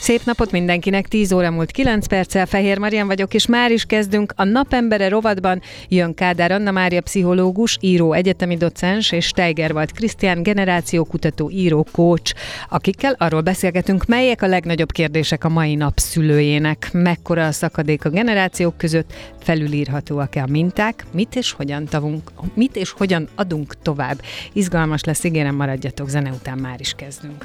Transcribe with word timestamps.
Szép 0.00 0.20
napot 0.24 0.50
mindenkinek, 0.50 1.08
10 1.08 1.32
óra 1.32 1.50
múlt 1.50 1.70
9 1.70 2.06
perccel, 2.06 2.46
Fehér 2.46 2.78
Marian 2.78 3.06
vagyok, 3.06 3.34
és 3.34 3.46
már 3.46 3.70
is 3.70 3.84
kezdünk 3.84 4.32
a 4.36 4.44
Napembere 4.44 5.08
rovatban. 5.08 5.60
Jön 5.88 6.14
Kádár 6.14 6.52
Anna 6.52 6.70
Mária 6.70 7.00
pszichológus, 7.00 7.76
író, 7.80 8.12
egyetemi 8.12 8.56
docens, 8.56 9.12
és 9.12 9.26
Steigerwald 9.26 9.92
Krisztián 9.92 10.42
generációkutató, 10.42 11.50
író, 11.50 11.86
coach, 11.92 12.34
akikkel 12.68 13.14
arról 13.18 13.40
beszélgetünk, 13.40 14.06
melyek 14.06 14.42
a 14.42 14.46
legnagyobb 14.46 14.92
kérdések 14.92 15.44
a 15.44 15.48
mai 15.48 15.74
nap 15.74 15.98
szülőjének, 15.98 16.88
mekkora 16.92 17.46
a 17.46 17.52
szakadék 17.52 18.04
a 18.04 18.10
generációk 18.10 18.76
között, 18.76 19.12
felülírhatóak-e 19.40 20.42
a 20.42 20.46
minták, 20.46 21.04
mit 21.12 21.36
és 21.36 21.52
hogyan 21.52 21.84
tavunk, 21.84 22.30
mit 22.54 22.76
és 22.76 22.90
hogyan 22.90 23.28
adunk 23.34 23.74
tovább. 23.82 24.20
Izgalmas 24.52 25.04
lesz, 25.04 25.24
ígérem, 25.24 25.54
maradjatok, 25.54 26.08
zene 26.08 26.30
után 26.30 26.58
már 26.58 26.80
is 26.80 26.92
kezdünk. 26.96 27.44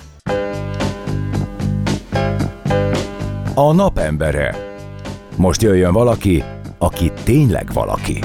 A 3.58 3.74
napembere. 3.74 4.56
Most 5.36 5.62
jöjjön 5.62 5.94
valaki, 5.94 6.44
aki 6.78 7.12
tényleg 7.24 7.74
valaki. 7.74 8.20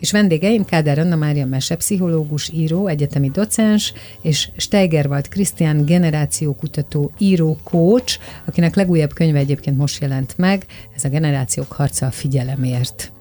És 0.00 0.12
vendégeim 0.12 0.64
Kádár 0.64 0.98
Anna 0.98 1.16
Mária 1.16 1.46
mesepszichológus, 1.46 2.48
író, 2.48 2.86
egyetemi 2.86 3.30
docens, 3.30 3.92
és 4.22 4.48
Steigerwald 4.56 5.28
Krisztián 5.28 5.84
generációkutató, 5.84 7.10
író, 7.18 7.58
coach, 7.62 8.18
akinek 8.46 8.74
legújabb 8.74 9.12
könyve 9.12 9.38
egyébként 9.38 9.76
most 9.76 10.00
jelent 10.00 10.34
meg, 10.38 10.66
ez 10.96 11.04
a 11.04 11.08
Generációk 11.08 11.72
harca 11.72 12.06
a 12.06 12.10
figyelemért 12.10 13.13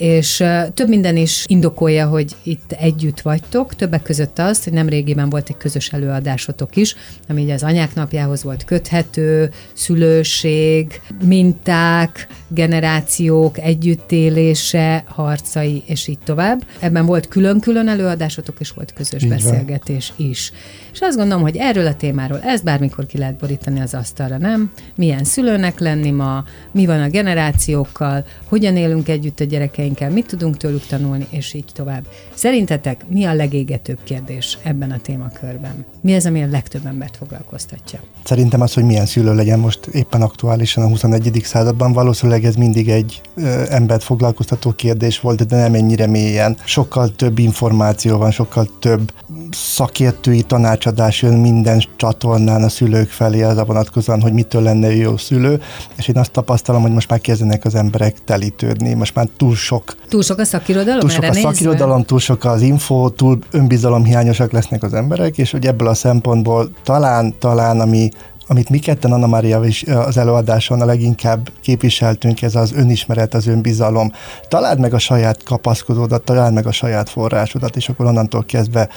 és 0.00 0.44
több 0.74 0.88
minden 0.88 1.16
is 1.16 1.44
indokolja, 1.46 2.06
hogy 2.06 2.36
itt 2.42 2.72
együtt 2.72 3.20
vagytok, 3.20 3.74
többek 3.74 4.02
között 4.02 4.38
azt, 4.38 4.64
hogy 4.64 4.72
nemrégiben 4.72 5.28
volt 5.28 5.48
egy 5.48 5.56
közös 5.56 5.88
előadásotok 5.88 6.76
is, 6.76 6.96
ami 7.28 7.42
ugye 7.42 7.54
az 7.54 7.62
anyák 7.62 7.94
napjához 7.94 8.42
volt 8.42 8.64
köthető, 8.64 9.50
szülőség, 9.72 11.00
minták, 11.24 12.26
generációk 12.50 13.58
együttélése, 13.58 15.04
harcai, 15.06 15.82
és 15.86 16.06
így 16.06 16.18
tovább. 16.24 16.64
Ebben 16.78 17.06
volt 17.06 17.28
külön-külön 17.28 17.88
előadásotok, 17.88 18.56
és 18.58 18.70
volt 18.70 18.92
közös 18.92 19.22
így 19.22 19.28
beszélgetés 19.28 20.12
van. 20.16 20.26
is. 20.28 20.52
És 20.92 21.00
azt 21.00 21.16
gondolom, 21.16 21.42
hogy 21.42 21.56
erről 21.56 21.86
a 21.86 21.94
témáról 21.94 22.40
ezt 22.40 22.64
bármikor 22.64 23.06
ki 23.06 23.18
lehet 23.18 23.36
borítani 23.36 23.80
az 23.80 23.94
asztalra, 23.94 24.38
nem? 24.38 24.70
Milyen 24.94 25.24
szülőnek 25.24 25.78
lenni 25.78 26.10
ma, 26.10 26.44
mi 26.72 26.86
van 26.86 27.00
a 27.00 27.08
generációkkal, 27.08 28.24
hogyan 28.48 28.76
élünk 28.76 29.08
együtt 29.08 29.40
a 29.40 29.44
gyerekeinkkel, 29.44 30.10
mit 30.10 30.26
tudunk 30.26 30.56
tőlük 30.56 30.86
tanulni, 30.86 31.26
és 31.30 31.54
így 31.54 31.64
tovább. 31.72 32.06
Szerintetek 32.34 33.04
mi 33.08 33.24
a 33.24 33.34
legégetőbb 33.34 33.98
kérdés 34.04 34.58
ebben 34.62 34.90
a 34.90 34.98
témakörben? 34.98 35.84
Mi 36.00 36.14
az, 36.14 36.26
ami 36.26 36.42
a 36.42 36.46
legtöbb 36.50 36.86
embert 36.86 37.16
foglalkoztatja? 37.16 38.00
Szerintem 38.24 38.60
az, 38.60 38.74
hogy 38.74 38.84
milyen 38.84 39.06
szülő 39.06 39.34
legyen 39.34 39.58
most 39.58 39.86
éppen 39.86 40.22
aktuálisan 40.22 40.84
a 40.84 40.88
21. 40.88 41.40
században, 41.44 41.92
valószínűleg 41.92 42.39
ez 42.44 42.54
mindig 42.54 42.88
egy 42.88 43.20
ö, 43.36 43.62
embert 43.68 44.02
foglalkoztató 44.02 44.72
kérdés 44.72 45.20
volt, 45.20 45.46
de 45.46 45.56
nem 45.56 45.74
ennyire 45.74 46.06
mélyen. 46.06 46.56
Sokkal 46.64 47.08
több 47.16 47.38
információ 47.38 48.16
van, 48.16 48.30
sokkal 48.30 48.68
több 48.78 49.12
szakértői 49.50 50.42
tanácsadás 50.42 51.22
jön 51.22 51.34
minden 51.34 51.82
csatornán 51.96 52.62
a 52.62 52.68
szülők 52.68 53.10
felé 53.10 53.42
az 53.42 53.56
a 53.56 53.64
vonatkozóan, 53.64 54.20
hogy 54.20 54.32
mitől 54.32 54.62
lenne 54.62 54.96
jó 54.96 55.16
szülő, 55.16 55.60
és 55.96 56.08
én 56.08 56.18
azt 56.18 56.30
tapasztalom, 56.30 56.82
hogy 56.82 56.92
most 56.92 57.10
már 57.10 57.20
kezdenek 57.20 57.64
az 57.64 57.74
emberek 57.74 58.24
telítődni, 58.24 58.94
most 58.94 59.14
már 59.14 59.28
túl 59.36 59.54
sok. 59.54 59.96
Túl 60.08 60.22
sok 60.22 60.38
a 60.38 60.44
szakirodalom? 60.44 61.00
Túl 61.00 61.10
sok 61.10 61.22
a 61.22 61.32
szakirodalom, 61.32 62.04
túl 62.04 62.18
sok 62.18 62.44
az 62.44 62.62
info, 62.62 63.08
túl 63.08 63.38
önbizalomhiányosak 63.50 64.52
lesznek 64.52 64.82
az 64.82 64.94
emberek, 64.94 65.38
és 65.38 65.50
hogy 65.50 65.66
ebből 65.66 65.88
a 65.88 65.94
szempontból 65.94 66.70
talán, 66.84 67.34
talán 67.38 67.80
ami 67.80 68.10
amit 68.50 68.68
mi 68.68 68.78
ketten 68.78 69.12
Anna 69.12 69.26
Maria 69.26 69.64
is 69.64 69.82
az 69.82 70.16
előadáson 70.16 70.80
a 70.80 70.84
leginkább 70.84 71.50
képviseltünk, 71.60 72.42
ez 72.42 72.54
az 72.54 72.72
önismeret, 72.72 73.34
az 73.34 73.46
önbizalom. 73.46 74.12
Találd 74.48 74.80
meg 74.80 74.94
a 74.94 74.98
saját 74.98 75.42
kapaszkodódat, 75.42 76.22
találd 76.22 76.54
meg 76.54 76.66
a 76.66 76.72
saját 76.72 77.08
forrásodat, 77.08 77.76
és 77.76 77.88
akkor 77.88 78.06
onnantól 78.06 78.44
kezdve 78.44 78.88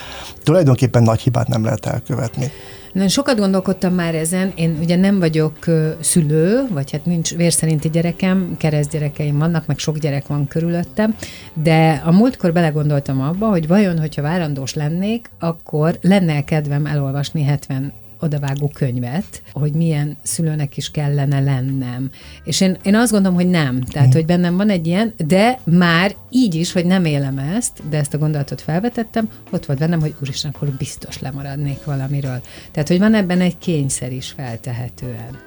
tulajdonképpen 0.43 1.03
nagy 1.03 1.21
hibát 1.21 1.47
nem 1.47 1.63
lehet 1.63 1.85
elkövetni. 1.85 2.51
Nagyon 2.93 3.09
sokat 3.09 3.37
gondolkodtam 3.37 3.93
már 3.93 4.15
ezen. 4.15 4.51
Én 4.55 4.77
ugye 4.81 4.95
nem 4.95 5.19
vagyok 5.19 5.57
szülő, 5.99 6.67
vagy 6.71 6.91
hát 6.91 7.05
nincs 7.05 7.35
vérszerinti 7.35 7.89
gyerekem, 7.89 8.57
gyerekeim 8.91 9.37
vannak, 9.37 9.65
meg 9.65 9.77
sok 9.77 9.97
gyerek 9.97 10.27
van 10.27 10.47
körülöttem, 10.47 11.15
de 11.53 12.01
a 12.05 12.11
múltkor 12.11 12.53
belegondoltam 12.53 13.21
abba, 13.21 13.47
hogy 13.47 13.67
vajon, 13.67 13.99
hogyha 13.99 14.21
várandós 14.21 14.73
lennék, 14.73 15.29
akkor 15.39 15.97
lenne 16.01 16.43
kedvem 16.43 16.85
elolvasni 16.85 17.43
70 17.43 17.93
odavágó 18.23 18.72
könyvet, 18.73 19.41
hogy 19.51 19.72
milyen 19.72 20.17
szülőnek 20.23 20.78
is 20.78 20.91
kellene 20.91 21.39
lennem. 21.39 22.09
És 22.44 22.61
én, 22.61 22.78
én 22.84 22.95
azt 22.95 23.11
gondolom, 23.11 23.38
hogy 23.38 23.50
nem. 23.50 23.81
Tehát, 23.81 24.07
mm. 24.07 24.11
hogy 24.11 24.25
bennem 24.25 24.57
van 24.57 24.69
egy 24.69 24.88
ilyen, 24.88 25.13
de 25.17 25.59
már 25.63 26.16
így 26.29 26.56
is, 26.56 26.72
hogy 26.72 26.85
nem 26.85 27.06
élem 27.06 27.38
ezt, 27.38 27.89
de 27.89 27.97
ezt 27.97 28.13
a 28.13 28.17
gondolatot 28.17 28.62
felvetettem, 28.62 29.29
ott 29.51 29.66
volt 29.66 29.79
bennem, 29.79 30.00
hogy 30.00 30.16
úristen, 30.22 30.51
akkor 30.56 30.67
biztos 30.67 31.19
lemaradnék 31.19 31.83
valamiről. 31.83 32.41
Tehát, 32.72 32.88
hogy 32.88 33.00
van 33.00 33.13
ebben 33.13 33.41
egy 33.41 33.57
kényszer 33.57 34.12
is 34.12 34.29
feltehetően. 34.29 35.39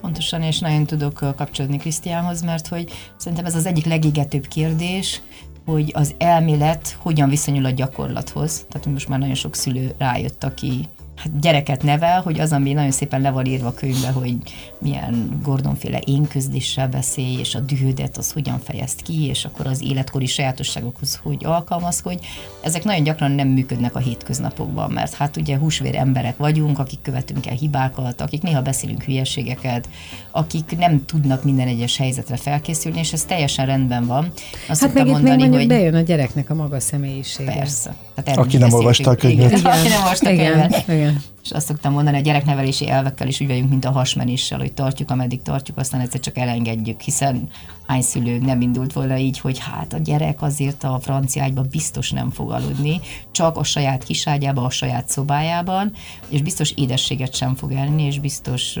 Pontosan, 0.00 0.42
és 0.42 0.58
nagyon 0.58 0.86
tudok 0.86 1.14
kapcsolódni 1.36 1.76
Krisztiánhoz, 1.76 2.42
mert 2.42 2.66
hogy 2.66 2.90
szerintem 3.16 3.46
ez 3.46 3.54
az 3.54 3.66
egyik 3.66 3.84
legégetőbb 3.84 4.46
kérdés, 4.46 5.20
hogy 5.64 5.90
az 5.94 6.14
elmélet 6.18 6.96
hogyan 6.98 7.28
viszonyul 7.28 7.64
a 7.64 7.70
gyakorlathoz. 7.70 8.66
Tehát 8.68 8.86
most 8.86 9.08
már 9.08 9.18
nagyon 9.18 9.34
sok 9.34 9.54
szülő 9.54 9.94
rájött, 9.98 10.44
aki 10.44 10.88
hát 11.16 11.40
gyereket 11.40 11.82
nevel, 11.82 12.20
hogy 12.20 12.40
az, 12.40 12.52
ami 12.52 12.72
nagyon 12.72 12.90
szépen 12.90 13.20
le 13.20 13.30
van 13.30 13.46
írva 13.46 13.66
a 13.66 13.74
könyvbe, 13.74 14.08
hogy 14.08 14.36
milyen 14.78 15.40
Gordonféle 15.42 16.00
énközléssel 16.06 16.88
beszélj, 16.88 17.38
és 17.38 17.54
a 17.54 17.60
dühödet 17.60 18.16
az 18.16 18.32
hogyan 18.32 18.58
fejezt 18.58 19.02
ki, 19.02 19.26
és 19.26 19.44
akkor 19.44 19.66
az 19.66 19.82
életkori 19.82 20.26
sajátosságokhoz 20.26 21.20
hogy 21.22 21.44
alkalmazkodj. 21.44 22.26
Ezek 22.60 22.84
nagyon 22.84 23.02
gyakran 23.02 23.30
nem 23.30 23.48
működnek 23.48 23.94
a 23.94 23.98
hétköznapokban, 23.98 24.90
mert 24.90 25.14
hát 25.14 25.36
ugye 25.36 25.56
húsvér 25.56 25.94
emberek 25.94 26.36
vagyunk, 26.36 26.78
akik 26.78 26.98
követünk 27.02 27.46
el 27.46 27.54
hibákat, 27.54 28.20
akik 28.20 28.42
néha 28.42 28.62
beszélünk 28.62 29.02
hülyeségeket, 29.02 29.88
akik 30.30 30.76
nem 30.78 31.04
tudnak 31.04 31.44
minden 31.44 31.68
egyes 31.68 31.96
helyzetre 31.96 32.36
felkészülni, 32.36 32.98
és 32.98 33.12
ez 33.12 33.24
teljesen 33.24 33.66
rendben 33.66 34.06
van. 34.06 34.32
Azt 34.68 34.80
hát 34.80 34.94
meg 34.94 35.06
mondani, 35.06 35.42
még 35.42 35.52
hogy 35.52 35.66
bejön 35.66 35.94
a 35.94 36.00
gyereknek 36.00 36.50
a 36.50 36.54
maga 36.54 36.80
személyisége. 36.80 37.52
Persze. 37.52 37.94
Hát 38.16 38.36
Aki 38.36 38.56
nem 38.56 38.72
olvasta 38.72 39.10
a 39.10 39.14
könyvet. 39.14 39.50
Igen. 39.50 39.72
Aki 39.72 39.88
nem 39.88 40.02
olvasta 40.02 40.30
a 40.30 40.36
könyvet. 40.36 40.84
Igen. 40.88 41.03
És 41.44 41.50
azt 41.50 41.66
szoktam 41.66 41.92
mondani, 41.92 42.16
a 42.16 42.20
gyereknevelési 42.20 42.88
elvekkel 42.88 43.28
is 43.28 43.40
úgy 43.40 43.46
vagyunk, 43.46 43.70
mint 43.70 43.84
a 43.84 43.90
hasmenéssel, 43.90 44.58
hogy 44.58 44.72
tartjuk, 44.72 45.10
ameddig 45.10 45.42
tartjuk, 45.42 45.76
aztán 45.76 46.00
egyszer 46.00 46.20
csak 46.20 46.38
elengedjük, 46.38 47.00
hiszen 47.00 47.48
hány 47.86 48.02
szülő 48.02 48.38
nem 48.38 48.60
indult 48.60 48.92
volna 48.92 49.16
így, 49.16 49.38
hogy 49.38 49.58
hát 49.58 49.92
a 49.92 49.98
gyerek 49.98 50.42
azért 50.42 50.84
a 50.84 50.98
franciágyba 51.02 51.62
biztos 51.62 52.10
nem 52.10 52.30
fog 52.30 52.50
aludni, 52.50 53.00
csak 53.30 53.56
a 53.56 53.64
saját 53.64 54.04
kiságyába, 54.04 54.64
a 54.64 54.70
saját 54.70 55.08
szobájában, 55.08 55.92
és 56.28 56.42
biztos 56.42 56.72
édességet 56.76 57.34
sem 57.34 57.54
fog 57.54 57.72
elni, 57.72 58.02
és 58.02 58.18
biztos 58.18 58.78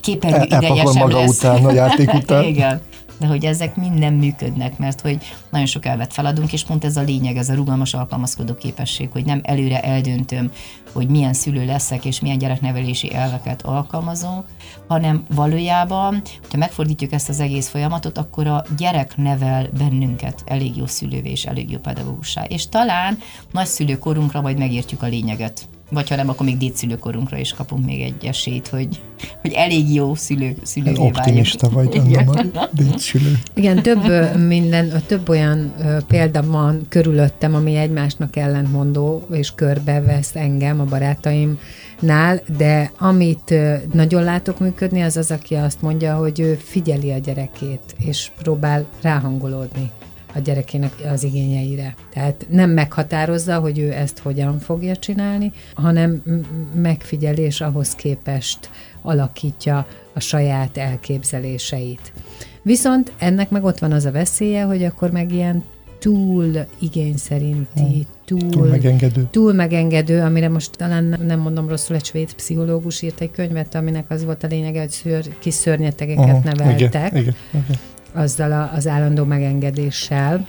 képernyő 0.00 0.36
El, 0.36 0.46
ideje 0.46 0.84
sem 0.84 1.02
maga 1.02 1.18
lesz. 1.18 1.36
után, 1.36 1.64
a 1.64 1.72
játék 1.72 2.12
után. 2.12 2.44
Igen 2.54 2.80
de 3.18 3.26
hogy 3.26 3.44
ezek 3.44 3.76
mind 3.76 3.98
nem 3.98 4.14
működnek, 4.14 4.78
mert 4.78 5.00
hogy 5.00 5.18
nagyon 5.50 5.66
sok 5.66 5.86
elvet 5.86 6.12
feladunk, 6.12 6.52
és 6.52 6.64
pont 6.64 6.84
ez 6.84 6.96
a 6.96 7.02
lényeg, 7.02 7.36
ez 7.36 7.48
a 7.48 7.54
rugalmas 7.54 7.94
alkalmazkodó 7.94 8.54
képesség, 8.54 9.08
hogy 9.12 9.24
nem 9.24 9.40
előre 9.42 9.80
eldöntöm, 9.80 10.50
hogy 10.92 11.08
milyen 11.08 11.32
szülő 11.32 11.64
leszek, 11.64 12.04
és 12.04 12.20
milyen 12.20 12.38
gyereknevelési 12.38 13.14
elveket 13.14 13.62
alkalmazunk, 13.62 14.44
hanem 14.88 15.24
valójában, 15.34 16.22
hogyha 16.40 16.58
megfordítjuk 16.58 17.12
ezt 17.12 17.28
az 17.28 17.40
egész 17.40 17.68
folyamatot, 17.68 18.18
akkor 18.18 18.46
a 18.46 18.64
gyerek 18.76 19.16
nevel 19.16 19.68
bennünket 19.78 20.42
elég 20.46 20.76
jó 20.76 20.86
szülővé 20.86 21.30
és 21.30 21.44
elég 21.44 21.70
jó 21.70 21.78
pedagógussá. 21.78 22.44
És 22.44 22.68
talán 22.68 23.18
nagyszülőkorunkra 23.50 24.40
majd 24.40 24.58
megértjük 24.58 25.02
a 25.02 25.06
lényeget 25.06 25.68
Vagy 25.94 26.08
ha 26.08 26.16
nem, 26.16 26.28
akkor 26.28 26.46
még 26.46 26.56
dédszülőkorunkra 26.56 27.36
is 27.36 27.52
kapunk 27.52 27.84
még 27.84 28.00
egy 28.00 28.24
esélyt, 28.24 28.68
hogy, 28.68 29.00
hogy 29.40 29.52
elég 29.52 29.94
jó 29.94 30.14
szülő, 30.14 30.56
szülővé 30.62 30.98
Optimista 30.98 31.68
vagy, 31.68 32.00
Anna 32.26 32.68
dédszülő. 32.72 33.38
Igen, 33.54 33.82
több 33.82 34.36
minden, 34.46 35.02
több 35.06 35.28
olyan 35.28 35.74
példa 36.08 36.42
van 36.42 36.80
körülöttem, 36.88 37.54
ami 37.54 37.76
egymásnak 37.76 38.36
ellentmondó, 38.36 39.26
és 39.32 39.52
körbevesz 39.54 40.36
engem 40.36 40.80
a 40.80 40.84
barátaimnál, 40.84 42.42
de 42.56 42.92
amit 42.98 43.54
nagyon 43.92 44.22
látok 44.22 44.58
működni, 44.58 45.02
az 45.02 45.16
az, 45.16 45.30
aki 45.30 45.54
azt 45.54 45.82
mondja, 45.82 46.14
hogy 46.16 46.40
ő 46.40 46.54
figyeli 46.54 47.12
a 47.12 47.18
gyerekét, 47.18 47.94
és 47.98 48.30
próbál 48.42 48.86
ráhangolódni 49.02 49.90
a 50.34 50.38
gyerekének 50.38 50.92
az 51.12 51.22
igényeire. 51.24 51.94
Tehát 52.12 52.46
nem 52.50 52.70
meghatározza, 52.70 53.58
hogy 53.58 53.78
ő 53.78 53.92
ezt 53.92 54.18
hogyan 54.18 54.58
fogja 54.58 54.96
csinálni, 54.96 55.52
hanem 55.74 56.10
m- 56.24 56.46
megfigyeli, 56.82 57.42
és 57.42 57.60
ahhoz 57.60 57.94
képest 57.94 58.70
alakítja 59.02 59.86
a 60.14 60.20
saját 60.20 60.76
elképzeléseit. 60.76 62.12
Viszont 62.62 63.12
ennek 63.18 63.50
meg 63.50 63.64
ott 63.64 63.78
van 63.78 63.92
az 63.92 64.04
a 64.04 64.10
veszélye, 64.10 64.62
hogy 64.62 64.84
akkor 64.84 65.10
meg 65.10 65.32
ilyen 65.32 65.62
túl 65.98 66.66
igény 66.78 67.16
szerinti, 67.16 68.06
túl, 68.24 68.48
Túl 68.50 68.66
megengedő. 68.68 69.28
túl 69.30 69.52
megengedő, 69.52 70.20
amire 70.20 70.48
most 70.48 70.70
talán 70.76 71.20
nem 71.26 71.40
mondom 71.40 71.68
rosszul, 71.68 71.96
egy 71.96 72.04
svéd 72.04 72.34
pszichológus 72.34 73.02
írt 73.02 73.20
egy 73.20 73.30
könyvet, 73.30 73.74
aminek 73.74 74.10
az 74.10 74.24
volt 74.24 74.42
a 74.42 74.46
lényege, 74.46 74.80
hogy 74.80 74.90
szőr, 74.90 75.38
kis 75.38 75.54
szörnyetegeket 75.54 76.28
Aha, 76.28 76.40
neveltek 76.44 77.10
Igen, 77.10 77.22
igen, 77.22 77.34
igen. 77.52 77.78
Azzal 78.14 78.52
a, 78.52 78.70
az 78.74 78.86
állandó 78.86 79.24
megengedéssel. 79.24 80.46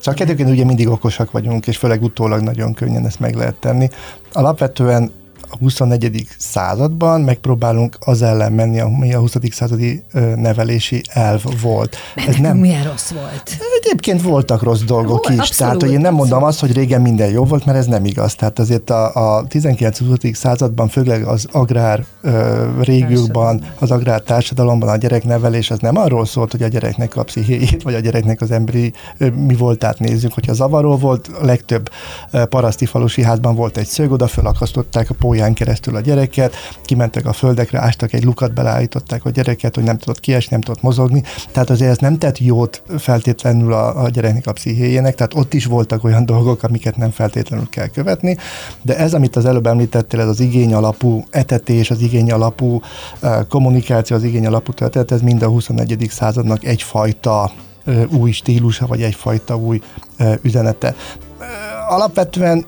Csak 0.00 0.20
egyébként 0.20 0.48
ugye 0.48 0.64
mindig 0.64 0.88
okosak 0.88 1.30
vagyunk, 1.30 1.66
és 1.66 1.76
főleg 1.76 2.02
utólag 2.02 2.40
nagyon 2.40 2.74
könnyen 2.74 3.06
ezt 3.06 3.20
meg 3.20 3.34
lehet 3.34 3.54
tenni. 3.54 3.88
Alapvetően 4.32 5.10
a 5.50 5.56
21. 5.58 6.26
században 6.38 7.20
megpróbálunk 7.20 7.96
az 8.00 8.22
ellen 8.22 8.52
menni, 8.52 8.80
ami 8.80 9.14
a 9.14 9.18
20. 9.18 9.34
századi 9.50 10.02
nevelési 10.36 11.02
elv 11.08 11.42
volt. 11.62 11.96
Ez 12.26 12.36
nem 12.36 12.56
milyen 12.56 12.84
rossz 12.84 13.10
volt. 13.10 13.56
Egyébként 13.82 14.22
voltak 14.22 14.62
rossz 14.62 14.80
dolgok 14.80 15.08
Volt, 15.08 15.28
is, 15.28 15.38
abszolút, 15.38 15.56
tehát 15.56 15.82
hogy 15.82 15.92
én 15.92 16.00
nem 16.00 16.14
mondom 16.14 16.42
azt, 16.42 16.60
hogy 16.60 16.72
régen 16.72 17.00
minden 17.00 17.30
jó 17.30 17.44
volt, 17.44 17.64
mert 17.64 17.78
ez 17.78 17.86
nem 17.86 18.04
igaz. 18.04 18.34
Tehát 18.34 18.58
azért 18.58 18.90
a, 18.90 19.36
a 19.36 19.46
19-20. 19.46 20.34
században, 20.34 20.88
főleg 20.88 21.22
az 21.22 21.46
agrár 21.52 22.04
ö, 22.20 22.64
régiókban, 22.80 23.64
az 23.78 23.90
agrár 23.90 24.20
társadalomban 24.20 24.88
a 24.88 24.96
gyereknevelés 24.96 25.70
az 25.70 25.78
nem 25.78 25.96
arról 25.96 26.26
szólt, 26.26 26.50
hogy 26.50 26.62
a 26.62 26.68
gyereknek 26.68 27.16
a 27.16 27.22
pszichéjét, 27.22 27.82
vagy 27.82 27.94
a 27.94 28.00
gyereknek 28.00 28.40
az 28.40 28.50
emberi 28.50 28.92
ö, 29.18 29.30
mi 29.30 29.54
voltát 29.54 29.98
nézzük. 29.98 30.32
Hogyha 30.32 30.52
zavaró 30.52 30.96
volt, 30.96 31.30
a 31.40 31.44
legtöbb 31.44 31.90
ö, 32.30 32.44
paraszti 32.44 32.86
falusi 32.86 33.22
házban 33.22 33.54
volt 33.54 33.76
egy 33.76 33.86
szög, 33.86 34.12
oda 34.12 34.26
fölakasztották 34.26 35.10
a 35.10 35.14
pólyán 35.38 35.54
keresztül 35.54 35.96
a 35.96 36.00
gyereket, 36.00 36.54
kimentek 36.84 37.26
a 37.26 37.32
földekre, 37.32 37.80
ástak 37.80 38.12
egy 38.12 38.24
lukat, 38.24 38.52
beleállították 38.52 39.24
a 39.24 39.30
gyereket, 39.30 39.74
hogy 39.74 39.84
nem 39.84 39.98
tudott 39.98 40.20
kiesni, 40.20 40.48
nem 40.50 40.60
tudott 40.60 40.82
mozogni. 40.82 41.22
Tehát 41.52 41.70
azért 41.70 41.90
ez 41.90 41.98
nem 41.98 42.18
tett 42.18 42.38
jót 42.38 42.82
feltétlenül 42.98 43.72
a, 43.72 44.02
a 44.02 44.08
gyereknek 44.08 44.46
a 44.46 44.52
pszichéjének, 44.52 45.14
tehát 45.14 45.34
ott 45.34 45.54
is 45.54 45.64
voltak 45.64 46.04
olyan 46.04 46.26
dolgok, 46.32 46.62
amiket 46.62 46.96
nem 46.96 47.10
feltétlenül 47.10 47.68
kell 47.70 47.86
követni, 47.86 48.36
de 48.82 48.96
ez, 48.96 49.14
amit 49.14 49.36
az 49.36 49.44
előbb 49.44 49.66
említettél, 49.66 50.20
ez 50.20 50.28
az 50.28 50.40
igény 50.40 50.74
alapú 50.74 51.24
etetés, 51.30 51.90
az 51.90 52.00
igény 52.00 52.30
alapú 52.32 52.80
eh, 53.20 53.38
kommunikáció, 53.48 54.16
az 54.16 54.22
igény 54.22 54.46
alapú 54.46 54.72
történet, 54.72 55.12
ez 55.12 55.20
mind 55.20 55.42
a 55.42 55.48
21. 55.48 56.06
századnak 56.10 56.64
egyfajta 56.64 57.50
eh, 57.84 58.12
új 58.12 58.30
stílusa, 58.30 58.86
vagy 58.86 59.02
egyfajta 59.02 59.56
új 59.56 59.80
eh, 60.16 60.34
üzenete. 60.42 60.94
Alapvetően 61.88 62.64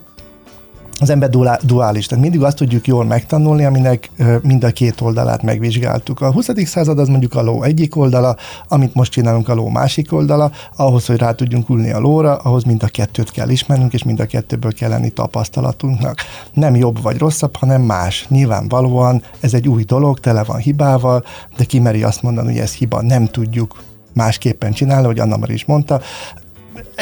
az 1.00 1.10
ember 1.10 1.30
duá- 1.30 1.66
duális, 1.66 2.06
tehát 2.06 2.24
mindig 2.24 2.42
azt 2.42 2.56
tudjuk 2.56 2.86
jól 2.86 3.04
megtanulni, 3.04 3.64
aminek 3.64 4.10
mind 4.42 4.64
a 4.64 4.70
két 4.70 5.00
oldalát 5.00 5.42
megvizsgáltuk. 5.42 6.20
A 6.20 6.32
20. 6.32 6.48
század 6.64 6.98
az 6.98 7.08
mondjuk 7.08 7.34
a 7.34 7.42
ló 7.42 7.62
egyik 7.62 7.96
oldala, 7.96 8.36
amit 8.68 8.94
most 8.94 9.12
csinálunk 9.12 9.48
a 9.48 9.54
ló 9.54 9.68
másik 9.68 10.12
oldala, 10.12 10.50
ahhoz, 10.76 11.06
hogy 11.06 11.16
rá 11.16 11.32
tudjunk 11.32 11.68
ülni 11.68 11.90
a 11.90 11.98
lóra, 11.98 12.36
ahhoz 12.36 12.64
mind 12.64 12.82
a 12.82 12.88
kettőt 12.88 13.30
kell 13.30 13.48
ismernünk, 13.48 13.92
és 13.92 14.02
mind 14.02 14.20
a 14.20 14.26
kettőből 14.26 14.72
kell 14.72 14.88
lenni 14.88 15.10
tapasztalatunknak. 15.10 16.18
Nem 16.52 16.76
jobb 16.76 17.02
vagy 17.02 17.18
rosszabb, 17.18 17.56
hanem 17.56 17.82
más. 17.82 18.26
Nyilvánvalóan 18.28 19.22
ez 19.40 19.54
egy 19.54 19.68
új 19.68 19.82
dolog, 19.82 20.20
tele 20.20 20.44
van 20.44 20.58
hibával, 20.58 21.24
de 21.56 21.64
kimeri 21.64 22.02
azt 22.02 22.22
mondani, 22.22 22.46
hogy 22.46 22.60
ez 22.60 22.72
hiba, 22.72 23.02
nem 23.02 23.26
tudjuk 23.26 23.82
másképpen 24.12 24.72
csinálni, 24.72 25.06
hogy 25.06 25.18
Anna 25.18 25.38
is 25.46 25.64
mondta, 25.64 26.00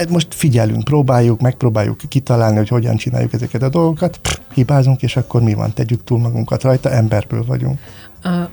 most 0.09 0.35
figyelünk, 0.35 0.85
próbáljuk, 0.85 1.41
megpróbáljuk 1.41 2.01
kitalálni, 2.09 2.57
hogy 2.57 2.69
hogyan 2.69 2.97
csináljuk 2.97 3.33
ezeket 3.33 3.63
a 3.63 3.69
dolgokat, 3.69 4.17
pff, 4.17 4.39
hibázunk, 4.55 5.03
és 5.03 5.17
akkor 5.17 5.43
mi 5.43 5.55
van, 5.55 5.73
tegyük 5.73 6.05
túl 6.05 6.19
magunkat 6.19 6.63
rajta, 6.63 6.91
emberből 6.91 7.45
vagyunk. 7.45 7.79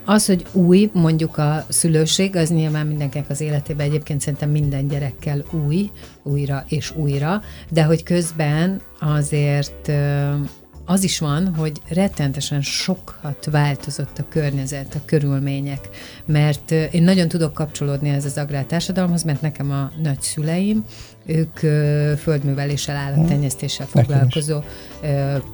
Az, 0.04 0.26
hogy 0.26 0.46
új, 0.52 0.90
mondjuk 0.92 1.38
a 1.38 1.64
szülőség, 1.68 2.36
az 2.36 2.48
nyilván 2.48 2.86
mindenkinek 2.86 3.30
az 3.30 3.40
életében 3.40 3.86
egyébként 3.86 4.20
szerintem 4.20 4.50
minden 4.50 4.88
gyerekkel 4.88 5.44
új, 5.66 5.90
újra 6.22 6.64
és 6.68 6.96
újra, 6.96 7.42
de 7.70 7.84
hogy 7.84 8.02
közben 8.02 8.80
azért 9.00 9.92
az 10.84 11.04
is 11.04 11.18
van, 11.18 11.54
hogy 11.54 11.80
rettentesen 11.88 12.62
sokat 12.62 13.48
változott 13.50 14.18
a 14.18 14.24
környezet, 14.28 14.94
a 14.94 15.04
körülmények, 15.04 15.88
mert 16.26 16.70
én 16.70 17.02
nagyon 17.02 17.28
tudok 17.28 17.54
kapcsolódni 17.54 18.08
ez 18.08 18.24
az 18.24 18.38
agrártársadalomhoz, 18.38 19.22
mert 19.22 19.40
nekem 19.40 19.70
a 19.70 19.90
nagyszüleim, 20.02 20.84
ők 21.26 21.58
földműveléssel, 22.18 22.96
állattenyésztéssel 22.96 23.86
is. 23.86 24.00
foglalkozó 24.00 24.60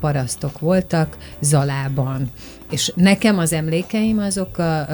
parasztok 0.00 0.58
voltak 0.58 1.16
Zalában. 1.40 2.30
És 2.70 2.92
nekem 2.96 3.38
az 3.38 3.52
emlékeim 3.52 4.19
azok, 4.19 4.58
a, 4.58 4.86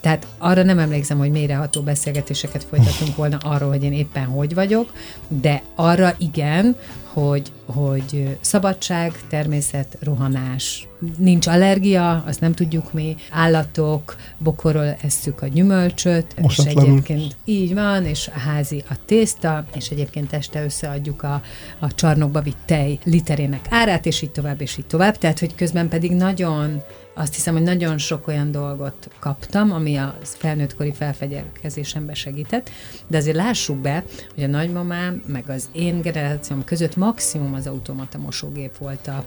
tehát 0.00 0.26
arra 0.38 0.62
nem 0.62 0.78
emlékszem, 0.78 1.18
hogy 1.18 1.30
mélyreható 1.30 1.82
beszélgetéseket 1.82 2.64
folytatunk 2.64 3.16
volna 3.16 3.36
arról, 3.36 3.68
hogy 3.68 3.82
én 3.82 3.92
éppen 3.92 4.24
hogy 4.24 4.54
vagyok, 4.54 4.92
de 5.28 5.62
arra 5.74 6.14
igen, 6.18 6.76
hogy, 7.12 7.52
hogy 7.66 8.36
szabadság, 8.40 9.12
természet, 9.28 9.96
rohanás. 10.00 10.86
Nincs 11.18 11.46
allergia, 11.46 12.22
azt 12.26 12.40
nem 12.40 12.52
tudjuk 12.52 12.92
mi. 12.92 13.16
Állatok, 13.30 14.16
bokorról 14.38 14.96
esszük 15.02 15.42
a 15.42 15.46
gyümölcsöt, 15.46 16.26
és 16.36 16.42
Mosatlanul. 16.42 16.90
egyébként 16.90 17.36
így 17.44 17.74
van, 17.74 18.04
és 18.04 18.28
a 18.34 18.38
házi 18.38 18.84
a 18.88 18.94
tészta, 19.06 19.64
és 19.74 19.88
egyébként 19.88 20.32
este 20.32 20.64
összeadjuk 20.64 21.22
a, 21.22 21.42
a 21.78 21.94
csarnokba 21.94 22.40
vitt 22.40 22.56
tej 22.64 22.98
literének 23.04 23.66
árát, 23.70 24.06
és 24.06 24.22
így 24.22 24.30
tovább, 24.30 24.60
és 24.60 24.76
így 24.78 24.86
tovább. 24.86 25.18
Tehát, 25.18 25.38
hogy 25.38 25.54
közben 25.54 25.88
pedig 25.88 26.12
nagyon 26.12 26.82
azt 27.14 27.34
hiszem, 27.34 27.54
hogy 27.54 27.62
nagyon 27.62 27.98
sok 27.98 28.28
olyan 28.28 28.50
dolgot 28.50 29.08
kaptam, 29.18 29.72
ami 29.72 29.96
a 29.96 30.16
felnőttkori 30.22 30.92
felfegyelkezésembe 30.92 32.14
segített, 32.14 32.70
de 33.06 33.16
azért 33.16 33.36
lássuk 33.36 33.76
be, 33.76 34.04
hogy 34.34 34.44
a 34.44 34.46
nagymamám 34.46 35.22
meg 35.26 35.44
az 35.48 35.68
én 35.72 36.00
generációm 36.00 36.64
között 36.64 36.96
maximum 36.96 37.54
az 37.54 37.66
automata 37.66 38.18
mosógép 38.18 38.76
volt 38.76 39.06
a, 39.06 39.26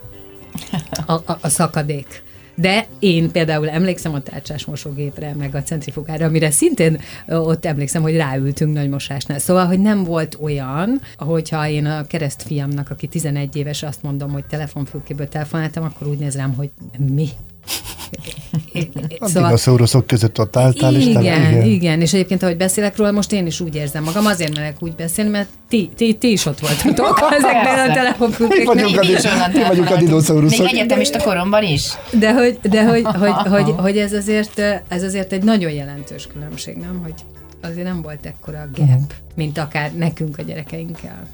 a, 1.05 1.13
a, 1.13 1.37
a 1.41 1.49
szakadék. 1.49 2.23
De 2.55 2.85
én 2.99 3.31
például 3.31 3.69
emlékszem 3.69 4.13
a 4.13 4.21
tárcsás 4.21 4.65
mosógépre, 4.65 5.33
meg 5.37 5.55
a 5.55 5.63
centrifugára, 5.63 6.25
amire 6.25 6.51
szintén 6.51 7.01
ott 7.27 7.65
emlékszem, 7.65 8.01
hogy 8.01 8.15
ráültünk 8.15 8.73
nagy 8.73 8.89
mosásnál. 8.89 9.39
Szóval, 9.39 9.65
hogy 9.65 9.79
nem 9.79 10.03
volt 10.03 10.37
olyan, 10.41 11.01
hogyha 11.17 11.67
én 11.67 11.85
a 11.85 12.03
kereszt 12.03 12.43
fiamnak, 12.43 12.89
aki 12.89 13.07
11 13.07 13.55
éves, 13.55 13.83
azt 13.83 14.03
mondom, 14.03 14.31
hogy 14.31 14.45
telefonfülkéből 14.45 15.27
telefonáltam, 15.27 15.83
akkor 15.83 16.07
úgy 16.07 16.17
néz 16.17 16.35
rám, 16.35 16.53
hogy 16.53 16.69
mi? 16.97 17.27
A 19.19 19.27
szóval... 19.27 19.43
dinoszauruszok 19.43 20.07
között 20.07 20.39
ott 20.39 20.55
álltál, 20.55 20.95
és 20.95 21.05
igen, 21.05 21.13
te, 21.13 21.21
igen, 21.21 21.65
igen, 21.65 22.01
és 22.01 22.13
egyébként, 22.13 22.43
ahogy 22.43 22.57
beszélek 22.57 22.97
róla, 22.97 23.11
most 23.11 23.31
én 23.31 23.45
is 23.45 23.59
úgy 23.59 23.75
érzem 23.75 24.03
magam, 24.03 24.25
azért 24.25 24.55
merek 24.55 24.75
úgy 24.79 24.95
beszélni, 24.95 25.29
mert 25.29 25.47
ti, 25.69 25.89
ti, 25.95 26.13
ti 26.13 26.31
is 26.31 26.45
ott 26.45 26.59
voltatok 26.59 27.19
ezekben 27.39 27.79
a 27.79 27.87
Mi 27.87 27.93
telefonfülkékben. 27.93 28.75
vagyunk 28.75 28.97
a, 28.97 29.05
Mi 29.05 29.15
onnan 29.33 29.51
mi 29.51 29.63
vagyunk 29.67 29.89
a 29.89 29.95
dinoszauruszok. 29.95 30.65
Még 30.65 30.73
egyetemista 30.73 31.23
koromban 31.23 31.63
is. 31.63 31.91
De 32.11 32.33
hogy, 32.33 32.59
de 32.61 32.85
hogy, 32.85 33.03
hogy, 33.03 33.33
hogy, 33.53 33.73
hogy 33.77 33.97
ez, 33.97 34.13
azért, 34.13 34.59
ez 34.87 35.03
azért 35.03 35.31
egy 35.31 35.43
nagyon 35.43 35.71
jelentős 35.71 36.27
különbség, 36.33 36.75
nem? 36.75 36.99
Hogy 37.03 37.13
azért 37.61 37.85
nem 37.85 38.01
volt 38.01 38.25
ekkora 38.25 38.69
gap, 38.73 39.13
mint 39.35 39.57
akár 39.57 39.91
nekünk 39.93 40.37
a 40.37 40.41
gyerekeinkkel. 40.41 41.27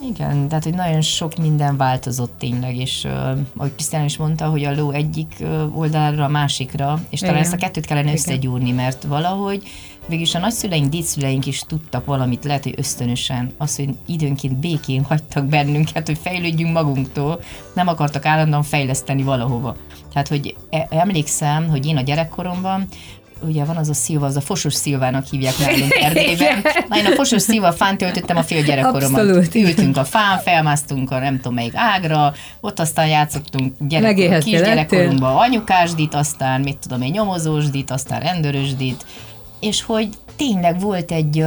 Igen, 0.00 0.48
tehát 0.48 0.64
hogy 0.64 0.74
nagyon 0.74 1.00
sok 1.00 1.36
minden 1.36 1.76
változott 1.76 2.38
tényleg, 2.38 2.76
és 2.76 3.04
uh, 3.04 3.38
ahogy 3.56 3.74
Krisztián 3.74 4.04
is 4.04 4.16
mondta, 4.16 4.46
hogy 4.46 4.64
a 4.64 4.74
ló 4.74 4.90
egyik 4.90 5.36
uh, 5.40 5.78
oldalára 5.78 6.24
a 6.24 6.28
másikra, 6.28 7.00
és 7.10 7.20
talán 7.20 7.34
Igen. 7.34 7.46
ezt 7.46 7.54
a 7.54 7.64
kettőt 7.64 7.86
kellene 7.86 8.06
Igen. 8.06 8.18
összegyúrni, 8.18 8.72
mert 8.72 9.02
valahogy 9.02 9.62
végülis 10.08 10.34
a 10.34 10.38
nagyszüleink, 10.38 10.88
dédszüleink 10.88 11.46
is 11.46 11.60
tudtak 11.60 12.04
valamit, 12.04 12.44
lehet, 12.44 12.62
hogy 12.62 12.74
ösztönösen, 12.76 13.52
az, 13.56 13.76
hogy 13.76 13.88
időnként 14.06 14.56
békén 14.56 15.04
hagytak 15.04 15.44
bennünket, 15.44 16.06
hogy 16.06 16.18
fejlődjünk 16.18 16.72
magunktól, 16.72 17.40
nem 17.74 17.88
akartak 17.88 18.26
állandóan 18.26 18.62
fejleszteni 18.62 19.22
valahova. 19.22 19.76
Tehát, 20.12 20.28
hogy 20.28 20.56
e- 20.70 20.86
emlékszem, 20.90 21.68
hogy 21.68 21.86
én 21.86 21.96
a 21.96 22.00
gyerekkoromban 22.00 22.86
ugye 23.40 23.64
van 23.64 23.76
az 23.76 23.88
a 23.88 23.94
szilva, 23.94 24.26
az 24.26 24.36
a 24.36 24.40
fosos 24.40 24.74
szilvának 24.74 25.26
hívják 25.26 25.58
nálunk 25.58 25.94
Erdélyben. 26.04 26.64
Na, 26.88 26.98
én 26.98 27.06
a 27.06 27.10
fosos 27.10 27.42
szilva 27.42 27.72
fán 27.72 27.96
töltöttem 27.98 28.36
a 28.36 28.42
fél 28.42 28.62
gyerekkoromat. 28.62 29.20
Abszolút. 29.20 29.54
Ültünk 29.54 29.96
a 29.96 30.04
fán, 30.04 30.38
felmásztunk 30.38 31.10
a 31.10 31.18
nem 31.18 31.36
tudom 31.36 31.54
melyik 31.54 31.72
ágra, 31.74 32.32
ott 32.60 32.80
aztán 32.80 33.06
játszottunk 33.08 33.74
Megélhettél, 33.78 34.58
kisgyerekkorunkban 34.58 35.36
anyukásdit, 35.36 36.14
aztán 36.14 36.60
mit 36.60 36.76
tudom 36.76 37.02
én, 37.02 37.10
nyomozósdit, 37.10 37.90
aztán 37.90 38.20
rendőrösdit, 38.20 39.04
és 39.60 39.82
hogy 39.82 40.08
tényleg 40.38 40.80
volt 40.80 41.12
egy, 41.12 41.44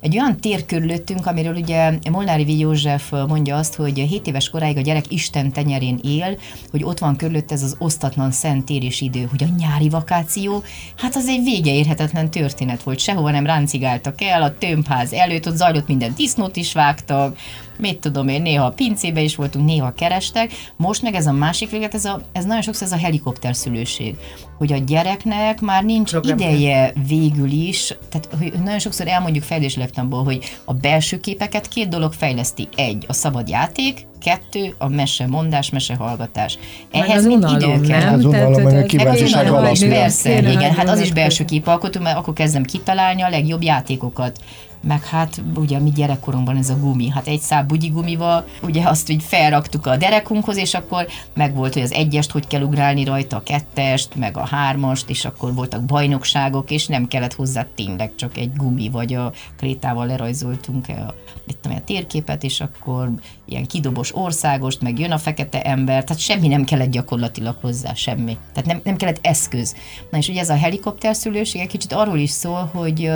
egy 0.00 0.18
olyan 0.18 0.40
tér 0.40 0.66
körülöttünk, 0.66 1.26
amiről 1.26 1.54
ugye 1.54 1.92
Molnári 2.10 2.44
V. 2.44 2.48
József 2.48 3.10
mondja 3.10 3.56
azt, 3.56 3.74
hogy 3.74 3.98
7 3.98 4.26
éves 4.26 4.48
koráig 4.48 4.76
a 4.76 4.80
gyerek 4.80 5.12
Isten 5.12 5.52
tenyerén 5.52 5.98
él, 6.02 6.38
hogy 6.70 6.84
ott 6.84 6.98
van 6.98 7.16
körülött 7.16 7.52
ez 7.52 7.62
az 7.62 7.76
osztatlan 7.78 8.30
szent 8.30 8.64
tér 8.64 8.84
és 8.84 9.00
idő, 9.00 9.26
hogy 9.30 9.42
a 9.42 9.54
nyári 9.58 9.88
vakáció, 9.88 10.62
hát 10.96 11.16
az 11.16 11.28
egy 11.28 11.42
vége 11.42 11.74
érhetetlen 11.74 12.30
történet 12.30 12.82
volt, 12.82 12.98
sehova 12.98 13.30
nem 13.30 13.46
ráncigáltak 13.46 14.22
el, 14.22 14.42
a 14.42 14.58
tömbház 14.58 15.12
előtt, 15.12 15.46
ott 15.46 15.56
zajlott 15.56 15.86
minden 15.86 16.12
disznót 16.16 16.56
is 16.56 16.72
vágtak, 16.72 17.36
mit 17.80 17.98
tudom 17.98 18.28
én, 18.28 18.42
néha 18.42 18.64
a 18.64 18.70
pincébe 18.70 19.20
is 19.20 19.36
voltunk, 19.36 19.66
néha 19.66 19.92
kerestek. 19.92 20.52
Most 20.76 21.02
meg 21.02 21.14
ez 21.14 21.26
a 21.26 21.32
másik 21.32 21.70
véget, 21.70 21.94
ez, 21.94 22.04
a, 22.04 22.22
ez 22.32 22.44
nagyon 22.44 22.62
sokszor 22.62 22.86
ez 22.86 22.92
a 22.92 22.96
helikopter 22.96 23.56
szülőség, 23.56 24.16
hogy 24.58 24.72
a 24.72 24.76
gyereknek 24.76 25.60
már 25.60 25.84
nincs 25.84 26.10
Program. 26.10 26.38
ideje 26.38 26.92
végül 27.08 27.50
is, 27.50 27.94
tehát 28.08 28.28
hogy 28.38 28.52
nagyon 28.52 28.78
sokszor 28.78 29.08
elmondjuk 29.08 29.44
fejlődéslektamból, 29.44 30.24
hogy 30.24 30.58
a 30.64 30.72
belső 30.72 31.20
képeket 31.20 31.68
két 31.68 31.88
dolog 31.88 32.12
fejleszti. 32.12 32.68
Egy, 32.76 33.04
a 33.08 33.12
szabad 33.12 33.48
játék, 33.48 34.06
kettő, 34.20 34.74
a 34.78 34.88
mese 34.88 35.26
mondás, 35.26 35.70
mese 35.70 35.94
hallgatás. 35.94 36.58
Ehhez 36.90 37.26
mind 37.26 37.46
idő 37.50 37.80
kell. 37.80 38.04
nem? 38.04 38.14
Az 38.14 38.24
unalom, 38.24 38.62
meg 38.62 38.76
a 38.76 38.82
kíváncsiság 38.82 39.52
alapja. 39.52 39.88
persze, 39.88 40.38
igen, 40.38 40.74
hát 40.74 40.88
az 40.88 41.00
is 41.00 41.12
belső 41.12 41.44
képalkotó, 41.44 42.00
mert 42.00 42.16
akkor 42.16 42.34
kezdem 42.34 42.62
kitalálni 42.62 43.22
a 43.22 43.28
legjobb 43.28 43.62
játékokat. 43.62 44.38
Meg 44.82 45.04
hát 45.04 45.42
ugye 45.56 45.78
mi 45.78 45.90
gyerekkorunkban 45.90 46.56
ez 46.56 46.70
a 46.70 46.78
gumi, 46.78 47.08
hát 47.08 47.26
egy 47.26 47.40
szál 47.40 47.64
bugyi 47.64 47.88
gumival, 47.88 48.46
ugye 48.62 48.88
azt 48.88 49.10
úgy 49.10 49.22
felraktuk 49.22 49.86
a 49.86 49.96
derekunkhoz, 49.96 50.56
és 50.56 50.74
akkor 50.74 51.06
meg 51.34 51.54
volt, 51.54 51.72
hogy 51.72 51.82
az 51.82 51.92
egyest 51.92 52.30
hogy 52.30 52.46
kell 52.46 52.62
ugrálni 52.62 53.04
rajta, 53.04 53.36
a 53.36 53.42
kettest, 53.42 54.14
meg 54.14 54.36
a 54.36 54.46
hármast, 54.46 55.10
és 55.10 55.24
akkor 55.24 55.54
voltak 55.54 55.84
bajnokságok, 55.84 56.70
és 56.70 56.86
nem 56.86 57.08
kellett 57.08 57.34
hozzá 57.34 57.66
tényleg 57.74 58.14
csak 58.14 58.36
egy 58.36 58.56
gumi, 58.56 58.88
vagy 58.88 59.14
a 59.14 59.32
krétával 59.56 60.06
lerajzoltunk 60.06 60.88
a, 60.88 61.14
én, 61.46 61.76
a 61.76 61.84
térképet, 61.84 62.42
és 62.42 62.60
akkor 62.60 63.10
ilyen 63.44 63.66
kidobos 63.66 64.14
országost, 64.14 64.80
meg 64.80 64.98
jön 64.98 65.10
a 65.10 65.18
fekete 65.18 65.62
ember, 65.62 66.04
tehát 66.04 66.22
semmi 66.22 66.48
nem 66.48 66.64
kellett 66.64 66.90
gyakorlatilag 66.90 67.56
hozzá, 67.60 67.94
semmi. 67.94 68.36
Tehát 68.52 68.68
nem, 68.68 68.80
nem 68.84 68.96
kellett 68.96 69.18
eszköz. 69.22 69.74
Na 70.10 70.18
és 70.18 70.28
ugye 70.28 70.40
ez 70.40 70.50
a 70.50 70.56
helikopter 70.56 71.16
szülőség 71.16 71.60
egy 71.60 71.68
kicsit 71.68 71.92
arról 71.92 72.18
is 72.18 72.30
szól, 72.30 72.70
hogy, 72.72 73.10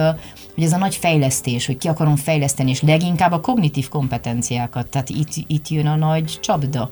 hogy 0.55 0.65
ez 0.65 0.73
a 0.73 0.79
nagy 0.79 0.95
fejlesztés, 0.95 1.54
hogy 1.67 1.77
ki 1.77 1.89
akarom 1.89 2.17
fejleszteni, 2.17 2.71
és 2.71 2.83
leginkább 2.83 3.33
a 3.33 3.41
kognitív 3.41 3.89
kompetenciákat. 3.89 4.89
Tehát 4.89 5.09
itt, 5.09 5.31
itt 5.47 5.69
jön 5.69 5.87
a 5.87 5.97
nagy 5.97 6.39
csapda. 6.41 6.91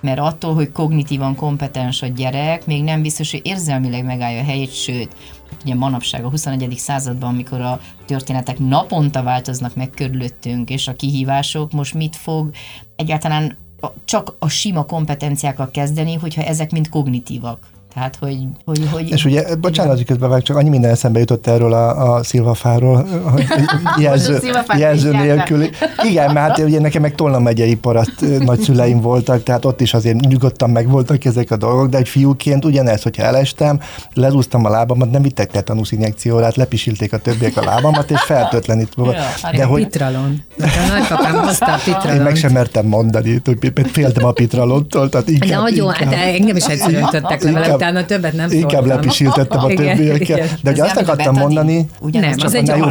Mert 0.00 0.18
attól, 0.18 0.54
hogy 0.54 0.72
kognitívan 0.72 1.34
kompetens 1.34 2.02
a 2.02 2.06
gyerek, 2.06 2.66
még 2.66 2.82
nem 2.82 3.02
biztos, 3.02 3.30
hogy 3.30 3.40
érzelmileg 3.44 4.04
megállja 4.04 4.40
a 4.40 4.44
helyét, 4.44 4.74
sőt, 4.74 5.16
ugye 5.64 5.74
manapság 5.74 6.24
a 6.24 6.30
21. 6.30 6.74
században, 6.76 7.28
amikor 7.28 7.60
a 7.60 7.80
történetek 8.06 8.58
naponta 8.58 9.22
változnak 9.22 9.74
meg 9.74 9.90
körülöttünk, 9.90 10.70
és 10.70 10.88
a 10.88 10.92
kihívások, 10.92 11.72
most 11.72 11.94
mit 11.94 12.16
fog 12.16 12.50
egyáltalán 12.96 13.56
csak 14.04 14.36
a 14.38 14.48
sima 14.48 14.84
kompetenciákkal 14.84 15.70
kezdeni, 15.70 16.14
hogyha 16.14 16.42
ezek 16.42 16.70
mind 16.70 16.88
kognitívak. 16.88 17.66
Tehát, 17.94 18.16
hogy... 18.20 18.38
hogy, 18.64 18.88
hogy 18.92 19.10
És 19.10 19.24
ugye, 19.24 19.56
bocsánat, 19.56 19.96
hogy 19.96 20.04
közben 20.04 20.40
csak 20.40 20.56
annyi 20.56 20.68
minden 20.68 20.90
eszembe 20.90 21.18
jutott 21.18 21.46
erről 21.46 21.72
a, 21.72 22.14
a 22.14 22.22
szilvafáról, 22.22 23.06
hogy 23.30 23.44
jelző, 24.02 24.40
jelző 24.78 25.10
nélküli. 25.10 25.70
Igen, 26.02 26.32
mert 26.32 26.48
hát 26.48 26.58
ugye 26.58 26.80
nekem 26.80 27.02
meg 27.02 27.14
Tolna 27.14 27.38
megyei 27.38 27.74
paraszt 27.74 28.38
nagyszüleim 28.38 29.00
voltak, 29.00 29.42
tehát 29.42 29.64
ott 29.64 29.80
is 29.80 29.94
azért 29.94 30.20
nyugodtan 30.20 30.70
meg 30.70 30.88
voltak 30.88 31.24
ezek 31.24 31.50
a 31.50 31.56
dolgok, 31.56 31.88
de 31.88 31.98
egy 31.98 32.08
fiúként 32.08 32.64
ugyanez, 32.64 33.02
hogyha 33.02 33.22
elestem, 33.22 33.80
lezúztam 34.14 34.64
a 34.64 34.68
lábamat, 34.68 35.10
nem 35.10 35.22
vittek 35.22 35.50
tetanusz 35.50 35.92
injekcióra, 35.92 36.44
hát 36.44 36.56
lepisilték 36.56 37.12
a 37.12 37.18
többiek 37.18 37.56
a 37.56 37.64
lábamat, 37.64 38.10
és 38.10 38.20
fertőtlenítve 38.20 39.02
volt. 39.02 39.16
Ja, 39.42 39.50
De 39.56 39.64
hogy 39.64 39.82
Pitralon. 39.82 40.42
A 40.58 40.66
nagypapám 40.92 41.34
hozta 41.34 41.72
a 41.72 41.78
pitralon. 41.84 42.16
én 42.16 42.22
meg 42.22 42.36
sem 42.36 42.52
mertem 42.52 42.86
mondani, 42.86 43.42
hogy 43.44 43.72
féltem 43.92 44.24
a 44.24 44.32
pitralontól, 44.32 45.08
tehát 45.08 45.28
inkább, 45.28 45.62
Nagyon, 45.62 45.90
hát 45.90 46.00
inkább, 46.00 46.34
engem 46.34 46.56
is 46.56 46.64
egyszer 46.64 46.94
öntöttek 46.94 47.42
le 47.42 47.52
vele, 47.52 47.76
utána 47.82 48.04
többet 48.06 48.32
nem 48.32 48.50
inkább 48.50 48.70
szóltam. 48.70 48.88
lepisiltettem 48.88 49.64
a 49.64 49.66
többiekkel. 49.66 50.46
De 50.62 50.70
hogy 50.70 50.80
azt 50.80 50.96
akartam 50.96 51.34
mondani, 51.34 51.86
Nem, 52.12 52.32
az 52.44 52.54
egy 52.54 52.70
egy 52.70 52.84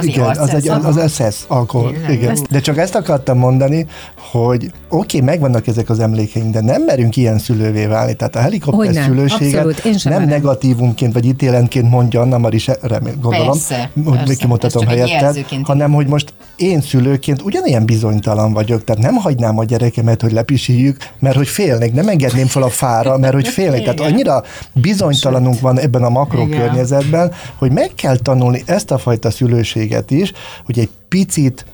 Igen, 0.00 0.36
az, 0.36 0.54
egy, 0.54 0.68
az. 0.68 1.12
SS 1.14 1.44
alkohol. 1.46 1.94
Igen. 2.08 2.38
De 2.50 2.60
csak 2.60 2.78
ezt 2.78 2.94
akartam 2.94 3.38
mondani, 3.38 3.86
hogy 4.30 4.70
oké, 4.88 5.20
megvannak 5.20 5.66
ezek 5.66 5.90
az 5.90 6.00
emlékeink, 6.00 6.52
de 6.52 6.60
nem 6.60 6.82
merünk 6.82 7.16
ilyen 7.16 7.38
szülővé 7.38 7.86
válni. 7.86 8.14
Tehát 8.14 8.36
a 8.36 8.40
helikopter 8.40 8.86
Hogyne, 8.86 9.04
szülőséget 9.04 9.54
abszolút, 9.54 9.84
én 9.84 9.98
sem 9.98 10.12
nem 10.12 10.22
merem. 10.22 10.40
negatívumként 10.42 11.12
vagy 11.12 11.24
ítélenként 11.24 11.90
mondja 11.90 12.20
Anna 12.20 12.38
Maris, 12.38 12.66
remél, 12.80 13.14
gondolom, 13.20 13.46
Persze, 13.46 13.90
hogy 13.94 14.04
persze. 14.04 14.24
még 14.26 14.36
kimutatom 14.36 14.86
helyetted, 14.86 15.44
hanem 15.62 15.92
hogy 15.92 16.06
most 16.06 16.32
én 16.56 16.80
szülőként 16.80 17.42
ugyanilyen 17.42 17.84
bizonytalan 17.86 18.52
vagyok, 18.52 18.84
tehát 18.84 19.02
nem 19.02 19.14
hagynám 19.14 19.58
a 19.58 19.64
gyerekemet, 19.64 20.22
hogy 20.22 20.32
lepisiljük, 20.32 20.96
mert 21.18 21.36
hogy 21.36 21.48
félnék, 21.48 21.92
nem 21.92 22.08
engedném 22.08 22.46
fel 22.46 22.62
a 22.62 22.68
fára, 22.68 23.18
mert 23.18 23.34
hogy 23.34 23.48
félnék. 23.48 23.82
Tehát. 23.82 24.00
Annyira 24.18 24.42
bizonytalanunk 24.72 25.60
van 25.60 25.78
ebben 25.78 26.02
a 26.02 26.08
makrokörnyezetben, 26.08 27.32
hogy 27.56 27.72
meg 27.72 27.92
kell 27.94 28.16
tanulni 28.16 28.62
ezt 28.66 28.90
a 28.90 28.98
fajta 28.98 29.30
szülőséget 29.30 30.10
is, 30.10 30.32
hogy 30.64 30.78
egy 30.78 30.90
picit 31.08 31.66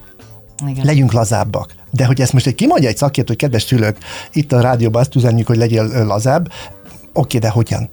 Igen. 0.69 0.85
legyünk 0.85 1.13
lazábbak. 1.13 1.75
De 1.91 2.05
hogy 2.05 2.21
ezt 2.21 2.33
most 2.33 2.47
egy 2.47 2.55
kimondja 2.55 2.89
egy 2.89 2.97
szakértő, 2.97 3.29
hogy 3.29 3.41
kedves 3.41 3.63
szülők, 3.63 3.99
itt 4.33 4.53
a 4.53 4.61
rádióban 4.61 5.01
azt 5.01 5.15
üzenjük, 5.15 5.47
hogy 5.47 5.57
legyél 5.57 6.05
lazább, 6.05 6.53
oké, 7.13 7.39
de 7.39 7.49
hogyan? 7.49 7.89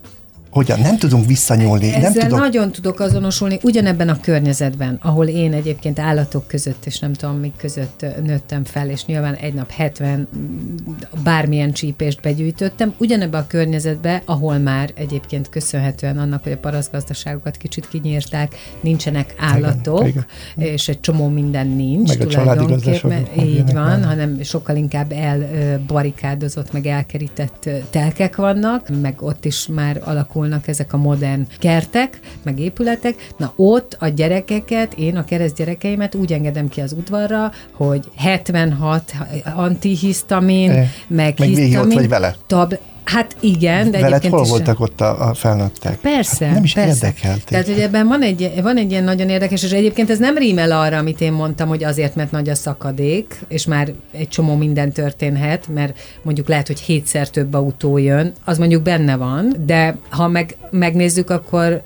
Hogyan? 0.51 0.79
Nem 0.79 0.97
tudunk 0.97 1.25
visszanyúlni. 1.25 1.89
nem 1.89 2.03
Ezzel 2.03 2.23
tudok... 2.23 2.39
nagyon 2.39 2.71
tudok 2.71 2.99
azonosulni, 2.99 3.59
ugyanebben 3.63 4.09
a 4.09 4.19
környezetben, 4.19 4.99
ahol 5.01 5.27
én 5.27 5.53
egyébként 5.53 5.99
állatok 5.99 6.47
között, 6.47 6.85
és 6.85 6.99
nem 6.99 7.13
tudom, 7.13 7.35
mik 7.35 7.53
között 7.57 8.05
nőttem 8.23 8.63
fel, 8.63 8.89
és 8.89 9.05
nyilván 9.05 9.33
egy 9.33 9.53
nap 9.53 9.71
70 9.71 10.27
mm, 10.37 10.91
bármilyen 11.23 11.71
csípést 11.71 12.21
begyűjtöttem, 12.21 12.93
ugyanebben 12.97 13.41
a 13.41 13.47
környezetben, 13.47 14.21
ahol 14.25 14.57
már 14.57 14.91
egyébként 14.95 15.49
köszönhetően 15.49 16.17
annak, 16.17 16.43
hogy 16.43 16.51
a 16.51 16.57
parasztgazdaságokat 16.57 17.57
kicsit 17.57 17.87
kinyírták, 17.87 18.55
nincsenek 18.81 19.33
állatok, 19.37 20.07
igen. 20.07 20.25
és 20.55 20.87
egy 20.87 20.99
csomó 20.99 21.27
minden 21.27 21.67
nincs 21.67 22.17
Meg 22.17 22.21
a 22.21 22.25
tulajdonképpen. 22.25 23.27
Így 23.39 23.73
van, 23.73 23.99
nem. 23.99 24.03
hanem 24.03 24.43
sokkal 24.43 24.75
inkább 24.75 25.11
elbarikádozott, 25.11 26.71
meg 26.71 26.85
elkerített 26.85 27.69
telkek 27.89 28.35
vannak, 28.35 29.01
meg 29.01 29.21
ott 29.21 29.45
is 29.45 29.67
már 29.67 30.01
alakulnak 30.41 30.67
ezek 30.67 30.93
a 30.93 30.97
modern 30.97 31.47
kertek, 31.59 32.19
meg 32.43 32.59
épületek. 32.59 33.27
Na 33.37 33.53
ott 33.55 33.97
a 33.99 34.07
gyerekeket, 34.07 34.93
én 34.93 35.15
a 35.15 35.23
kereszt 35.23 35.55
gyerekeimet 35.55 36.15
úgy 36.15 36.33
engedem 36.33 36.67
ki 36.67 36.81
az 36.81 36.93
udvarra, 36.93 37.51
hogy 37.71 38.05
76 38.15 39.11
antihisztamin, 39.55 40.69
Eh, 40.69 40.89
meg, 41.07 41.17
meg 41.17 41.35
végig 41.37 41.57
ott 41.57 41.65
hisztamin, 41.65 41.95
vagy 41.95 42.09
vele. 42.09 42.35
Tab, 42.47 42.73
hát 43.03 43.35
igen, 43.39 43.91
de 43.91 43.97
Veled 43.97 44.07
egyébként 44.07 44.33
hol 44.33 44.43
is- 44.43 44.49
voltak 44.49 44.79
ott 44.79 45.01
a, 45.01 45.29
a 45.29 45.33
felnőttek? 45.33 45.97
Persze, 45.99 46.45
Hát 46.45 46.53
nem 46.53 46.63
is 46.63 46.73
persze. 46.73 47.07
érdekelték. 47.07 47.43
Tehát, 47.43 47.65
hogy 47.65 47.79
ebben 47.79 48.07
van 48.07 48.21
egy, 48.21 48.51
van 48.61 48.77
egy 48.77 48.91
ilyen 48.91 49.03
nagyon 49.03 49.29
érdekes, 49.29 49.63
és 49.63 49.71
egyébként 49.71 50.09
ez 50.09 50.19
nem 50.19 50.37
rímel 50.37 50.71
arra, 50.71 50.97
amit 50.97 51.21
én 51.21 51.31
mondtam, 51.31 51.67
hogy 51.67 51.83
azért, 51.83 52.15
mert 52.15 52.31
nagy 52.31 52.49
a 52.49 52.55
szakadék, 52.55 53.39
és 53.47 53.65
már 53.65 53.91
egy 54.11 54.27
csomó 54.27 54.55
minden 54.55 54.91
történhet, 54.91 55.67
mert 55.73 55.97
mondjuk 56.21 56.47
lehet, 56.47 56.67
hogy 56.67 56.79
hétszer 56.79 57.29
több 57.29 57.53
autó 57.53 57.97
jön, 57.97 58.31
az 58.45 58.57
mondjuk 58.57 58.81
benne 58.83 59.15
van, 59.15 59.55
de 59.65 59.95
ha 60.09 60.27
meg, 60.27 60.55
megnézzük, 60.69 61.29
akkor 61.29 61.81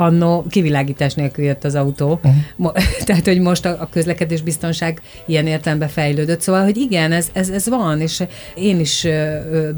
annó 0.00 0.44
kivilágítás 0.50 1.14
nélkül 1.14 1.44
jött 1.44 1.64
az 1.64 1.74
autó. 1.74 2.20
Uh-huh. 2.56 2.72
Tehát, 3.06 3.26
hogy 3.26 3.40
most 3.40 3.64
a, 3.64 3.76
a 3.80 3.88
közlekedés 3.90 4.42
biztonság 4.42 5.00
ilyen 5.26 5.46
értelemben 5.46 5.88
fejlődött. 5.88 6.40
Szóval, 6.40 6.62
hogy 6.62 6.76
igen, 6.76 7.12
ez, 7.12 7.28
ez, 7.32 7.48
ez 7.48 7.68
van, 7.68 8.00
és 8.00 8.22
én 8.54 8.80
is 8.80 9.06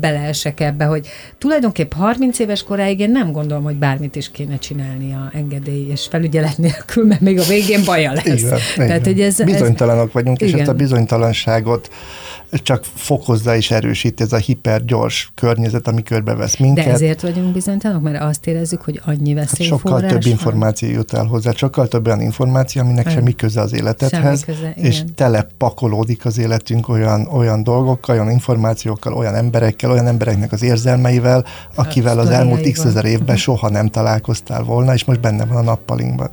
beleesek 0.01 0.61
ebbe, 0.61 0.85
hogy 0.85 1.07
tulajdonképp 1.39 1.93
30 1.93 2.39
éves 2.39 2.63
koráig 2.63 3.01
én 3.01 3.11
nem 3.11 3.33
gondolom, 3.33 3.63
hogy 3.65 3.77
bármit 3.77 4.17
is 4.17 4.31
kéne 4.31 4.59
csinálni 4.59 5.13
a 5.13 5.31
engedély 5.35 5.87
és 5.91 6.07
felügyelet 6.11 6.59
nélkül, 6.59 7.07
mert 7.07 7.21
még 7.21 7.39
a 7.39 7.45
végén 7.45 7.85
baja 7.85 8.13
lesz. 8.13 8.27
Így 8.27 8.49
Tehát, 8.77 9.05
hogy 9.05 9.21
ez, 9.21 9.41
ez, 9.41 9.47
Bizonytalanok 9.47 10.13
vagyunk, 10.13 10.41
és 10.41 10.49
Igen. 10.49 10.61
ezt 10.61 10.71
a 10.71 10.75
bizonytalanságot 10.75 11.89
csak 12.63 12.85
fokozza 12.95 13.57
és 13.57 13.71
erősít 13.71 14.21
ez 14.21 14.33
a 14.33 14.37
hipergyors 14.37 15.33
környezet, 15.35 15.89
ami 15.89 16.03
körbevesz 16.03 16.57
minket. 16.57 16.85
de 16.85 16.91
ezért 16.91 17.21
vagyunk 17.21 17.53
bizonytalanok, 17.53 18.03
mert 18.03 18.23
azt 18.23 18.47
érezzük, 18.47 18.83
hogy 18.83 19.01
annyi 19.05 19.35
Hát 19.37 19.63
sokkal 19.63 20.01
több 20.13 20.27
információ 20.33 20.89
jut 20.89 21.13
el 21.13 21.25
hozzá, 21.25 21.53
sokkal 21.53 21.89
több 21.89 22.07
olyan 22.07 22.21
információ, 22.21 22.83
aminek 22.83 23.05
Igen. 23.05 23.17
semmi 23.17 23.35
köze 23.35 23.61
az 23.61 23.73
életedhez, 23.73 24.45
Semmi 24.45 24.59
köze, 24.59 24.73
és 24.89 25.01
igen. 25.01 25.15
telepakolódik 25.15 26.25
az 26.25 26.39
életünk 26.39 26.89
olyan, 26.89 27.27
olyan 27.27 27.63
dolgokkal, 27.63 28.15
olyan 28.15 28.31
információkkal, 28.31 29.13
olyan 29.13 29.35
emberekkel, 29.35 29.91
olyan 29.91 30.07
embereknek 30.07 30.53
az 30.53 30.63
érzelmeivel, 30.63 31.45
akivel 31.75 32.19
az 32.19 32.29
elmúlt 32.31 32.71
x 32.71 32.85
ezer 32.85 33.05
évben 33.05 33.37
soha 33.37 33.69
nem 33.69 33.89
találkoztál 33.89 34.63
volna, 34.63 34.95
és 34.95 35.05
most 35.05 35.21
benne 35.21 35.45
van 35.45 35.57
a 35.57 35.63
nappalinkban. 35.63 36.31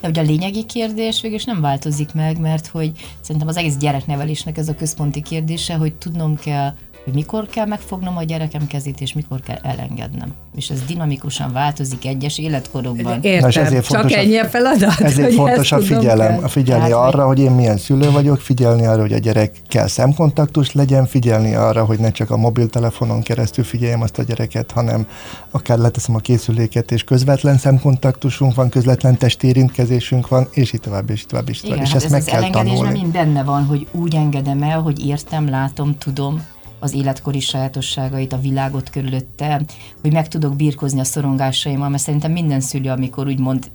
De 0.00 0.08
ugye 0.08 0.20
a 0.20 0.24
lényegi 0.24 0.64
kérdés 0.64 1.20
végül 1.20 1.36
is 1.36 1.44
nem 1.44 1.60
változik 1.60 2.14
meg, 2.14 2.40
mert 2.40 2.66
hogy 2.66 2.92
szerintem 3.20 3.48
az 3.48 3.56
egész 3.56 3.76
gyereknevelésnek 3.76 4.58
ez 4.58 4.68
a 4.68 4.74
központi 4.74 5.22
kérdése, 5.22 5.74
hogy 5.74 5.94
tudnom 5.94 6.36
kell, 6.36 6.74
hogy 7.04 7.14
mikor 7.14 7.46
kell 7.46 7.66
megfognom 7.66 8.16
a 8.16 8.22
gyerekem 8.22 8.66
kezét, 8.66 9.00
és 9.00 9.12
mikor 9.12 9.40
kell 9.40 9.58
elengednem. 9.62 10.32
És 10.56 10.70
ez 10.70 10.82
dinamikusan 10.86 11.52
változik 11.52 12.06
egyes 12.06 12.38
életkorokban. 12.38 13.22
Értem, 13.22 13.40
Na, 13.40 13.48
és 13.48 13.56
ezért 13.56 13.86
csak 13.86 13.96
fontos 13.96 14.12
a- 14.16 14.18
ennyi 14.20 14.36
a 14.38 14.44
feladat. 14.44 15.00
Ezért 15.00 15.32
fontos 15.32 15.72
a 15.72 15.80
figyelem, 15.80 16.44
a 16.44 16.48
figyelni 16.48 16.82
hogy- 16.82 16.92
arra, 16.92 17.26
hogy 17.26 17.38
én 17.38 17.50
milyen 17.50 17.76
szülő 17.76 18.10
vagyok, 18.10 18.40
figyelni 18.40 18.86
arra, 18.86 19.00
hogy 19.00 19.12
a 19.12 19.18
gyerekkel 19.18 19.88
szemkontaktus 19.88 20.72
legyen, 20.72 21.06
figyelni 21.06 21.54
arra, 21.54 21.84
hogy 21.84 21.98
ne 21.98 22.10
csak 22.10 22.30
a 22.30 22.36
mobiltelefonon 22.36 23.22
keresztül 23.22 23.64
figyeljem 23.64 24.02
azt 24.02 24.18
a 24.18 24.22
gyereket, 24.22 24.70
hanem 24.70 25.06
akár 25.50 25.78
leteszem 25.78 26.14
a 26.14 26.18
készüléket, 26.18 26.90
és 26.90 27.04
közvetlen 27.04 27.58
szemkontaktusunk 27.58 28.54
van, 28.54 28.68
közvetlen 28.68 29.16
testérintkezésünk 29.18 30.28
van, 30.28 30.48
és 30.50 30.72
így 30.72 30.80
tovább, 30.80 31.10
és 31.10 31.20
így 31.20 31.26
tovább, 31.26 31.48
és 31.48 31.56
így 31.56 31.62
tovább. 31.62 31.76
Igen, 31.78 31.86
és 31.86 31.92
hát 31.92 32.02
ezt 32.04 32.14
ez 32.14 32.26
meg 32.26 32.34
az 32.42 32.50
kell 32.50 32.50
tanulni. 32.50 32.92
mind 33.00 33.12
benne 33.12 33.42
van, 33.42 33.64
hogy 33.64 33.86
úgy 33.92 34.14
engedem 34.14 34.62
el, 34.62 34.80
hogy 34.80 35.06
értem, 35.06 35.48
látom, 35.48 35.98
tudom 35.98 36.42
az 36.78 36.94
életkori 36.94 37.40
sajátosságait, 37.40 38.32
a 38.32 38.40
világot 38.40 38.90
körülötte, 38.90 39.60
hogy 40.00 40.12
meg 40.12 40.28
tudok 40.28 40.56
birkozni 40.56 41.00
a 41.00 41.04
szorongásaimmal, 41.04 41.88
mert 41.88 42.02
szerintem 42.02 42.32
minden 42.32 42.60
szülő, 42.60 42.90
amikor 42.90 43.26
úgymond 43.26 43.70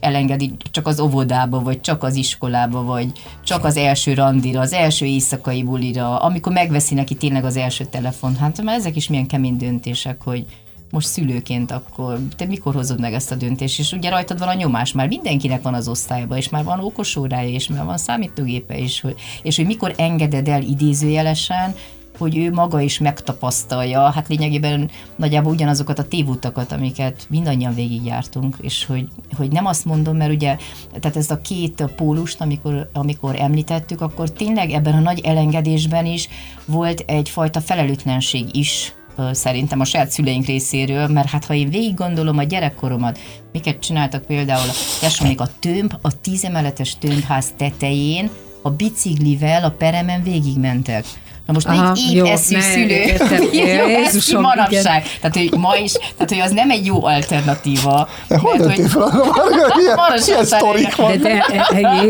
elengedi 0.00 0.52
csak 0.70 0.86
az 0.86 1.00
óvodába, 1.00 1.62
vagy 1.62 1.80
csak 1.80 2.02
az 2.02 2.14
iskolába, 2.14 2.82
vagy 2.82 3.12
csak 3.44 3.64
az 3.64 3.76
első 3.76 4.14
randira, 4.14 4.60
az 4.60 4.72
első 4.72 5.06
éjszakai 5.06 5.62
bulira, 5.62 6.18
amikor 6.18 6.52
megveszi 6.52 6.94
neki 6.94 7.14
tényleg 7.14 7.44
az 7.44 7.56
első 7.56 7.84
telefon. 7.84 8.36
Hát 8.36 8.62
már 8.62 8.76
ezek 8.76 8.96
is 8.96 9.08
milyen 9.08 9.26
kemény 9.26 9.56
döntések, 9.56 10.22
hogy 10.22 10.44
most 10.90 11.06
szülőként 11.06 11.70
akkor 11.70 12.18
te 12.36 12.44
mikor 12.44 12.74
hozod 12.74 13.00
meg 13.00 13.12
ezt 13.12 13.30
a 13.30 13.34
döntést, 13.34 13.78
és 13.78 13.92
ugye 13.92 14.10
rajtad 14.10 14.38
van 14.38 14.48
a 14.48 14.54
nyomás, 14.54 14.92
már 14.92 15.08
mindenkinek 15.08 15.62
van 15.62 15.74
az 15.74 15.88
osztályban, 15.88 16.38
és 16.38 16.48
már 16.48 16.64
van 16.64 16.80
okosórája, 16.80 17.48
és 17.48 17.68
már 17.68 17.84
van 17.84 17.98
számítógépe, 17.98 18.78
és 18.78 19.00
hogy, 19.00 19.14
és 19.42 19.56
hogy 19.56 19.66
mikor 19.66 19.94
engeded 19.96 20.48
el 20.48 20.62
idézőjelesen, 20.62 21.74
hogy 22.18 22.36
ő 22.36 22.50
maga 22.50 22.80
is 22.80 22.98
megtapasztalja, 22.98 24.10
hát 24.10 24.28
lényegében 24.28 24.90
nagyjából 25.16 25.52
ugyanazokat 25.52 25.98
a 25.98 26.08
tévutakat, 26.08 26.72
amiket 26.72 27.26
mindannyian 27.28 27.74
végigjártunk, 27.74 28.56
és 28.60 28.84
hogy, 28.84 29.08
hogy 29.36 29.52
nem 29.52 29.66
azt 29.66 29.84
mondom, 29.84 30.16
mert 30.16 30.32
ugye, 30.32 30.56
tehát 31.00 31.16
ez 31.16 31.30
a 31.30 31.40
két 31.40 31.84
pólust, 31.96 32.40
amikor, 32.40 32.90
amikor 32.92 33.40
említettük, 33.40 34.00
akkor 34.00 34.30
tényleg 34.30 34.70
ebben 34.70 34.94
a 34.94 35.00
nagy 35.00 35.20
elengedésben 35.20 36.06
is 36.06 36.28
volt 36.64 37.04
egyfajta 37.06 37.60
felelőtlenség 37.60 38.56
is, 38.56 38.92
szerintem 39.30 39.80
a 39.80 39.84
saját 39.84 40.10
szüleink 40.10 40.46
részéről, 40.46 41.06
mert 41.06 41.28
hát 41.28 41.44
ha 41.44 41.54
én 41.54 41.70
végig 41.70 41.94
gondolom 41.94 42.38
a 42.38 42.42
gyerekkoromat, 42.42 43.18
miket 43.52 43.78
csináltak 43.78 44.24
például 44.24 44.68
tesómék 45.00 45.40
a 45.40 45.48
tömb, 45.58 45.94
a 46.02 46.20
tízemeletes 46.20 46.98
tömbház 46.98 47.52
tetején, 47.56 48.30
a 48.62 48.70
biciklivel 48.70 49.64
a 49.64 49.70
peremen 49.70 50.22
végigmentek. 50.22 51.04
Na 51.48 51.54
most 51.54 51.66
Aha, 51.66 51.92
még 51.92 52.02
így 52.02 52.16
jó, 52.16 52.26
eszű 52.26 52.56
ne, 52.56 52.62
szülő, 52.62 52.86
értem. 52.86 53.42
így 53.42 53.58
eszi 53.68 53.90
Jézusom, 53.90 54.42
manapság. 54.42 55.02
Tehát, 55.20 55.36
hogy 55.36 55.50
ma 55.56 55.76
is, 55.76 55.92
tehát, 55.92 56.28
hogy 56.28 56.38
az 56.38 56.50
nem 56.50 56.70
egy 56.70 56.86
jó 56.86 57.04
alternatíva. 57.04 58.08
De 58.28 58.38
hol 58.38 58.56
mert, 58.58 58.68
nőttél 58.68 58.88
fel? 58.88 60.16
Ilyen, 60.26 60.44
sztorik 60.44 60.96
De, 60.96 61.02
van. 61.02 61.18
de, 61.20 61.44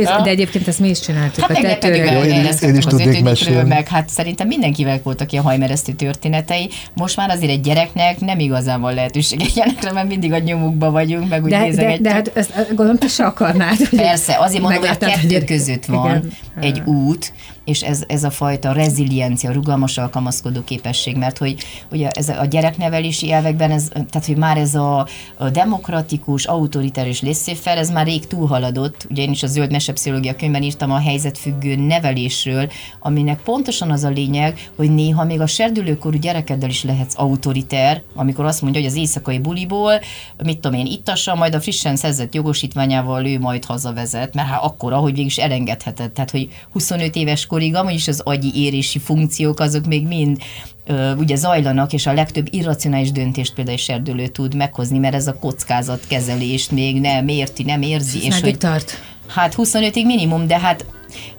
de, 0.05 0.21
de 0.23 0.31
egyébként 0.31 0.69
ezt 0.69 0.79
mi 0.79 0.89
is 0.89 1.01
csináltuk. 1.01 1.41
Hát 1.41 1.51
a 1.57 1.61
meg 1.61 1.79
pedig 1.79 2.01
tetőre. 2.01 2.13
Jó, 2.13 2.23
én 2.23 2.35
én 2.35 2.43
is 2.43 2.49
az 2.49 2.57
tudnék 2.59 3.07
ötödikről, 3.07 3.23
mesélni. 3.23 3.69
meg 3.69 3.89
hát 3.89 4.09
szerintem 4.09 4.47
mindenkivel 4.47 5.01
voltak 5.03 5.33
ilyen 5.33 5.45
hajmeresztő 5.45 5.93
történetei. 5.93 6.71
Most 6.95 7.17
már 7.17 7.31
azért 7.31 7.51
egy 7.51 7.61
gyereknek 7.61 8.21
nem 8.21 8.39
igazán 8.39 8.81
van 8.81 8.95
lehetőség 8.95 9.51
ilyenekre, 9.55 9.93
mert 9.93 10.09
mindig 10.09 10.33
a 10.33 10.39
nyomukba 10.39 10.91
vagyunk, 10.91 11.29
meg 11.29 11.45
úgy 11.45 11.51
De, 11.51 11.71
de, 11.71 11.97
de 12.01 12.13
hát 12.13 12.31
ezt 12.35 12.53
gondolom, 12.69 12.97
te 12.99 13.09
se 13.09 13.25
akarnád. 13.25 13.77
hogy 13.77 13.99
Persze, 13.99 14.37
azért 14.39 14.63
mondom, 14.63 14.81
hogy 14.81 14.97
a 15.01 15.07
kettő 15.07 15.45
között 15.45 15.85
van 15.85 16.29
egy 16.61 16.83
út, 16.85 17.33
és 17.69 17.83
ez, 17.83 18.05
ez 18.07 18.25
a 18.25 18.31
fajta 18.31 18.73
reziliencia, 18.73 19.53
rugalmas 19.53 19.99
alkalmazkodó 19.99 20.65
képesség, 20.65 21.17
mert 21.17 21.39
hogy 21.39 21.65
ugye 21.91 22.09
ez 22.09 22.29
a 22.29 22.45
gyereknevelési 22.45 23.33
elvekben, 23.33 23.71
ez, 23.71 23.89
tehát 23.89 24.27
hogy 24.27 24.37
már 24.37 24.57
ez 24.57 24.75
a, 24.75 25.07
a 25.37 25.51
demokratikus, 25.51 26.45
autoritárius 26.45 27.23
laissez 27.23 27.61
ez 27.65 27.91
már 27.91 28.07
rég 28.07 28.27
túlhaladott, 28.27 29.07
ugye 29.11 29.23
én 29.23 29.31
is 29.31 29.43
a 29.43 29.47
zöld 29.47 29.71
mesepszichológia 29.71 30.37
könyvben 30.37 30.63
írtam 30.63 30.91
a 30.91 30.99
helyzetfüggő 30.99 31.77
nevelésről, 31.77 32.71
aminek 33.01 33.41
pontosan 33.43 33.91
az 33.91 34.05
a 34.05 34.09
lényeg, 34.09 34.71
hogy 34.77 34.95
néha 34.95 35.25
még 35.25 35.41
a 35.41 35.47
serdülőkorú 35.47 36.19
gyerekeddel 36.19 36.69
is 36.69 36.85
lehetsz 36.85 37.19
autoriter, 37.19 38.03
amikor 38.15 38.45
azt 38.45 38.63
mondja, 38.63 38.81
hogy 38.81 38.91
az 38.91 38.97
éjszakai 38.97 39.39
buliból, 39.39 40.01
mit 40.45 40.59
tudom 40.59 40.79
én, 40.79 40.87
ittassa, 40.87 41.35
majd 41.35 41.55
a 41.55 41.61
frissen 41.61 41.97
szerzett 41.97 42.35
jogosítványával 42.35 43.27
ő 43.27 43.39
majd 43.39 43.65
hazavezet, 43.65 44.35
mert 44.35 44.49
hát 44.49 44.63
akkor, 44.63 44.93
ahogy 44.93 45.13
végig 45.19 45.27
is 45.27 45.39
elengedheted. 45.39 46.11
Tehát, 46.11 46.31
hogy 46.31 46.49
25 46.73 47.17
éves 47.17 47.47
korig 47.59 47.75
amúgy 47.75 47.95
is 47.95 48.09
az 48.09 48.21
agyi 48.25 48.51
érési 48.55 48.99
funkciók 48.99 49.61
azok 49.61 49.87
még 49.87 50.07
mind 50.07 50.39
ö, 50.87 51.15
ugye 51.15 51.37
zajlanak, 51.37 51.93
és 51.93 52.07
a 52.07 52.13
legtöbb 52.13 52.47
irracionális 52.51 53.13
döntést 53.13 53.55
például 53.55 53.77
egy 53.77 53.83
serdülő 53.83 54.27
tud 54.27 54.55
meghozni, 54.55 54.99
mert 54.99 55.15
ez 55.15 55.27
a 55.27 55.35
kockázatkezelést 55.35 56.71
még 56.71 57.01
nem 57.01 57.29
érti, 57.29 57.63
nem 57.63 57.83
érzi. 57.83 58.25
És 58.25 58.29
meddig 58.29 58.57
tart? 58.57 59.03
Hát 59.27 59.55
25-ig 59.57 60.05
minimum, 60.05 60.47
de 60.47 60.59
hát 60.59 60.85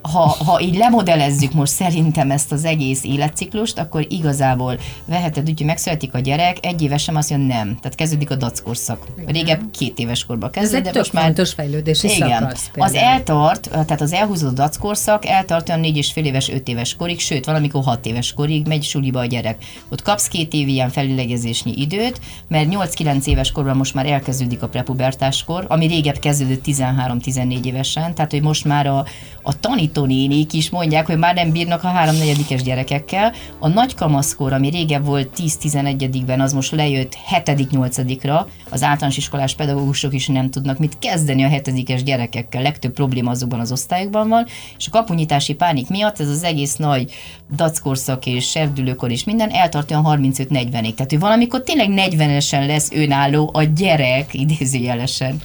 ha, 0.02 0.20
ha 0.46 0.62
így 0.62 0.78
lemodelezzük 0.78 1.54
most 1.54 1.72
szerintem 1.72 2.32
ezt 2.32 2.52
az 2.52 2.66
egész 2.66 3.04
életciklust, 3.04 3.80
akkor 3.80 4.06
igazából 4.10 4.80
veheted 5.06 5.50
úgy, 5.50 5.58
hogy 5.58 5.66
megszületik 5.66 6.14
a 6.14 6.20
gyerek, 6.20 6.58
egy 6.62 6.82
évesen 6.82 7.16
azt 7.16 7.30
mondja 7.30 7.56
nem. 7.56 7.78
Tehát 7.82 7.96
kezdődik 7.96 8.32
a 8.32 8.36
dackorszak. 8.36 9.06
Régebb 9.26 9.62
két 9.72 10.00
éves 10.00 10.26
korba 10.26 10.46
Ez 10.46 10.52
kezdődik, 10.52 10.92
de 10.92 10.98
most 10.98 11.14
már 11.14 11.24
fontos 11.24 11.54
fejlődési 11.54 12.16
igen. 12.16 12.30
szakasz. 12.30 12.70
Az 12.74 12.94
eltart, 12.94 13.70
tehát 13.70 14.02
az 14.02 14.14
elhúzott 14.14 14.56
dackorszak 14.56 15.26
eltart 15.26 15.70
olyan 15.70 15.82
négy 15.82 15.98
és 15.98 16.12
fél 16.12 16.26
éves, 16.26 16.50
öt 16.50 16.68
éves 16.68 16.96
korig, 16.96 17.20
sőt, 17.20 17.46
valamikor 17.46 17.84
hat 17.84 18.06
éves 18.06 18.34
korig 18.34 18.68
megy 18.68 18.84
suliba 18.84 19.20
a 19.20 19.26
gyerek. 19.26 19.64
Ott 19.90 20.02
kapsz 20.02 20.28
két 20.28 20.54
év 20.54 20.68
ilyen 20.68 20.90
felülegezésnyi 20.90 21.74
időt, 21.78 22.20
mert 22.48 22.68
8-9 22.72 23.26
éves 23.26 23.52
korban 23.52 23.78
most 23.78 23.94
már 23.94 24.06
elkezdődik 24.06 24.62
a 24.62 24.68
prepubertáskor, 24.68 25.66
ami 25.68 25.88
régebb 25.88 26.20
kezdődött 26.20 26.64
13-14 26.66 27.66
évesen, 27.66 28.16
tehát 28.16 28.32
hogy 28.32 28.42
most 28.42 28.66
már 28.66 28.88
a, 28.88 29.06
a 29.42 29.59
tanítónénik 29.60 30.54
is 30.54 30.70
mondják, 30.70 31.06
hogy 31.06 31.18
már 31.18 31.36
nem 31.36 31.52
bírnak 31.52 31.84
a 31.84 31.88
háromnegyedikes 31.88 32.62
gyerekekkel. 32.62 33.34
A 33.60 33.68
nagy 33.68 33.96
kamaszkor, 33.96 34.54
ami 34.54 34.70
régebb 34.70 35.06
volt 35.06 35.30
10-11-ben, 35.38 36.42
az 36.42 36.54
most 36.54 36.72
lejött 36.72 37.18
7.-8-ra, 37.36 38.46
az 38.70 38.84
általános 38.84 39.18
iskolás 39.18 39.56
pedagógusok 39.56 40.14
is 40.14 40.28
nem 40.28 40.50
tudnak 40.50 40.80
mit 40.80 41.00
kezdeni 41.00 41.44
a 41.44 41.48
hetedikes 41.48 42.04
gyerekekkel, 42.04 42.62
legtöbb 42.62 42.94
probléma 42.94 43.32
azokban 43.32 43.60
az 43.60 43.72
osztályokban 43.72 44.28
van, 44.30 44.46
és 44.78 44.88
a 44.88 44.92
kapunyítási 44.92 45.54
pánik 45.54 45.90
miatt 45.90 46.20
ez 46.20 46.30
az 46.30 46.44
egész 46.44 46.76
nagy 46.76 47.12
dackorszak 47.56 48.26
és 48.26 48.50
serdülőkor 48.50 49.12
és 49.12 49.24
minden 49.24 49.50
eltart 49.50 49.92
olyan 49.92 50.06
35-40-ig. 50.08 50.94
Tehát, 50.94 51.10
hogy 51.10 51.20
valamikor 51.20 51.64
tényleg 51.64 51.90
40-esen 51.96 52.68
lesz 52.68 52.92
önálló 52.92 53.50
a 53.54 53.64
gyerek, 53.64 54.34
idézőjelesen. 54.34 55.42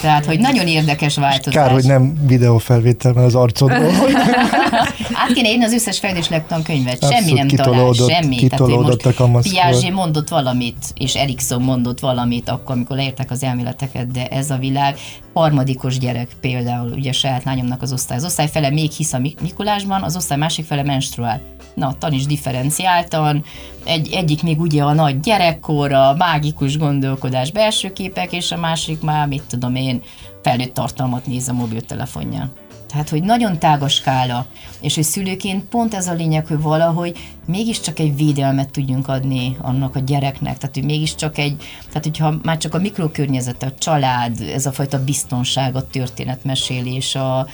Tehát, 0.00 0.24
hogy 0.24 0.38
nagyon 0.38 0.66
érdekes 0.66 1.16
változás. 1.16 1.54
Kár, 1.54 1.70
hogy 1.70 1.84
nem 1.84 2.26
videófelvétel 2.26 3.12
van 3.12 3.24
az 3.24 3.34
arcodról. 3.60 4.10
Át 5.22 5.32
kéne 5.34 5.50
írni 5.50 5.64
az 5.64 5.72
összes 5.72 5.98
fejlődéslektan 5.98 6.62
könyvet. 6.62 6.94
Abszolút 6.94 7.16
Semmi 7.16 7.32
nem 7.32 7.48
talál, 7.48 7.92
semmi. 7.92 8.36
kitolódott 8.36 9.04
a 9.06 9.14
kamaszkor. 9.14 9.52
Piaget 9.52 9.92
mondott 9.92 10.28
valamit, 10.28 10.84
és 10.94 11.14
Erikson 11.14 11.62
mondott 11.62 12.00
valamit, 12.00 12.48
akkor, 12.48 12.74
amikor 12.74 12.96
leírták 12.96 13.30
az 13.30 13.42
elméleteket, 13.42 14.10
de 14.10 14.26
ez 14.26 14.50
a 14.50 14.56
világ 14.56 14.96
harmadikos 15.34 15.98
gyerek 15.98 16.28
például, 16.40 16.92
ugye 16.92 17.12
saját 17.12 17.44
lányomnak 17.44 17.82
az 17.82 17.92
osztály. 17.92 18.16
Az 18.16 18.24
osztály 18.24 18.48
fele 18.48 18.70
még 18.70 18.90
hisz 18.90 19.12
a 19.12 19.18
Mik- 19.18 19.40
Mikulásban, 19.40 20.02
az 20.02 20.16
osztály 20.16 20.38
másik 20.38 20.64
fele 20.64 20.82
menstruál. 20.82 21.40
Na, 21.74 21.94
taníts 21.98 22.26
differenciáltan, 22.26 23.44
egy, 23.84 24.12
egyik 24.12 24.42
még 24.42 24.60
ugye 24.60 24.82
a 24.82 24.92
nagy 24.92 25.20
gyerekkor, 25.20 25.92
a 25.92 26.14
mágikus 26.18 26.78
gondolkodás 26.78 27.50
belső 27.50 27.92
képek, 27.92 28.32
és 28.32 28.52
a 28.52 28.56
másik 28.56 29.00
már, 29.00 29.26
mit 29.26 29.42
tudom 29.48 29.74
én, 29.74 30.02
felnőtt 30.42 30.74
tartalmat 30.74 31.26
néz 31.26 31.48
a 31.48 31.52
mobiltelefonján. 31.52 32.52
Tehát, 32.96 33.10
hogy 33.10 33.22
nagyon 33.22 33.58
tág 33.58 33.82
a 33.82 33.88
skála, 33.88 34.46
és 34.80 34.94
hogy 34.94 35.04
szülőként 35.04 35.64
pont 35.64 35.94
ez 35.94 36.06
a 36.06 36.12
lényeg, 36.12 36.46
hogy 36.46 36.60
valahogy 36.60 37.18
mégiscsak 37.46 37.98
egy 37.98 38.16
védelmet 38.16 38.70
tudjunk 38.70 39.08
adni 39.08 39.56
annak 39.60 39.96
a 39.96 40.00
gyereknek. 40.00 40.58
Tehát, 40.58 40.74
hogy 40.74 40.84
mégiscsak 40.84 41.38
egy, 41.38 41.56
tehát 41.86 42.04
hogyha 42.04 42.34
már 42.42 42.56
csak 42.56 42.74
a 42.74 42.78
mikrokörnyezet, 42.78 43.62
a 43.62 43.72
család, 43.78 44.40
ez 44.40 44.66
a 44.66 44.72
fajta 44.72 45.04
biztonság, 45.04 45.76
a 45.76 45.86
történetmesélés, 45.86 47.14
a, 47.14 47.46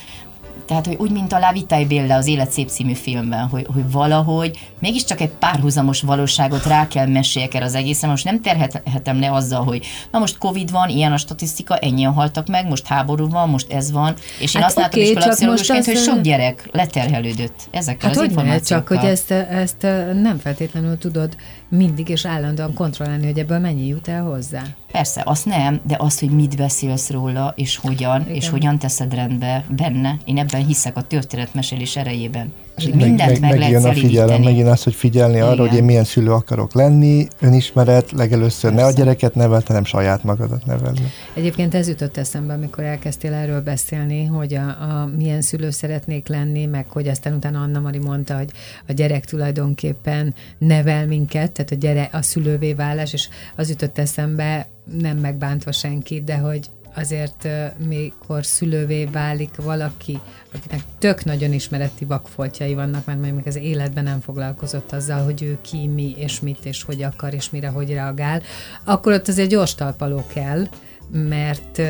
Tehát, 0.72 0.87
hogy 0.87 0.96
úgy, 0.98 1.11
mint 1.11 1.32
a 1.32 1.38
La 1.38 1.52
Vita 1.52 1.87
Bella 1.87 2.14
az 2.14 2.26
Élet 2.26 2.52
szép 2.52 2.68
című 2.68 2.94
filmben, 2.94 3.48
hogy, 3.48 3.66
hogy 3.72 3.90
valahogy 3.90 4.58
mégiscsak 4.78 5.20
egy 5.20 5.28
párhuzamos 5.28 6.00
valóságot 6.00 6.66
rá 6.66 6.88
kell 6.88 7.06
meséljek 7.06 7.54
erre 7.54 7.64
az 7.64 7.74
egészen. 7.74 8.11
Most 8.11 8.24
nem 8.24 8.40
terhetem 8.40 9.20
le 9.20 9.32
azzal, 9.32 9.64
hogy 9.64 9.87
na 10.11 10.18
most 10.18 10.38
Covid 10.38 10.70
van, 10.70 10.88
ilyen 10.88 11.12
a 11.12 11.16
statisztika, 11.16 11.76
ennyien 11.76 12.12
haltak 12.12 12.46
meg, 12.46 12.68
most 12.68 12.87
háború 12.87 13.28
van, 13.28 13.48
most 13.48 13.72
ez 13.72 13.92
van. 13.92 14.14
És 14.40 14.54
én 14.54 14.61
Hát 14.61 14.70
azt 14.70 14.78
látom 14.78 15.00
oké, 15.00 15.06
csak 15.06 15.16
iskolapszichológusként, 15.16 15.85
hogy 15.85 15.96
sok 15.96 16.20
gyerek 16.20 16.68
leterhelődött 16.72 17.68
ezekkel 17.70 18.08
Hát 18.08 18.18
az 18.18 18.24
hogy 18.24 18.44
lehet 18.44 18.66
csak, 18.66 18.90
információkkal. 18.90 18.98
hogy 18.98 19.08
ezt, 19.08 19.30
ezt 19.30 20.12
nem 20.22 20.38
feltétlenül 20.38 20.98
tudod 20.98 21.37
mindig 21.68 22.08
és 22.08 22.26
állandóan 22.26 22.74
kontrollálni, 22.74 23.26
hogy 23.26 23.38
ebből 23.38 23.58
mennyi 23.58 23.87
jut 23.87 24.08
el 24.08 24.22
hozzá. 24.22 24.62
Persze, 24.92 25.22
azt 25.24 25.46
nem, 25.46 25.80
de 25.87 25.96
az, 25.98 26.18
hogy 26.18 26.30
mit 26.30 26.56
beszélsz 26.56 27.11
róla, 27.11 27.52
és 27.56 27.76
hogyan, 27.76 28.20
Igen. 28.20 28.35
és 28.35 28.48
hogyan 28.48 28.78
teszed 28.78 29.14
rendbe 29.14 29.64
benne, 29.68 30.16
én 30.24 30.38
ebben 30.38 30.62
hiszek 30.64 30.96
a 30.96 31.03
történetmesélés 31.03 31.96
erejében. 31.96 32.53
Hogy 32.77 32.94
Meg- 32.94 33.07
mindent 33.07 33.40
meg, 33.40 33.59
lehet 33.59 33.59
megjön 33.59 33.85
a 33.85 33.92
figyelem, 33.92 34.42
megint 34.42 34.68
az, 34.68 34.83
hogy 34.83 34.94
figyelni 34.94 35.40
arra, 35.40 35.53
Igen. 35.53 35.68
hogy 35.68 35.77
én 35.77 35.85
milyen 35.85 36.05
szülő 36.05 36.31
akarok 36.31 36.75
lenni, 36.75 37.29
önismeret, 37.40 38.11
legelőször 38.11 38.72
ne 38.72 38.81
a 38.81 38.85
Persze. 38.85 38.98
gyereket 38.98 39.35
nevelt, 39.35 39.66
hanem 39.66 39.85
saját 39.85 40.25
magadat 40.25 40.66
nevelni. 40.66 41.01
Egyébként 41.35 41.75
ez 41.75 41.88
jutott 41.88 42.16
eszembe, 42.16 42.53
amikor 42.53 42.85
elkezdtél 42.85 43.33
erről 43.33 43.61
beszélni, 43.61 44.25
hogy 44.25 44.55
a, 44.55 44.66
a 44.68 45.11
milyen 45.16 45.42
szülő 45.42 45.70
szeretnék 45.70 46.29
lenni, 46.29 46.66
meg 46.66 46.87
hogy 46.88 47.09
aztán 47.09 47.35
utána 47.35 47.61
Anna 47.61 47.81
Mari 47.81 47.98
mondta, 47.98 48.37
hogy 48.37 48.51
a 48.88 48.92
gyerek 48.92 49.25
tulajdonképpen 49.25 50.35
nevel 50.59 51.07
minket, 51.07 51.53
tehát 51.53 51.70
a, 51.70 51.75
gyere, 51.75 52.09
a 52.12 52.22
szülővé 52.22 52.72
válás, 52.72 53.12
és 53.12 53.29
az 53.57 53.68
jutott 53.68 53.98
eszembe, 53.98 54.66
nem 55.01 55.16
megbántva 55.16 55.72
senkit, 55.72 56.25
de 56.25 56.37
hogy 56.37 56.61
azért 56.94 57.48
mikor 57.87 58.44
szülővé 58.44 59.05
válik 59.05 59.57
valaki, 59.57 60.20
akinek 60.55 60.81
tök 60.98 61.24
nagyon 61.24 61.52
ismereti 61.52 62.05
vakfoltjai 62.05 62.74
vannak, 62.74 63.05
mert 63.05 63.20
még 63.20 63.46
az 63.46 63.57
életben 63.57 64.05
nem 64.05 64.20
foglalkozott 64.20 64.92
azzal, 64.92 65.24
hogy 65.24 65.42
ő 65.42 65.59
ki, 65.61 65.87
mi, 65.87 66.14
és 66.16 66.40
mit, 66.40 66.64
és 66.64 66.83
hogy 66.83 67.02
akar, 67.02 67.35
és 67.35 67.50
mire, 67.50 67.68
hogy 67.68 67.92
reagál, 67.92 68.42
akkor 68.85 69.12
ott 69.12 69.28
azért 69.28 69.48
gyors 69.48 69.74
talpaló 69.74 70.24
kell, 70.35 70.66
mert, 71.11 71.83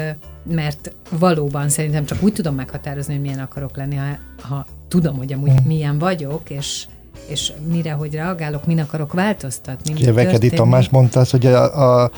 mert 0.44 0.94
valóban 1.10 1.68
szerintem 1.68 2.04
csak 2.04 2.22
úgy 2.22 2.32
tudom 2.32 2.54
meghatározni, 2.54 3.12
hogy 3.12 3.22
milyen 3.22 3.38
akarok 3.38 3.76
lenni, 3.76 3.96
ha, 3.96 4.16
ha 4.40 4.66
tudom, 4.88 5.16
hogy 5.16 5.32
amúgy 5.32 5.64
milyen 5.66 5.98
vagyok, 5.98 6.50
és 6.50 6.86
és 7.26 7.52
mire, 7.68 7.92
hogy 7.92 8.14
reagálok, 8.14 8.66
min 8.66 8.80
akarok 8.80 9.12
változtatni. 9.12 10.12
Vekedi. 10.12 10.50
Tamás 10.50 10.88
mondta 10.88 11.20
azt, 11.20 11.30
hogy 11.30 11.46
a, 11.46 12.02
a 12.02 12.10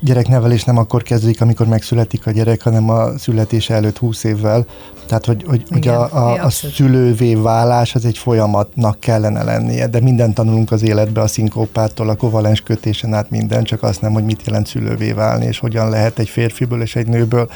gyereknevelés 0.00 0.64
nem 0.64 0.76
akkor 0.76 1.02
kezdődik, 1.02 1.40
amikor 1.40 1.66
megszületik 1.66 2.26
a 2.26 2.30
gyerek, 2.30 2.62
hanem 2.62 2.90
a 2.90 3.18
születése 3.18 3.74
előtt 3.74 3.98
20 3.98 4.24
évvel. 4.24 4.66
Tehát, 5.06 5.26
hogy, 5.26 5.44
hogy, 5.46 5.62
Igen, 5.70 5.94
a, 5.94 6.00
a, 6.12 6.32
a 6.32 6.44
abszolút. 6.44 6.76
szülővé 6.76 7.34
válás 7.34 7.94
az 7.94 8.04
egy 8.04 8.18
folyamatnak 8.18 9.00
kellene 9.00 9.42
lennie, 9.42 9.86
de 9.86 10.00
mindent 10.00 10.34
tanulunk 10.34 10.72
az 10.72 10.82
életbe, 10.82 11.20
a 11.20 11.26
szinkópától, 11.26 12.08
a 12.08 12.14
kovalens 12.14 12.60
kötésen 12.60 13.14
át 13.14 13.30
minden, 13.30 13.64
csak 13.64 13.82
azt 13.82 14.00
nem, 14.00 14.12
hogy 14.12 14.24
mit 14.24 14.42
jelent 14.46 14.66
szülővé 14.66 15.12
válni, 15.12 15.46
és 15.46 15.58
hogyan 15.58 15.88
lehet 15.88 16.18
egy 16.18 16.28
férfiből 16.28 16.82
és 16.82 16.96
egy 16.96 17.06
nőből 17.06 17.50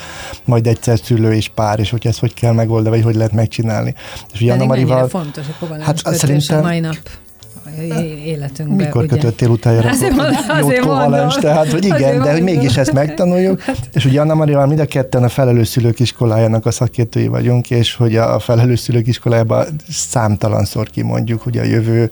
majd 0.45 0.67
egyszer 0.67 0.99
szülő 1.03 1.33
és 1.35 1.49
pár, 1.49 1.79
és 1.79 1.91
hogy 1.91 2.07
ezt 2.07 2.19
hogy 2.19 2.35
kell 2.35 2.53
megoldani, 2.53 2.95
vagy 2.97 3.05
hogy 3.05 3.15
lehet 3.15 3.33
megcsinálni. 3.33 3.95
És 4.33 4.41
ugye 4.41 4.53
Anna 4.53 4.65
Marival, 4.65 5.09
fontos 5.09 5.45
a 5.49 5.55
kovalens 5.59 5.87
Hát, 5.87 6.03
kötés 6.03 6.19
szerintem- 6.19 6.59
a 6.59 6.63
mai 6.63 6.81
nap 6.81 6.97
életünkben. 8.25 8.77
mikor 8.77 9.03
ugye? 9.05 9.15
kötöttél 9.15 9.49
utána 9.49 9.89
Azért 9.89 10.15
azért 10.49 10.81
kovalens, 10.81 11.35
tehát, 11.35 11.71
hogy 11.71 11.85
igen, 11.85 11.95
Azért 11.95 12.13
de 12.13 12.31
hogy 12.31 12.43
mondom. 12.43 12.45
mégis 12.45 12.77
ezt 12.77 12.93
megtanuljuk, 12.93 13.63
és 13.93 14.05
ugye 14.05 14.21
Anna 14.21 14.35
Marival 14.35 14.67
mind 14.67 14.81
a 14.81 14.87
ketten 14.87 15.23
a 15.25 15.29
felelős 15.29 15.69
szülők 15.69 16.01
iskolájának 16.01 16.67
a 16.67 16.71
szakértői 16.71 17.27
vagyunk, 17.27 17.71
és 17.71 17.95
hogy 17.95 18.17
a 18.17 18.39
felelős 18.39 18.81
szülők 18.81 19.07
iskolájában 19.07 19.67
számtalanszor 19.91 20.89
kimondjuk, 20.89 21.43
hogy 21.43 21.59
a 21.59 21.63
jövő 21.63 22.11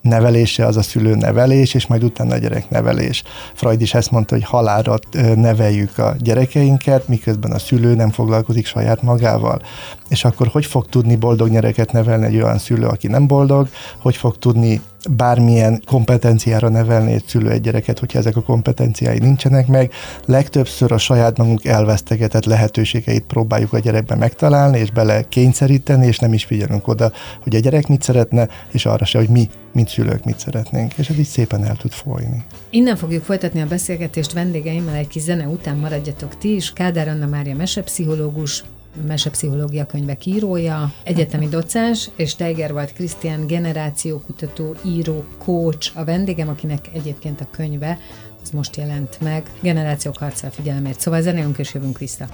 nevelése 0.00 0.66
az 0.66 0.76
a 0.76 0.82
szülő 0.82 1.14
nevelés, 1.14 1.74
és 1.74 1.86
majd 1.86 2.04
utána 2.04 2.34
a 2.34 2.38
gyerek 2.38 2.70
nevelés. 2.70 3.22
Freud 3.54 3.80
is 3.80 3.94
ezt 3.94 4.10
mondta, 4.10 4.34
hogy 4.34 4.44
halálra 4.44 4.98
neveljük 5.34 5.98
a 5.98 6.14
gyerekeinket, 6.18 7.08
miközben 7.08 7.50
a 7.50 7.58
szülő 7.58 7.94
nem 7.94 8.10
foglalkozik 8.10 8.66
saját 8.66 9.02
magával. 9.02 9.62
És 10.10 10.24
akkor 10.24 10.46
hogy 10.46 10.66
fog 10.66 10.86
tudni 10.86 11.16
boldog 11.16 11.50
gyereket 11.50 11.92
nevelni 11.92 12.26
egy 12.26 12.36
olyan 12.36 12.58
szülő, 12.58 12.86
aki 12.86 13.06
nem 13.06 13.26
boldog, 13.26 13.68
hogy 13.98 14.16
fog 14.16 14.38
tudni 14.38 14.80
bármilyen 15.10 15.82
kompetenciára 15.86 16.68
nevelni 16.68 17.12
egy 17.12 17.24
szülő 17.26 17.50
egy 17.50 17.60
gyereket, 17.60 17.98
hogyha 17.98 18.18
ezek 18.18 18.36
a 18.36 18.42
kompetenciái 18.42 19.18
nincsenek 19.18 19.66
meg. 19.66 19.92
Legtöbbször 20.24 20.92
a 20.92 20.98
saját 20.98 21.36
magunk 21.36 21.64
elvesztegetett 21.64 22.44
lehetőségeit 22.44 23.22
próbáljuk 23.22 23.72
a 23.72 23.78
gyerekben 23.78 24.18
megtalálni, 24.18 24.78
és 24.78 24.90
bele 24.90 25.28
kényszeríteni, 25.28 26.06
és 26.06 26.18
nem 26.18 26.32
is 26.32 26.44
figyelünk 26.44 26.88
oda, 26.88 27.12
hogy 27.42 27.56
a 27.56 27.58
gyerek 27.58 27.88
mit 27.88 28.02
szeretne, 28.02 28.48
és 28.70 28.86
arra 28.86 29.04
se, 29.04 29.18
hogy 29.18 29.28
mi, 29.28 29.48
mint 29.72 29.88
szülők 29.88 30.24
mit 30.24 30.38
szeretnénk. 30.38 30.92
És 30.96 31.08
ez 31.08 31.18
így 31.18 31.26
szépen 31.26 31.64
el 31.64 31.76
tud 31.76 31.92
folyni. 31.92 32.44
Innen 32.70 32.96
fogjuk 32.96 33.24
folytatni 33.24 33.60
a 33.60 33.66
beszélgetést 33.66 34.32
vendégeimmel 34.32 34.94
egy 34.94 35.08
kis 35.08 35.22
zene 35.22 35.46
után 35.46 35.76
maradjatok 35.76 36.38
ti 36.38 36.54
is. 36.54 36.72
Kádár 36.72 37.08
Anna 37.08 37.26
Mária 37.26 37.56
mesepszichológus, 37.56 38.64
mesepszichológia 39.06 39.86
könyvek 39.86 40.26
írója, 40.26 40.92
egyetemi 41.02 41.48
docens, 41.48 42.10
és 42.16 42.34
Teigerwald 42.34 42.92
Krisztián 42.92 43.46
generációkutató, 43.46 44.74
író, 44.84 45.24
coach 45.38 45.98
a 45.98 46.04
vendégem, 46.04 46.48
akinek 46.48 46.88
egyébként 46.92 47.40
a 47.40 47.46
könyve 47.50 47.98
az 48.42 48.50
most 48.50 48.76
jelent 48.76 49.20
meg. 49.20 49.50
Generációk 49.60 50.16
harccal 50.16 50.50
figyelemért. 50.50 51.00
Szóval 51.00 51.20
zenélünk 51.20 51.58
és 51.58 51.74
jövünk 51.74 51.98
vissza. 51.98 52.26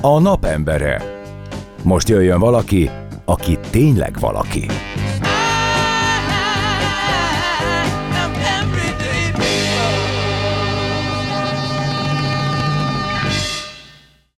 A 0.00 0.18
napembere. 0.18 1.02
Most 1.82 2.08
jöjjön 2.08 2.38
valaki, 2.38 2.90
aki 3.24 3.58
tényleg 3.70 4.16
valaki. 4.20 4.66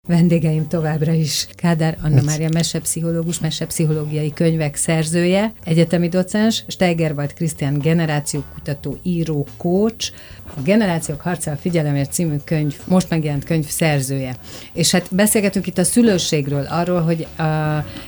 Vendégeim 0.08 0.68
továbbra 0.68 1.12
is 1.12 1.46
Kádár 1.54 1.98
Anna 2.02 2.22
Mária 2.22 2.48
mesepszichológus, 2.52 3.38
mesepszichológiai 3.38 4.32
könyvek 4.32 4.76
szerzője, 4.76 5.52
egyetemi 5.64 6.08
docens, 6.08 6.64
Steigerwald 6.66 7.34
Krisztián 7.34 7.78
generációkutató, 7.78 8.96
író, 9.02 9.46
coach, 9.56 10.12
a 10.56 10.60
Generációk 10.64 11.20
harccal 11.20 11.56
figyelemért 11.56 12.12
című 12.12 12.36
könyv, 12.44 12.76
most 12.84 13.10
megjelent 13.10 13.44
könyv 13.44 13.66
szerzője. 13.66 14.36
És 14.72 14.90
hát 14.90 15.14
beszélgetünk 15.14 15.66
itt 15.66 15.78
a 15.78 15.84
szülőségről, 15.84 16.64
arról, 16.64 17.00
hogy 17.00 17.26
uh, 17.38 17.46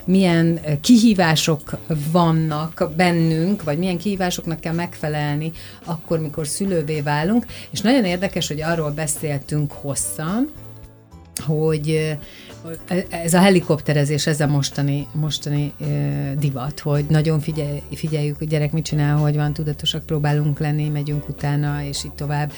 milyen 0.05 0.61
kihívások 0.81 1.79
vannak 2.13 2.93
bennünk, 2.97 3.63
vagy 3.63 3.79
milyen 3.79 3.99
kihívásoknak 3.99 4.61
kell 4.61 4.75
megfelelni 4.75 5.53
akkor, 5.85 6.19
mikor 6.19 6.47
szülővé 6.47 7.01
válunk, 7.01 7.47
és 7.71 7.81
nagyon 7.81 8.05
érdekes, 8.05 8.49
hogy 8.49 8.63
arról 8.63 8.91
beszéltünk 8.91 9.73
hosszan, 9.73 10.49
hogy 11.51 12.17
ez 13.09 13.35
a 13.35 13.39
helikopterezés, 13.39 14.27
ez 14.27 14.41
a 14.41 14.47
mostani, 14.47 15.07
mostani 15.13 15.73
divat, 16.39 16.81
hogy 16.81 17.05
nagyon 17.09 17.41
figyelj, 17.41 17.83
figyeljük, 17.95 18.39
hogy 18.39 18.49
gyerek 18.49 18.73
mit 18.73 18.85
csinál, 18.85 19.17
hogy 19.17 19.37
van, 19.37 19.53
tudatosak 19.53 20.07
próbálunk 20.07 20.59
lenni, 20.59 20.89
megyünk 20.89 21.29
utána, 21.29 21.83
és 21.83 22.05
így 22.05 22.13
tovább, 22.13 22.53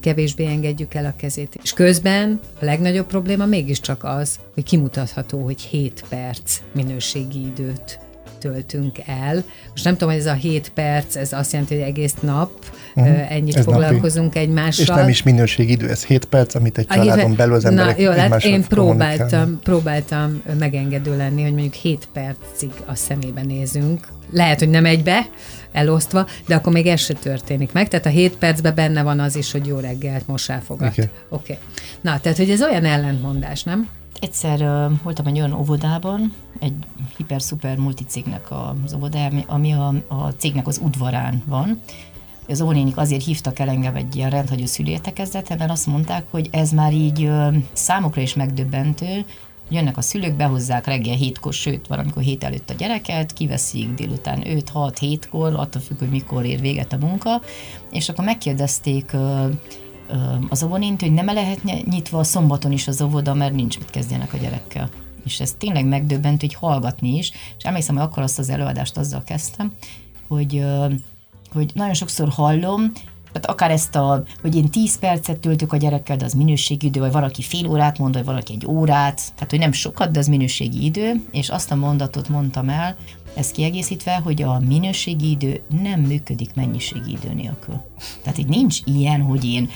kevésbé 0.00 0.46
engedjük 0.46 0.94
el 0.94 1.04
a 1.04 1.14
kezét. 1.16 1.58
És 1.62 1.72
közben 1.72 2.40
a 2.60 2.64
legnagyobb 2.64 3.06
probléma 3.06 3.46
mégiscsak 3.46 4.04
az, 4.04 4.38
hogy 4.54 4.64
kimutatható, 4.64 5.44
hogy 5.44 5.60
7 5.60 6.04
perc 6.08 6.60
minőségi 6.72 7.40
időt 7.40 7.98
töltünk 8.38 8.98
el. 9.06 9.44
Most 9.70 9.84
nem 9.84 9.92
tudom, 9.92 10.08
hogy 10.08 10.22
ez 10.22 10.26
a 10.26 10.32
7 10.32 10.70
perc, 10.74 11.16
ez 11.16 11.32
azt 11.32 11.52
jelenti, 11.52 11.74
hogy 11.74 11.84
egész 11.84 12.14
nap 12.20 12.50
uh-huh. 12.94 13.32
ennyit 13.32 13.56
Ez 13.56 13.64
napi. 13.66 13.78
foglalkozunk 13.80 14.36
egymással. 14.36 14.84
És 14.84 15.00
nem 15.00 15.08
is 15.08 15.22
minőség 15.22 15.70
idő, 15.70 15.88
ez 15.88 16.04
7 16.04 16.24
perc, 16.24 16.54
amit 16.54 16.78
egy 16.78 16.86
A 16.88 16.94
családon 16.94 17.36
belül 17.36 17.54
az 17.54 17.64
emberek 17.64 17.96
Na, 17.96 18.02
jó, 18.02 18.10
hát 18.10 18.44
én 18.44 18.64
próbáltam, 18.64 19.60
próbáltam 19.62 20.42
megengedő 20.58 21.16
lenni, 21.16 21.42
hogy 21.42 21.52
mondjuk 21.52 21.74
7 21.74 22.08
percig 22.12 22.70
a 22.86 22.94
szemébe 22.94 23.42
nézünk. 23.42 24.06
Lehet, 24.30 24.58
hogy 24.58 24.68
nem 24.68 24.84
egybe, 24.84 25.26
elosztva, 25.72 26.26
de 26.46 26.54
akkor 26.54 26.72
még 26.72 26.86
ez 26.86 27.00
se 27.00 27.14
történik 27.14 27.72
meg. 27.72 27.88
Tehát 27.88 28.06
a 28.06 28.08
7 28.08 28.36
percben 28.36 28.74
benne 28.74 29.02
van 29.02 29.20
az 29.20 29.36
is, 29.36 29.52
hogy 29.52 29.66
jó 29.66 29.78
reggelt, 29.78 30.26
mosáfogat. 30.26 30.88
Oké. 30.88 31.00
Igen. 31.00 31.10
Okay. 31.28 31.58
Na, 32.00 32.20
tehát, 32.20 32.38
hogy 32.38 32.50
ez 32.50 32.62
olyan 32.62 32.84
ellentmondás, 32.84 33.62
nem? 33.62 33.88
Egyszer 34.20 34.60
uh, 34.60 35.02
voltam 35.02 35.26
egy 35.26 35.38
olyan 35.38 35.52
óvodában, 35.52 36.34
egy 36.58 36.74
hiper-szuper 37.16 37.76
multicégnek 37.76 38.50
az 38.50 38.94
óvodája, 38.94 39.44
ami- 39.46 39.72
a, 39.72 39.94
a 40.08 40.28
cégnek 40.36 40.66
az 40.66 40.80
udvarán 40.82 41.42
van. 41.46 41.80
Az 42.48 42.60
óvónénik 42.60 42.96
azért 42.96 43.24
hívtak 43.24 43.58
el 43.58 43.68
engem 43.68 43.94
egy 43.94 44.16
ilyen 44.16 44.30
rendhagyó 44.30 44.66
szülértekezletre, 44.66 45.56
mert 45.56 45.70
azt 45.70 45.86
mondták, 45.86 46.24
hogy 46.30 46.48
ez 46.52 46.70
már 46.70 46.92
így 46.92 47.22
uh, 47.22 47.56
számokra 47.72 48.20
is 48.20 48.34
megdöbbentő, 48.34 49.24
jönnek 49.70 49.96
a 49.96 50.00
szülők, 50.00 50.34
behozzák 50.34 50.86
reggel 50.86 51.16
hétkor, 51.16 51.52
sőt, 51.52 51.86
valamikor 51.86 52.22
hét 52.22 52.44
előtt 52.44 52.70
a 52.70 52.74
gyereket, 52.74 53.32
kiveszik 53.32 53.94
délután 53.94 54.42
5-6-7-kor, 54.44 55.54
attól 55.54 55.82
függ, 55.82 55.98
hogy 55.98 56.10
mikor 56.10 56.44
ér 56.44 56.60
véget 56.60 56.92
a 56.92 56.96
munka, 56.96 57.40
és 57.90 58.08
akkor 58.08 58.24
megkérdezték 58.24 59.10
uh, 59.12 59.50
az 60.48 60.62
óvodintő, 60.62 61.06
hogy 61.06 61.14
nem 61.14 61.34
lehet 61.34 61.84
nyitva 61.84 62.18
a 62.18 62.24
szombaton 62.24 62.72
is 62.72 62.88
az 62.88 63.02
óvoda, 63.02 63.34
mert 63.34 63.54
nincs 63.54 63.78
mit 63.78 63.90
kezdjenek 63.90 64.32
a 64.32 64.36
gyerekkel. 64.36 64.88
És 65.24 65.40
ez 65.40 65.54
tényleg 65.58 65.86
megdöbbent, 65.86 66.40
hogy 66.40 66.54
hallgatni 66.54 67.16
is, 67.16 67.32
és 67.58 67.64
emlékszem, 67.64 67.94
hogy 67.94 68.04
akkor 68.04 68.22
azt 68.22 68.38
az 68.38 68.48
előadást 68.48 68.96
azzal 68.96 69.22
kezdtem, 69.24 69.72
hogy, 70.28 70.64
hogy 71.52 71.70
nagyon 71.74 71.94
sokszor 71.94 72.28
hallom, 72.28 72.92
tehát 73.32 73.46
akár 73.46 73.70
ezt 73.70 73.94
a, 73.94 74.22
hogy 74.40 74.56
én 74.56 74.70
10 74.70 74.98
percet 74.98 75.38
töltök 75.38 75.72
a 75.72 75.76
gyerekkel, 75.76 76.16
de 76.16 76.24
az 76.24 76.32
minőségi 76.32 76.86
idő, 76.86 77.00
vagy 77.00 77.12
valaki 77.12 77.42
fél 77.42 77.66
órát 77.66 77.98
mond, 77.98 78.14
vagy 78.14 78.24
valaki 78.24 78.52
egy 78.52 78.66
órát, 78.66 79.20
tehát 79.34 79.50
hogy 79.50 79.58
nem 79.58 79.72
sokat, 79.72 80.10
de 80.10 80.18
az 80.18 80.26
minőségi 80.26 80.84
idő, 80.84 81.24
és 81.30 81.48
azt 81.48 81.70
a 81.70 81.74
mondatot 81.74 82.28
mondtam 82.28 82.68
el, 82.68 82.96
ezt 83.34 83.52
kiegészítve, 83.52 84.16
hogy 84.16 84.42
a 84.42 84.58
minőségi 84.58 85.30
idő 85.30 85.60
nem 85.82 86.00
működik 86.00 86.54
mennyiségi 86.54 87.10
idő 87.10 87.32
nélkül. 87.34 87.80
Tehát 88.22 88.38
itt 88.38 88.48
nincs 88.48 88.78
ilyen, 88.84 89.20
hogy 89.20 89.44
én 89.44 89.68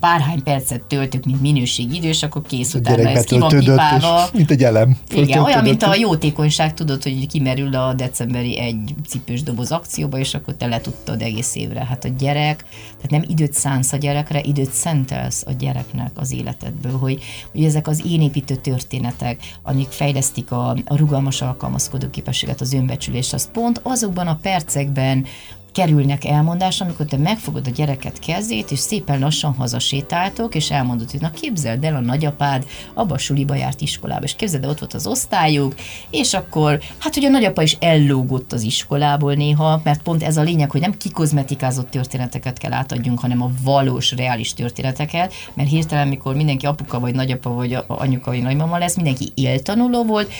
bárhány 0.00 0.42
percet 0.42 0.82
töltök, 0.82 1.24
mint 1.24 1.40
minőség 1.40 1.94
idős, 1.94 2.22
akkor 2.22 2.42
kész 2.42 2.74
utána 2.74 3.08
ez 3.08 3.24
ki 3.24 3.38
van 3.38 3.48
pipálva. 3.48 4.28
Mint 4.32 4.50
egy 4.50 4.64
elem. 4.64 4.96
Igen, 5.14 5.42
olyan, 5.42 5.62
mint 5.62 5.82
a 5.82 5.94
jótékonyság, 5.94 6.74
tudod, 6.74 7.02
hogy 7.02 7.26
kimerül 7.26 7.74
a 7.74 7.92
decemberi 7.94 8.58
egy 8.58 8.94
cipős 9.08 9.42
doboz 9.42 9.72
akcióba, 9.72 10.18
és 10.18 10.34
akkor 10.34 10.54
te 10.54 10.66
letudtad 10.66 11.22
egész 11.22 11.54
évre. 11.54 11.84
Hát 11.84 12.04
a 12.04 12.08
gyerek, 12.08 12.64
tehát 12.96 13.10
nem 13.10 13.24
időt 13.26 13.52
szánsz 13.52 13.92
a 13.92 13.96
gyerekre, 13.96 14.40
időt 14.40 14.72
szentelsz 14.72 15.42
a 15.46 15.52
gyereknek 15.52 16.10
az 16.14 16.32
életedből, 16.32 16.98
hogy, 16.98 17.22
hogy 17.52 17.64
ezek 17.64 17.88
az 17.88 18.02
énépítő 18.06 18.54
történetek, 18.54 19.40
amik 19.62 19.88
fejlesztik 19.88 20.50
a, 20.50 20.70
a 20.84 20.96
rugalmas 20.96 21.42
alkalmazkodó 21.42 22.10
képességet, 22.10 22.60
az 22.60 22.72
önbecsülést, 22.72 23.32
az 23.32 23.50
pont 23.52 23.80
azokban 23.82 24.26
a 24.26 24.38
percekben 24.42 25.26
kerülnek 25.72 26.24
elmondásra, 26.24 26.84
amikor 26.84 27.06
te 27.06 27.16
megfogod 27.16 27.66
a 27.66 27.70
gyereket 27.70 28.18
kezét, 28.18 28.70
és 28.70 28.78
szépen 28.78 29.18
lassan 29.18 29.54
hazasétáltok, 29.54 30.54
és 30.54 30.70
elmondod, 30.70 31.10
hogy 31.10 31.20
na 31.20 31.30
képzeld 31.30 31.84
el, 31.84 31.96
a 31.96 32.00
nagyapád 32.00 32.66
abba 32.94 33.14
a 33.14 33.18
suliba 33.18 33.54
járt 33.54 33.80
iskolába, 33.80 34.24
és 34.24 34.34
képzeld 34.36 34.64
el, 34.64 34.70
ott 34.70 34.78
volt 34.78 34.94
az 34.94 35.06
osztályuk, 35.06 35.74
és 36.10 36.34
akkor, 36.34 36.80
hát 36.98 37.14
hogy 37.14 37.24
a 37.24 37.28
nagyapa 37.28 37.62
is 37.62 37.76
ellógott 37.80 38.52
az 38.52 38.62
iskolából 38.62 39.34
néha, 39.34 39.80
mert 39.84 40.02
pont 40.02 40.22
ez 40.22 40.36
a 40.36 40.42
lényeg, 40.42 40.70
hogy 40.70 40.80
nem 40.80 40.96
kikozmetikázott 40.96 41.90
történeteket 41.90 42.58
kell 42.58 42.72
átadjunk, 42.72 43.20
hanem 43.20 43.42
a 43.42 43.50
valós, 43.62 44.12
reális 44.12 44.54
történeteket, 44.54 45.32
mert 45.54 45.68
hirtelen, 45.68 46.08
mikor 46.08 46.34
mindenki 46.34 46.66
apuka, 46.66 47.00
vagy 47.00 47.14
nagyapa, 47.14 47.50
vagy 47.50 47.78
anyuka, 47.86 48.30
vagy 48.30 48.42
nagymama 48.42 48.78
lesz, 48.78 48.96
mindenki 48.96 49.32
éltanuló 49.34 50.04
volt, 50.04 50.32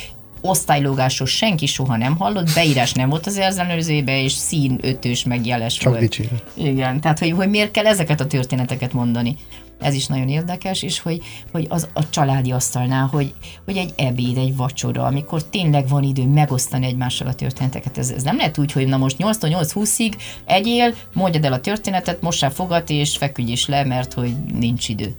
osztálylógásos 0.42 1.30
senki 1.30 1.66
soha 1.66 1.96
nem 1.96 2.16
hallott, 2.16 2.52
beírás 2.54 2.92
nem 2.92 3.08
volt 3.08 3.26
az 3.26 3.38
ellenőrzőbe, 3.38 4.22
és 4.22 4.32
szín 4.32 4.78
ötös 4.80 5.24
megjeles 5.24 5.76
Csak 5.76 5.92
volt. 5.92 6.00
dicséret. 6.00 6.44
Igen, 6.54 7.00
tehát 7.00 7.18
hogy, 7.18 7.30
hogy 7.30 7.48
miért 7.48 7.70
kell 7.70 7.86
ezeket 7.86 8.20
a 8.20 8.26
történeteket 8.26 8.92
mondani. 8.92 9.36
Ez 9.80 9.94
is 9.94 10.06
nagyon 10.06 10.28
érdekes, 10.28 10.82
és 10.82 11.00
hogy, 11.00 11.20
hogy 11.52 11.66
az 11.68 11.88
a 11.94 12.08
családi 12.08 12.52
asztalnál, 12.52 13.06
hogy, 13.06 13.34
hogy 13.64 13.76
egy 13.76 13.92
ebéd, 13.96 14.36
egy 14.36 14.56
vacsora, 14.56 15.04
amikor 15.04 15.44
tényleg 15.44 15.88
van 15.88 16.02
idő 16.02 16.26
megosztani 16.26 16.86
egymással 16.86 17.26
a 17.26 17.34
történeteket. 17.34 17.98
Ez, 17.98 18.10
ez 18.10 18.22
nem 18.22 18.36
lehet 18.36 18.58
úgy, 18.58 18.72
hogy 18.72 18.86
na 18.86 18.96
most 18.96 19.16
8-tól 19.18 19.68
8-20-ig 19.74 20.12
egyél, 20.44 20.94
mondjad 21.12 21.44
el 21.44 21.52
a 21.52 21.60
történetet, 21.60 22.22
mossál 22.22 22.50
fogat 22.50 22.90
és 22.90 23.16
feküdj 23.16 23.52
is 23.52 23.66
le, 23.66 23.84
mert 23.84 24.12
hogy 24.12 24.34
nincs 24.58 24.88
idő. 24.88 25.14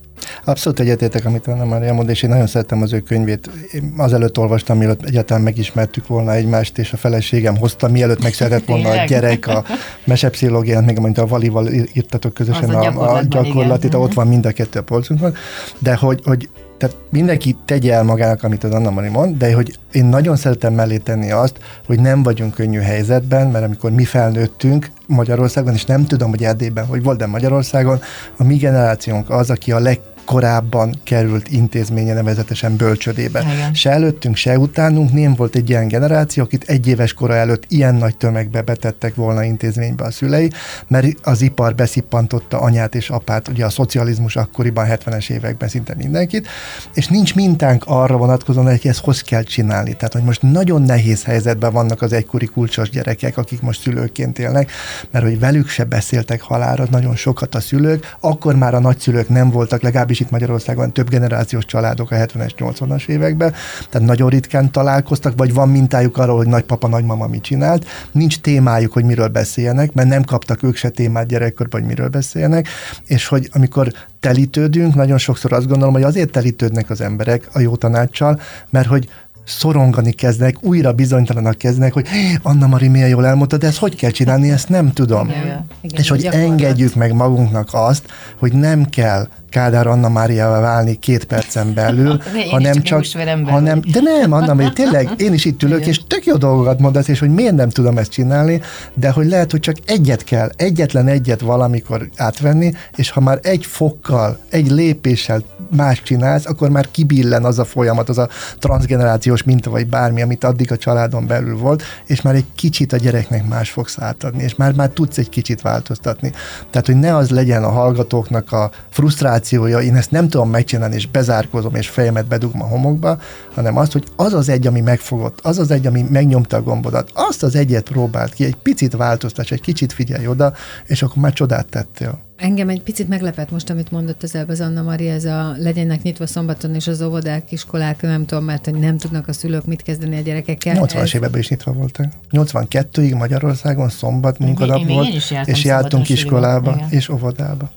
Abszolút 0.45 0.79
egyetértek, 0.79 1.25
amit 1.25 1.47
Anna 1.47 1.65
Mária 1.65 1.93
mond, 1.93 2.09
és 2.09 2.23
én 2.23 2.29
nagyon 2.29 2.47
szerettem 2.47 2.81
az 2.81 2.93
ő 2.93 2.99
könyvét. 2.99 3.49
Én 3.71 3.93
azelőtt 3.97 4.37
olvastam, 4.37 4.77
mielőtt 4.77 5.05
egyáltalán 5.05 5.43
megismertük 5.43 6.07
volna 6.07 6.33
egymást, 6.33 6.77
és 6.77 6.93
a 6.93 6.97
feleségem 6.97 7.57
hozta, 7.57 7.87
mielőtt 7.87 8.23
megszületett 8.23 8.65
volna 8.65 8.89
a 8.89 9.05
gyerek, 9.05 9.47
a 9.47 9.63
mesepszichológiát, 10.03 10.85
még 10.85 10.97
amit 10.97 11.17
a 11.17 11.27
Valival 11.27 11.67
írtatok 11.93 12.33
közösen 12.33 12.69
Az 12.69 12.75
a 12.75 12.93
a, 13.01 13.15
a 13.15 13.21
gyakorlatit, 13.29 13.83
igen. 13.83 13.99
ott 13.99 14.13
van 14.13 14.27
mind 14.27 14.45
a 14.45 14.51
kettő 14.51 14.79
a 14.79 14.83
polcunkon, 14.83 15.35
de 15.79 15.95
hogy, 15.95 16.21
hogy 16.23 16.49
tehát 16.77 16.95
mindenki 17.09 17.55
tegye 17.65 17.93
el 17.93 18.03
magának, 18.03 18.43
amit 18.43 18.63
az 18.63 18.71
Anna 18.71 18.89
Mari 18.89 19.09
mond, 19.09 19.37
de 19.37 19.53
hogy 19.53 19.77
én 19.91 20.05
nagyon 20.05 20.35
szeretem 20.35 20.73
mellé 20.73 20.97
tenni 20.97 21.31
azt, 21.31 21.57
hogy 21.85 21.99
nem 21.99 22.23
vagyunk 22.23 22.53
könnyű 22.53 22.79
helyzetben, 22.79 23.47
mert 23.47 23.65
amikor 23.65 23.91
mi 23.91 24.03
felnőttünk 24.03 24.91
Magyarországon, 25.07 25.73
és 25.73 25.85
nem 25.85 26.05
tudom, 26.05 26.29
hogy 26.29 26.43
Erdélyben, 26.43 26.85
hogy 26.85 27.03
volt, 27.03 27.17
de 27.17 27.25
Magyarországon, 27.25 28.01
a 28.37 28.43
mi 28.43 28.55
generációnk 28.55 29.29
az, 29.29 29.49
aki 29.49 29.71
a 29.71 29.79
leg 29.79 29.99
korábban 30.25 30.99
került 31.03 31.47
intézménye, 31.47 32.13
nevezetesen 32.13 32.75
bölcsödébe. 32.75 33.41
Igen. 33.53 33.73
Se 33.73 33.89
előttünk, 33.89 34.35
se 34.35 34.57
utánunk 34.57 35.13
nem 35.13 35.35
volt 35.35 35.55
egy 35.55 35.69
ilyen 35.69 35.87
generáció, 35.87 36.43
akit 36.43 36.63
egy 36.67 36.87
éves 36.87 37.13
kora 37.13 37.35
előtt 37.35 37.63
ilyen 37.67 37.95
nagy 37.95 38.17
tömegbe 38.17 38.61
betettek 38.61 39.15
volna 39.15 39.43
intézménybe 39.43 40.03
a 40.03 40.11
szülei, 40.11 40.51
mert 40.87 41.07
az 41.23 41.41
ipar 41.41 41.75
beszippantotta 41.75 42.59
anyát 42.59 42.95
és 42.95 43.09
apát, 43.09 43.47
ugye 43.47 43.65
a 43.65 43.69
szocializmus 43.69 44.35
akkoriban, 44.35 44.87
70-es 44.89 45.29
években 45.29 45.69
szinte 45.69 45.95
mindenkit, 45.95 46.47
és 46.93 47.07
nincs 47.07 47.35
mintánk 47.35 47.83
arra 47.85 48.17
vonatkozóan, 48.17 48.65
hogy 48.65 48.79
ezt 48.83 48.99
hogy 48.99 49.23
kell 49.23 49.43
csinálni. 49.43 49.93
Tehát, 49.93 50.13
hogy 50.13 50.23
most 50.23 50.41
nagyon 50.41 50.81
nehéz 50.81 51.23
helyzetben 51.23 51.71
vannak 51.71 52.01
az 52.01 52.13
egykori 52.13 52.45
kulcsos 52.45 52.89
gyerekek, 52.89 53.37
akik 53.37 53.61
most 53.61 53.81
szülőként 53.81 54.39
élnek, 54.39 54.71
mert 55.11 55.25
hogy 55.25 55.39
velük 55.39 55.67
se 55.67 55.83
beszéltek 55.83 56.41
halára 56.41 56.85
nagyon 56.89 57.15
sokat 57.15 57.55
a 57.55 57.59
szülők, 57.59 58.15
akkor 58.19 58.55
már 58.55 58.73
a 58.73 58.79
nagyszülők 58.79 59.29
nem 59.29 59.49
voltak, 59.49 59.81
legalábbis 59.81 60.12
itt 60.19 60.29
Magyarországon 60.29 60.93
több 60.93 61.09
generációs 61.09 61.65
családok 61.65 62.11
a 62.11 62.15
70-es, 62.15 62.51
80-as 62.57 63.07
években, 63.07 63.53
tehát 63.89 64.07
nagyon 64.07 64.29
ritkán 64.29 64.71
találkoztak, 64.71 65.33
vagy 65.37 65.53
van 65.53 65.69
mintájuk 65.69 66.17
arról, 66.17 66.37
hogy 66.37 66.47
nagypapa, 66.47 66.87
nagymama 66.87 67.27
mit 67.27 67.41
csinált, 67.41 67.85
nincs 68.11 68.39
témájuk, 68.39 68.93
hogy 68.93 69.03
miről 69.03 69.27
beszéljenek, 69.27 69.93
mert 69.93 70.07
nem 70.07 70.23
kaptak 70.23 70.63
ők 70.63 70.75
se 70.75 70.89
témát 70.89 71.27
gyerekkorban, 71.27 71.79
hogy 71.79 71.89
miről 71.89 72.09
beszéljenek, 72.09 72.67
és 73.05 73.27
hogy 73.27 73.49
amikor 73.51 73.91
telítődünk, 74.19 74.95
nagyon 74.95 75.17
sokszor 75.17 75.53
azt 75.53 75.67
gondolom, 75.67 75.93
hogy 75.93 76.03
azért 76.03 76.31
telítődnek 76.31 76.89
az 76.89 77.01
emberek 77.01 77.49
a 77.53 77.59
jó 77.59 77.75
tanácssal, 77.75 78.39
mert 78.69 78.87
hogy 78.87 79.07
szorongani 79.45 80.11
kezdnek, 80.11 80.55
újra 80.61 80.93
bizonytalanak 80.93 81.57
kezdnek, 81.57 81.93
hogy 81.93 82.07
Anna 82.41 82.67
Mari 82.67 82.87
milyen 82.87 83.09
jól 83.09 83.25
elmondta, 83.25 83.57
de 83.57 83.67
ezt 83.67 83.77
hogy 83.77 83.95
kell 83.95 84.11
csinálni, 84.11 84.51
ezt 84.51 84.69
nem 84.69 84.91
tudom. 84.91 85.29
Igen. 85.29 85.65
Igen, 85.81 85.99
és 85.99 86.09
hogy 86.09 86.21
gyakorlat. 86.21 86.49
engedjük 86.49 86.95
meg 86.95 87.13
magunknak 87.13 87.69
azt, 87.71 88.03
hogy 88.39 88.53
nem 88.53 88.85
kell 88.85 89.27
Kádár 89.53 89.87
Anna 89.87 90.09
Máriával 90.09 90.61
válni 90.61 90.95
két 90.99 91.25
percen 91.25 91.73
belül, 91.73 92.19
hanem 92.51 92.81
csak 92.81 93.05
hanem, 93.45 93.81
de 93.91 93.99
nem, 94.01 94.31
Anna 94.31 94.53
Mária, 94.53 94.73
tényleg, 94.73 95.09
én 95.17 95.33
is 95.33 95.45
itt 95.45 95.63
ülök, 95.63 95.77
Igen. 95.77 95.89
és 95.89 96.01
tök 96.07 96.25
jó 96.25 96.35
dolgokat 96.35 96.79
mondasz, 96.79 97.07
és 97.07 97.19
hogy 97.19 97.33
miért 97.33 97.55
nem 97.55 97.69
tudom 97.69 97.97
ezt 97.97 98.11
csinálni, 98.11 98.61
de 98.93 99.09
hogy 99.09 99.27
lehet, 99.27 99.51
hogy 99.51 99.59
csak 99.59 99.75
egyet 99.85 100.23
kell, 100.23 100.49
egyetlen 100.55 101.07
egyet 101.07 101.41
valamikor 101.41 102.09
átvenni, 102.15 102.73
és 102.95 103.09
ha 103.09 103.19
már 103.19 103.39
egy 103.41 103.65
fokkal, 103.65 104.39
egy 104.49 104.71
lépéssel 104.71 105.43
más 105.73 106.01
csinálsz, 106.01 106.45
akkor 106.45 106.69
már 106.69 106.91
kibillen 106.91 107.43
az 107.45 107.59
a 107.59 107.65
folyamat, 107.65 108.09
az 108.09 108.17
a 108.17 108.29
transgenerációs 108.59 109.43
minta, 109.43 109.69
vagy 109.69 109.87
bármi, 109.87 110.21
amit 110.21 110.43
addig 110.43 110.71
a 110.71 110.77
családon 110.77 111.27
belül 111.27 111.57
volt, 111.57 111.83
és 112.05 112.21
már 112.21 112.35
egy 112.35 112.45
kicsit 112.55 112.93
a 112.93 112.97
gyereknek 112.97 113.47
más 113.47 113.69
fogsz 113.71 113.99
átadni, 113.99 114.43
és 114.43 114.55
már, 114.55 114.73
már 114.73 114.89
tudsz 114.89 115.17
egy 115.17 115.29
kicsit 115.29 115.61
változtatni. 115.61 116.31
Tehát, 116.69 116.85
hogy 116.85 116.99
ne 116.99 117.15
az 117.15 117.29
legyen 117.29 117.63
a 117.63 117.69
hallgatóknak 117.69 118.51
a 118.51 118.71
frusztrációja, 118.89 119.79
én 119.79 119.95
ezt 119.95 120.11
nem 120.11 120.29
tudom 120.29 120.49
megcsinálni, 120.49 120.95
és 120.95 121.07
bezárkozom, 121.07 121.75
és 121.75 121.89
fejemet 121.89 122.27
bedugom 122.27 122.61
a 122.61 122.67
homokba, 122.67 123.17
hanem 123.53 123.77
azt, 123.77 123.91
hogy 123.91 124.03
az 124.15 124.33
az 124.33 124.49
egy, 124.49 124.67
ami 124.67 124.81
megfogott, 124.81 125.39
az 125.41 125.59
az 125.59 125.71
egy, 125.71 125.87
ami 125.87 126.05
megnyomta 126.09 126.57
a 126.57 126.61
gombodat, 126.61 127.11
azt 127.13 127.43
az 127.43 127.55
egyet 127.55 127.89
próbált 127.89 128.33
ki, 128.33 128.45
egy 128.45 128.55
picit 128.55 128.95
változtass, 128.95 129.51
egy 129.51 129.61
kicsit 129.61 129.93
figyelj 129.93 130.27
oda, 130.27 130.53
és 130.85 131.01
akkor 131.01 131.21
már 131.21 131.33
csodát 131.33 131.65
tettél. 131.65 132.31
Engem 132.37 132.69
egy 132.69 132.81
picit 132.81 133.07
meglepett 133.07 133.51
most, 133.51 133.69
amit 133.69 133.91
mondott 133.91 134.23
az 134.23 134.35
előbb 134.35 134.49
az 134.49 134.61
Anna 134.61 134.81
Maria, 134.81 135.13
ez 135.13 135.25
a 135.25 135.53
legyenek 135.57 136.01
nyitva 136.01 136.27
szombaton, 136.27 136.75
és 136.75 136.87
az 136.87 137.01
óvodák, 137.01 137.51
iskolák, 137.51 138.01
nem 138.01 138.25
tudom, 138.25 138.43
mert 138.43 138.65
hogy 138.65 138.79
nem 138.79 138.97
tudnak 138.97 139.27
a 139.27 139.33
szülők 139.33 139.65
mit 139.65 139.81
kezdeni 139.81 140.17
a 140.17 140.21
gyerekekkel. 140.21 140.75
80-as 140.77 140.95
Ez- 141.01 141.13
években 141.15 141.39
is 141.39 141.49
nyitva 141.49 141.71
voltak. 141.71 142.05
82-ig 142.31 143.17
Magyarországon 143.17 143.89
szombat 143.89 144.37
munkanap 144.39 144.79
én- 144.79 144.87
én 144.89 144.95
volt, 144.95 145.13
is 145.13 145.31
jártam 145.31 145.53
és 145.53 145.63
jártunk 145.63 146.09
iskolába 146.09 146.73
igen. 146.75 146.87
és 146.89 147.09
óvodába. 147.09 147.71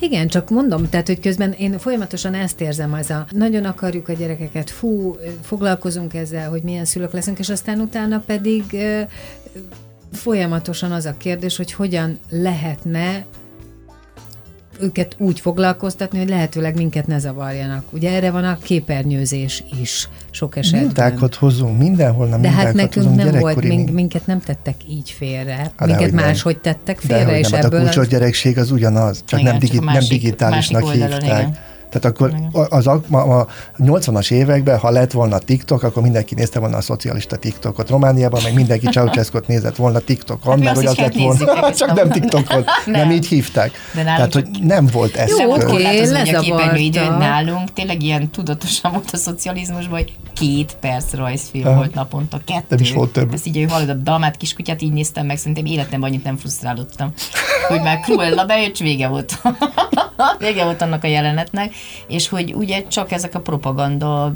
Igen, 0.00 0.26
csak 0.28 0.50
mondom, 0.50 0.88
tehát, 0.88 1.06
hogy 1.06 1.20
közben 1.20 1.52
én 1.52 1.78
folyamatosan 1.78 2.34
ezt 2.34 2.60
érzem, 2.60 2.92
az 2.92 3.10
a 3.10 3.26
nagyon 3.30 3.64
akarjuk 3.64 4.08
a 4.08 4.12
gyerekeket, 4.12 4.70
fú, 4.70 5.16
foglalkozunk 5.40 6.14
ezzel, 6.14 6.50
hogy 6.50 6.62
milyen 6.62 6.84
szülők 6.84 7.12
leszünk, 7.12 7.38
és 7.38 7.48
aztán 7.48 7.80
utána 7.80 8.22
pedig 8.26 8.62
folyamatosan 10.12 10.92
az 10.92 11.06
a 11.06 11.14
kérdés, 11.16 11.56
hogy 11.56 11.72
hogyan 11.72 12.18
lehetne 12.30 13.24
őket 14.80 15.14
úgy 15.18 15.40
foglalkoztatni, 15.40 16.18
hogy 16.18 16.28
lehetőleg 16.28 16.74
minket 16.76 17.06
ne 17.06 17.18
zavarjanak. 17.18 17.84
Ugye 17.90 18.10
erre 18.10 18.30
van 18.30 18.44
a 18.44 18.58
képernyőzés 18.62 19.64
is 19.80 20.08
sok 20.30 20.56
esetben. 20.56 20.82
Mintákat 20.82 21.34
hozunk, 21.34 21.78
mindenhol 21.78 22.26
nem 22.26 22.40
De 22.40 22.50
hát 22.50 22.74
nekünk 22.74 22.94
hozunk 23.06 23.16
nem 23.16 23.40
volt, 23.40 23.56
mink, 23.56 23.74
mink- 23.74 23.92
minket 23.92 24.26
nem 24.26 24.40
tettek 24.40 24.74
így 24.88 25.10
félre. 25.10 25.54
Hát 25.54 25.86
minket 25.86 26.10
máshogy 26.12 26.58
tettek 26.58 27.00
De 27.06 27.14
félre, 27.14 27.30
hogy 27.30 27.38
és 27.38 27.48
nem, 27.48 27.52
hát 27.54 27.62
a 27.62 27.66
ebből 27.66 27.80
kulcsos 27.80 28.02
az... 28.04 28.08
gyerekség 28.08 28.58
az 28.58 28.70
ugyanaz, 28.70 29.22
csak 29.26 29.40
Igen, 29.40 29.50
nem, 29.50 29.60
digi- 29.60 29.80
másik- 29.80 30.00
nem 30.00 30.18
digitálisnak 30.18 30.82
másik 30.82 31.00
oldalon, 31.00 31.20
hívták. 31.22 31.40
igen. 31.40 31.56
Tehát 31.92 32.04
akkor 32.04 32.34
az 32.68 32.86
a, 32.86 33.00
a, 33.10 33.16
a 33.16 33.46
80-as 33.78 34.30
években, 34.30 34.78
ha 34.78 34.90
lett 34.90 35.12
volna 35.12 35.38
TikTok, 35.38 35.82
akkor 35.82 36.02
mindenki 36.02 36.34
nézte 36.34 36.58
volna 36.58 36.76
a 36.76 36.80
szocialista 36.80 37.36
TikTokot. 37.36 37.88
Romániában 37.88 38.42
meg 38.42 38.54
mindenki 38.54 38.86
Ceausescu-t 38.92 39.46
nézett 39.46 39.76
volna 39.76 39.98
TikTokon, 39.98 40.62
Hát 40.62 40.76
azt 40.76 40.76
hogy 40.76 40.86
az 40.86 40.96
lett 40.96 41.14
volna, 41.14 41.72
csak 41.78 41.94
nem 41.94 42.10
TikTokon, 42.10 42.64
nem. 42.84 42.94
Nem. 42.94 43.10
így 43.10 43.26
hívták. 43.26 43.70
De 43.94 44.02
nálunk 44.02 44.30
Tehát, 44.30 44.32
hogy 44.32 44.64
nem 44.64 44.86
volt. 44.92 45.16
Nem 45.16 45.46
volt 45.46 45.64
oké, 45.64 45.82
lezavarta. 45.82 47.18
nálunk, 47.18 47.72
tényleg 47.72 48.02
ilyen 48.02 48.30
tudatosan 48.30 48.92
volt 48.92 49.10
a 49.12 49.16
szocializmusban, 49.16 49.98
hogy 49.98 50.12
két 50.34 50.76
perc 50.80 51.14
rajzfilm 51.14 51.66
Aha. 51.66 51.76
volt 51.76 51.94
naponta, 51.94 52.40
kettő. 52.44 52.64
Nem 52.68 52.78
is 52.78 52.92
volt 52.92 53.12
több. 53.12 53.32
Ezt 53.32 53.46
így, 53.46 53.56
hogy 53.56 53.70
hallod 53.70 53.88
a 53.88 53.94
dalmát, 53.94 54.36
kiskutyát 54.36 54.82
így 54.82 54.92
néztem 54.92 55.26
meg, 55.26 55.36
szerintem 55.36 55.64
életemben 55.64 56.10
annyit 56.10 56.24
nem 56.24 56.36
frusztrálódtam, 56.36 57.12
hogy 57.68 57.80
már 57.80 58.00
Cruella 58.00 58.44
bejött, 58.44 58.76
vége 58.76 59.08
volt. 59.08 59.40
vége 60.38 60.64
volt 60.64 60.82
annak 60.82 61.04
a 61.04 61.06
jelenetnek, 61.06 61.74
és 62.06 62.28
hogy 62.28 62.54
ugye 62.54 62.82
csak 62.88 63.12
ezek 63.12 63.34
a 63.34 63.40
propaganda 63.40 64.32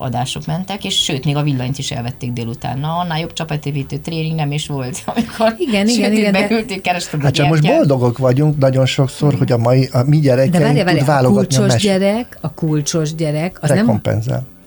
adások 0.00 0.46
mentek, 0.46 0.84
és 0.84 1.02
sőt, 1.02 1.24
még 1.24 1.36
a 1.36 1.42
villanyt 1.42 1.78
is 1.78 1.90
elvették 1.90 2.32
délután. 2.32 2.78
Na, 2.78 2.96
annál 2.96 3.20
jobb 3.20 3.32
csapatépítő 3.32 3.96
tréning 3.96 4.34
nem 4.34 4.52
is 4.52 4.66
volt, 4.66 5.02
amikor 5.14 5.54
Igen, 5.58 5.88
igen, 5.88 6.12
igen, 6.12 6.32
de- 6.32 6.48
beültünk, 6.48 6.82
kerestem 6.82 7.20
Hát 7.20 7.32
csak 7.32 7.48
most 7.48 7.66
boldogok 7.66 8.18
vagyunk 8.18 8.58
nagyon 8.58 8.86
sokszor, 8.86 9.34
hogy 9.34 9.52
a 9.52 9.58
mai, 9.58 9.88
a 9.92 10.02
mi 10.06 10.16
De 10.16 10.22
gyerekeink 10.22 10.64
várjál, 10.64 10.74
tud 10.74 10.84
várjál, 10.84 11.04
a 11.04 11.06
válogatni 11.06 11.56
a 11.56 11.58
kulcsos 11.58 11.72
mesét. 11.72 11.90
gyerek, 11.90 12.38
a 12.40 12.54
kulcsos 12.54 13.14
gyerek, 13.14 13.58
az 13.62 13.70
nem... 13.70 14.00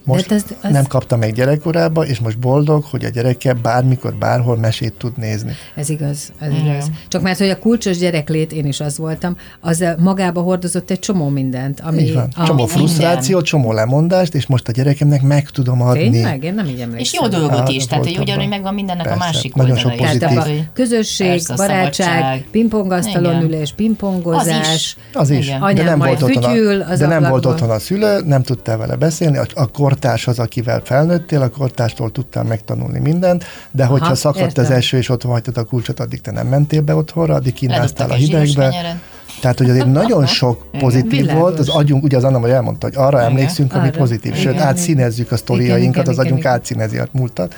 Most 0.06 0.28
De 0.28 0.36
ez- 0.36 0.46
az- 0.62 0.72
nem 0.72 0.86
kapta 0.86 1.18
meg 1.18 1.34
gyerekkorába, 1.34 2.06
és 2.06 2.20
most 2.20 2.40
boldog, 2.40 2.84
hogy 2.84 3.06
a 3.06 3.10
gyereke 3.10 3.54
bármikor, 3.54 4.14
bárhol 4.14 4.58
mesét 4.58 4.94
tud 4.94 5.18
nézni. 5.18 5.52
Ez 5.76 5.90
igaz, 5.90 6.32
ez 6.40 6.52
igaz. 6.64 6.90
Csak 7.08 7.22
mert, 7.22 7.38
hogy 7.40 7.50
a 7.50 7.60
kulcsos 7.60 7.98
gyereklét, 7.98 8.52
én 8.52 8.66
is 8.66 8.80
az 8.80 8.98
voltam, 8.98 9.36
az 9.60 9.86
magába 10.00 10.42
hordozott 10.42 10.90
egy 10.92 11.00
csomó 11.00 11.28
mindent. 11.30 11.80
Ami 11.80 12.02
Így 12.02 12.14
van. 12.14 12.30
Csomó 12.36 12.54
minden. 12.54 12.68
frusztráció, 12.68 13.42
csomó 13.42 13.72
lemondást, 13.72 14.36
és 14.36 14.48
most 14.48 14.68
a 14.68 14.72
gyerekemnek 14.72 15.22
meg 15.22 15.50
tudom 15.50 15.82
adni. 15.82 16.10
Tényleg? 16.10 16.44
Én 16.44 16.54
nem 16.54 16.66
így 16.66 16.80
emlékszem. 16.80 17.00
És 17.00 17.14
jó 17.14 17.28
dolgot 17.28 17.58
Hát, 17.58 17.70
is, 17.70 17.86
tehát 17.86 18.04
hogy 18.04 18.18
ugyanúgy 18.20 18.48
megvan 18.48 18.74
mindennek 18.74 19.06
Persze, 19.08 19.22
a 19.24 19.26
másik 19.26 19.54
nagyon 19.54 19.78
sok 19.78 19.96
pozitív. 19.96 20.20
Tehát 20.20 20.48
a 20.48 20.52
közösség, 20.74 21.28
Persze, 21.28 21.54
a 21.54 21.56
barátság, 21.56 22.46
pingpongasztalon 22.52 23.32
Igen. 23.36 23.44
ülés, 23.46 23.74
pingpongozás. 23.76 24.58
Az 24.68 24.74
is. 24.74 24.98
Az 25.14 25.30
is, 25.30 25.46
Igen. 25.48 25.76
de 25.76 25.84
nem, 25.84 25.98
volt 26.00 26.22
otthon, 26.22 26.44
fütyül 26.44 26.82
a, 26.82 26.90
az 26.90 27.00
de 27.00 27.08
nem 27.08 27.30
volt 27.30 27.46
otthon 27.46 27.70
a 27.70 27.80
szülő, 27.80 28.22
nem 28.26 28.44
tudtál 28.44 28.78
vele 28.78 28.96
beszélni, 28.96 29.38
a, 29.38 29.46
a 29.54 29.72
kortárs 29.94 30.28
az, 30.28 30.40
akivel 30.40 30.82
felnőttél, 30.84 31.42
a 31.42 31.50
kortárstól 31.50 32.12
tudtál 32.12 32.44
megtanulni 32.44 33.00
mindent, 33.00 33.44
de 33.72 33.86
hogyha 33.86 34.06
Aha, 34.06 34.16
szakadt 34.16 34.46
értem. 34.46 34.64
az 34.64 34.72
eső 34.72 34.98
és 34.98 35.10
otthon 35.10 35.32
hagytad 35.32 35.58
a 35.58 35.64
kulcsot, 35.64 36.00
addig 36.00 36.22
te 36.22 36.32
nem 36.32 36.48
mentél 36.48 36.82
be 36.82 36.96
otthonra, 36.96 37.34
addig 37.34 37.54
kínáztál 37.54 38.10
a 38.10 38.14
hidegbe. 38.14 38.98
Tehát, 39.42 39.58
hogy 39.58 39.70
azért 39.70 39.92
nagyon 39.92 40.26
sok 40.26 40.66
pozitív 40.72 41.20
Világos. 41.20 41.42
volt, 41.42 41.60
az 41.60 41.70
agyunk, 41.70 42.04
ugye 42.04 42.18
az 42.18 42.24
Anna, 42.24 42.40
hogy 42.40 42.50
elmondta, 42.50 42.88
hogy 42.88 42.96
arra 42.98 43.18
Igen. 43.18 43.30
emlékszünk, 43.30 43.74
ami 43.74 43.88
Arra. 43.88 43.98
pozitív, 43.98 44.34
sőt, 44.36 44.54
Igen, 44.54 44.66
átszínezzük 44.66 45.26
a 45.26 45.26
igen, 45.26 45.38
sztoriainkat, 45.38 46.08
az 46.08 46.14
igen, 46.14 46.26
agyunk 46.26 46.40
igen. 46.40 46.52
átszínezi 46.52 46.98
a 46.98 47.08
múltat, 47.12 47.56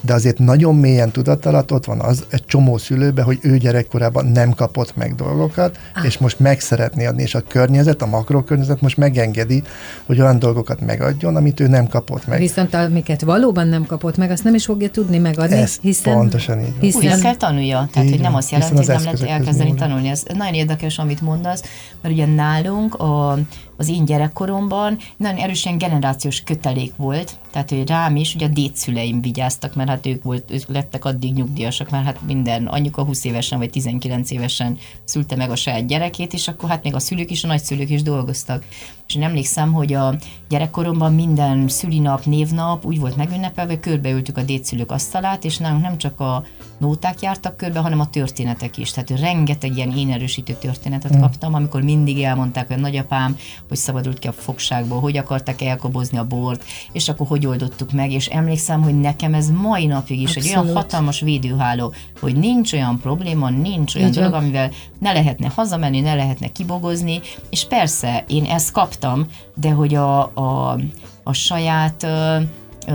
de 0.00 0.14
azért 0.14 0.38
nagyon 0.38 0.74
mélyen 0.74 1.10
tudat 1.10 1.46
alatt 1.46 1.72
ott 1.72 1.84
van 1.84 2.00
az 2.00 2.24
egy 2.30 2.44
csomó 2.44 2.76
szülőbe, 2.78 3.22
hogy 3.22 3.38
ő 3.42 3.56
gyerekkorában 3.56 4.26
nem 4.26 4.50
kapott 4.50 4.96
meg 4.96 5.14
dolgokat, 5.14 5.78
Ah. 5.94 6.04
és 6.04 6.18
most 6.18 6.40
meg 6.40 6.60
szeretné 6.60 7.06
adni, 7.06 7.22
és 7.22 7.34
a 7.34 7.40
környezet, 7.40 8.02
a 8.02 8.06
makrokörnyezet 8.06 8.80
most 8.80 8.96
megengedi, 8.96 9.62
hogy 10.06 10.20
olyan 10.20 10.38
dolgokat 10.38 10.80
megadjon, 10.80 11.36
amit 11.36 11.60
ő 11.60 11.66
nem 11.66 11.86
kapott 11.86 12.26
meg. 12.26 12.38
Viszont 12.38 12.74
amiket 12.74 13.20
valóban 13.22 13.68
nem 13.68 13.86
kapott 13.86 14.16
meg, 14.16 14.30
azt 14.30 14.44
nem 14.44 14.54
is 14.54 14.64
fogja 14.64 14.90
tudni 14.90 15.18
megadni, 15.18 15.56
Ez 15.56 15.78
hiszen... 15.80 16.14
pontosan 16.14 16.60
így 16.60 16.74
hiszen 16.80 17.00
Újra 17.02 17.16
kell 17.18 17.36
tanulja. 17.36 17.88
Tehát, 17.92 18.08
Így 18.08 18.14
hogy 18.14 18.22
nem 18.24 18.34
azt 18.34 18.50
jelenti, 18.50 18.72
hogy 18.76 18.80
az 18.90 19.02
nem 19.02 19.02
lehet 19.14 19.22
elkezdeni 19.38 19.74
tanulni. 19.74 20.08
Ez 20.08 20.22
nagyon 20.34 20.54
érdekes, 20.54 20.98
amit 20.98 21.20
mondasz, 21.20 21.62
mert 22.02 22.14
ugye 22.14 22.26
nálunk 22.26 22.94
a, 22.94 23.38
az 23.78 23.88
én 23.88 24.04
gyerekkoromban 24.04 24.98
nagyon 25.16 25.36
erősen 25.36 25.78
generációs 25.78 26.42
kötelék 26.42 26.96
volt, 26.96 27.36
tehát 27.50 27.70
hogy 27.70 27.88
rám 27.88 28.16
is, 28.16 28.34
ugye 28.34 28.46
a 28.46 28.48
dédszüleim 28.48 29.20
vigyáztak, 29.20 29.74
mert 29.74 29.88
hát 29.88 30.06
ők, 30.06 30.22
volt, 30.22 30.50
ők 30.50 30.68
lettek 30.68 31.04
addig 31.04 31.32
nyugdíjasak, 31.32 31.90
mert 31.90 32.04
hát 32.04 32.22
minden 32.26 32.66
anyuka 32.66 33.04
20 33.04 33.24
évesen 33.24 33.58
vagy 33.58 33.70
19 33.70 34.30
évesen 34.30 34.78
szülte 35.04 35.36
meg 35.36 35.50
a 35.50 35.56
saját 35.56 35.86
gyerekét, 35.86 36.32
és 36.32 36.48
akkor 36.48 36.68
hát 36.68 36.82
még 36.82 36.94
a 36.94 36.98
szülők 36.98 37.30
is, 37.30 37.44
a 37.44 37.46
nagyszülők 37.46 37.90
is 37.90 38.02
dolgoztak. 38.02 38.64
És 39.08 39.14
én 39.14 39.22
emlékszem, 39.22 39.72
hogy 39.72 39.92
a 39.92 40.14
gyerekkoromban 40.48 41.14
minden 41.14 41.68
szülinap, 41.68 42.24
névnap 42.24 42.84
úgy 42.84 42.98
volt 42.98 43.16
megünnepelve, 43.16 43.80
körbeültük 43.80 44.36
a 44.36 44.42
dédszülők 44.42 44.90
asztalát, 44.90 45.44
és 45.44 45.56
nálunk 45.56 45.82
nem 45.82 45.98
csak 45.98 46.20
a 46.20 46.44
nóták 46.78 47.20
jártak 47.20 47.56
körbe, 47.56 47.78
hanem 47.78 48.00
a 48.00 48.10
történetek 48.10 48.76
is. 48.76 48.90
Tehát 48.90 49.20
rengeteg 49.20 49.76
ilyen 49.76 49.96
én 49.96 50.12
erősítő 50.12 50.52
történetet 50.52 51.16
mm. 51.16 51.20
kaptam, 51.20 51.54
amikor 51.54 51.82
mindig 51.82 52.22
elmondták, 52.22 52.66
hogy 52.66 52.76
a 52.76 52.80
nagyapám, 52.80 53.36
hogy 53.68 53.76
szabadult 53.76 54.18
ki 54.18 54.28
a 54.28 54.32
fogságból, 54.32 55.00
hogy 55.00 55.16
akartak 55.16 55.62
elkobozni 55.62 56.18
a 56.18 56.24
bort, 56.24 56.64
és 56.92 57.08
akkor 57.08 57.26
hogy 57.26 57.46
oldottuk 57.46 57.92
meg, 57.92 58.12
és 58.12 58.26
emlékszem, 58.26 58.82
hogy 58.82 59.00
nekem 59.00 59.34
ez 59.34 59.50
mai 59.50 59.86
napig 59.86 60.20
is 60.20 60.34
egy 60.34 60.46
olyan 60.46 60.58
Abszolút. 60.58 60.82
hatalmas 60.82 61.20
védőháló, 61.20 61.92
hogy 62.20 62.36
nincs 62.36 62.72
olyan 62.72 62.98
probléma, 62.98 63.50
nincs 63.50 63.94
olyan 63.94 64.08
Így 64.08 64.14
van. 64.14 64.24
dolog, 64.24 64.42
amivel 64.42 64.70
ne 64.98 65.12
lehetne 65.12 65.50
hazamenni, 65.54 66.00
ne 66.00 66.14
lehetne 66.14 66.48
kibogozni, 66.48 67.20
és 67.50 67.66
persze 67.66 68.24
én 68.28 68.44
ezt 68.44 68.72
kaptam, 68.72 69.26
de 69.54 69.70
hogy 69.70 69.94
a, 69.94 70.20
a, 70.20 70.78
a 71.22 71.32
saját 71.32 72.06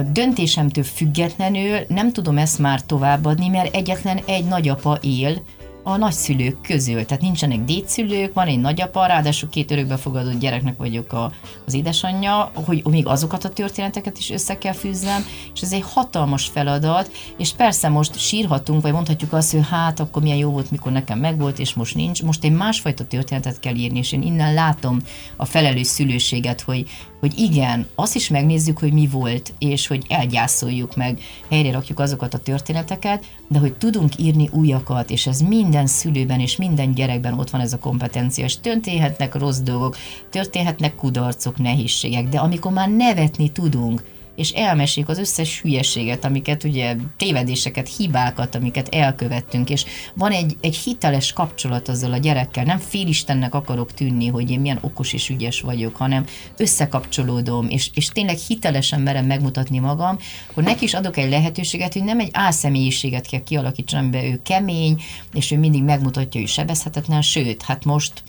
döntésemtől 0.02 0.84
függetlenül 0.84 1.80
nem 1.88 2.12
tudom 2.12 2.38
ezt 2.38 2.60
már 2.60 2.82
továbbadni, 2.82 3.48
mert 3.48 3.76
egyetlen 3.76 4.20
egy 4.26 4.46
nagyapa 4.46 4.98
él 5.02 5.42
a 5.84 5.98
nagyszülők 5.98 6.62
közül. 6.62 7.06
Tehát 7.06 7.24
nincsenek 7.24 7.60
dédszülők, 7.60 8.34
van 8.34 8.48
egy 8.48 8.60
nagyapa, 8.60 9.06
ráadásul 9.06 9.50
két 9.50 9.72
örökbefogadott 9.72 10.40
gyereknek 10.40 10.78
vagyok 10.78 11.14
a, 11.14 11.32
az 11.66 11.74
édesanyja, 11.74 12.52
hogy 12.54 12.86
még 12.86 13.08
azokat 13.08 13.46
a 13.46 13.50
történeteket 13.50 14.18
is 14.18 14.30
össze 14.30 14.58
kell 14.58 14.74
fűznem, 14.74 15.26
és 15.54 15.62
ez 15.62 15.74
egy 15.74 15.84
hatalmas 15.94 16.46
feladat, 16.46 17.12
és 17.38 17.54
persze 17.54 17.90
most 17.90 18.20
sírhatunk, 18.20 18.82
vagy 18.82 18.92
mondhatjuk 18.92 19.34
azt, 19.34 19.52
hogy 19.52 19.68
hát 19.70 20.00
akkor 20.00 20.22
milyen 20.22 20.38
jó 20.38 20.50
volt, 20.50 20.72
mikor 20.72 20.92
nekem 20.92 21.20
megvolt, 21.20 21.60
és 21.60 21.74
most 21.74 21.96
nincs. 21.96 22.24
Most 22.24 22.44
egy 22.44 22.54
másfajta 22.54 23.06
történetet 23.06 23.60
kell 23.60 23.76
írni, 23.76 23.98
és 23.98 24.12
én 24.12 24.22
innen 24.22 24.54
látom 24.54 25.00
a 25.36 25.46
felelős 25.46 25.88
szülőséget, 25.88 26.62
hogy, 26.62 26.90
hogy 27.24 27.40
igen, 27.40 27.88
azt 27.96 28.16
is 28.16 28.30
megnézzük, 28.30 28.80
hogy 28.80 28.94
mi 28.94 29.08
volt, 29.08 29.54
és 29.60 29.88
hogy 29.88 30.06
elgyászoljuk 30.10 30.96
meg, 30.96 31.20
helyre 31.50 31.72
rakjuk 31.72 32.00
azokat 32.00 32.34
a 32.34 32.38
történeteket, 32.38 33.26
de 33.48 33.60
hogy 33.60 33.74
tudunk 33.74 34.20
írni 34.20 34.50
újakat, 34.52 35.10
és 35.10 35.28
ez 35.28 35.42
minden 35.42 35.88
szülőben 35.88 36.40
és 36.40 36.58
minden 36.58 36.94
gyerekben 36.94 37.40
ott 37.40 37.50
van 37.50 37.62
ez 37.62 37.74
a 37.74 37.80
kompetencia, 37.80 38.44
és 38.44 38.60
történhetnek 38.60 39.36
rossz 39.36 39.60
dolgok, 39.60 39.98
történhetnek 40.30 40.96
kudarcok, 40.96 41.58
nehézségek, 41.58 42.30
de 42.30 42.40
amikor 42.40 42.72
már 42.72 42.90
nevetni 42.90 43.52
tudunk, 43.52 44.04
és 44.36 44.52
elmeséljük 44.52 45.12
az 45.12 45.18
összes 45.18 45.62
hülyeséget, 45.62 46.26
amiket 46.26 46.64
ugye 46.64 46.96
tévedéseket, 47.18 47.96
hibákat, 47.96 48.56
amiket 48.56 48.88
elkövettünk, 48.88 49.70
és 49.70 49.86
van 50.16 50.32
egy, 50.32 50.58
egy 50.62 50.76
hiteles 50.76 51.34
kapcsolat 51.34 51.88
azzal 51.88 52.14
a 52.14 52.18
gyerekkel, 52.18 52.64
nem 52.64 52.78
félistennek 52.78 53.54
akarok 53.54 53.94
tűnni, 53.94 54.28
hogy 54.28 54.52
én 54.52 54.60
milyen 54.60 54.80
okos 54.82 55.14
és 55.14 55.30
ügyes 55.30 55.62
vagyok, 55.62 55.96
hanem 55.96 56.26
összekapcsolódom, 56.58 57.70
és, 57.70 57.90
és 57.94 58.08
tényleg 58.08 58.38
hitelesen 58.38 59.02
merem 59.02 59.26
megmutatni 59.26 59.80
magam, 59.80 60.18
hogy 60.54 60.64
neki 60.64 60.84
is 60.84 60.94
adok 60.94 61.18
egy 61.18 61.30
lehetőséget, 61.30 61.94
hogy 61.94 62.04
nem 62.04 62.20
egy 62.20 62.30
álszemélyiséget 62.32 63.28
kell 63.28 63.44
kialakítani, 63.44 64.02
amiben 64.02 64.32
ő 64.32 64.40
kemény, 64.44 65.02
és 65.34 65.52
ő 65.52 65.58
mindig 65.58 65.84
megmutatja, 65.84 66.40
hogy 66.40 66.50
sebezhetetlen, 66.50 67.22
sőt, 67.22 67.62
hát 67.62 67.86
most 67.86 68.24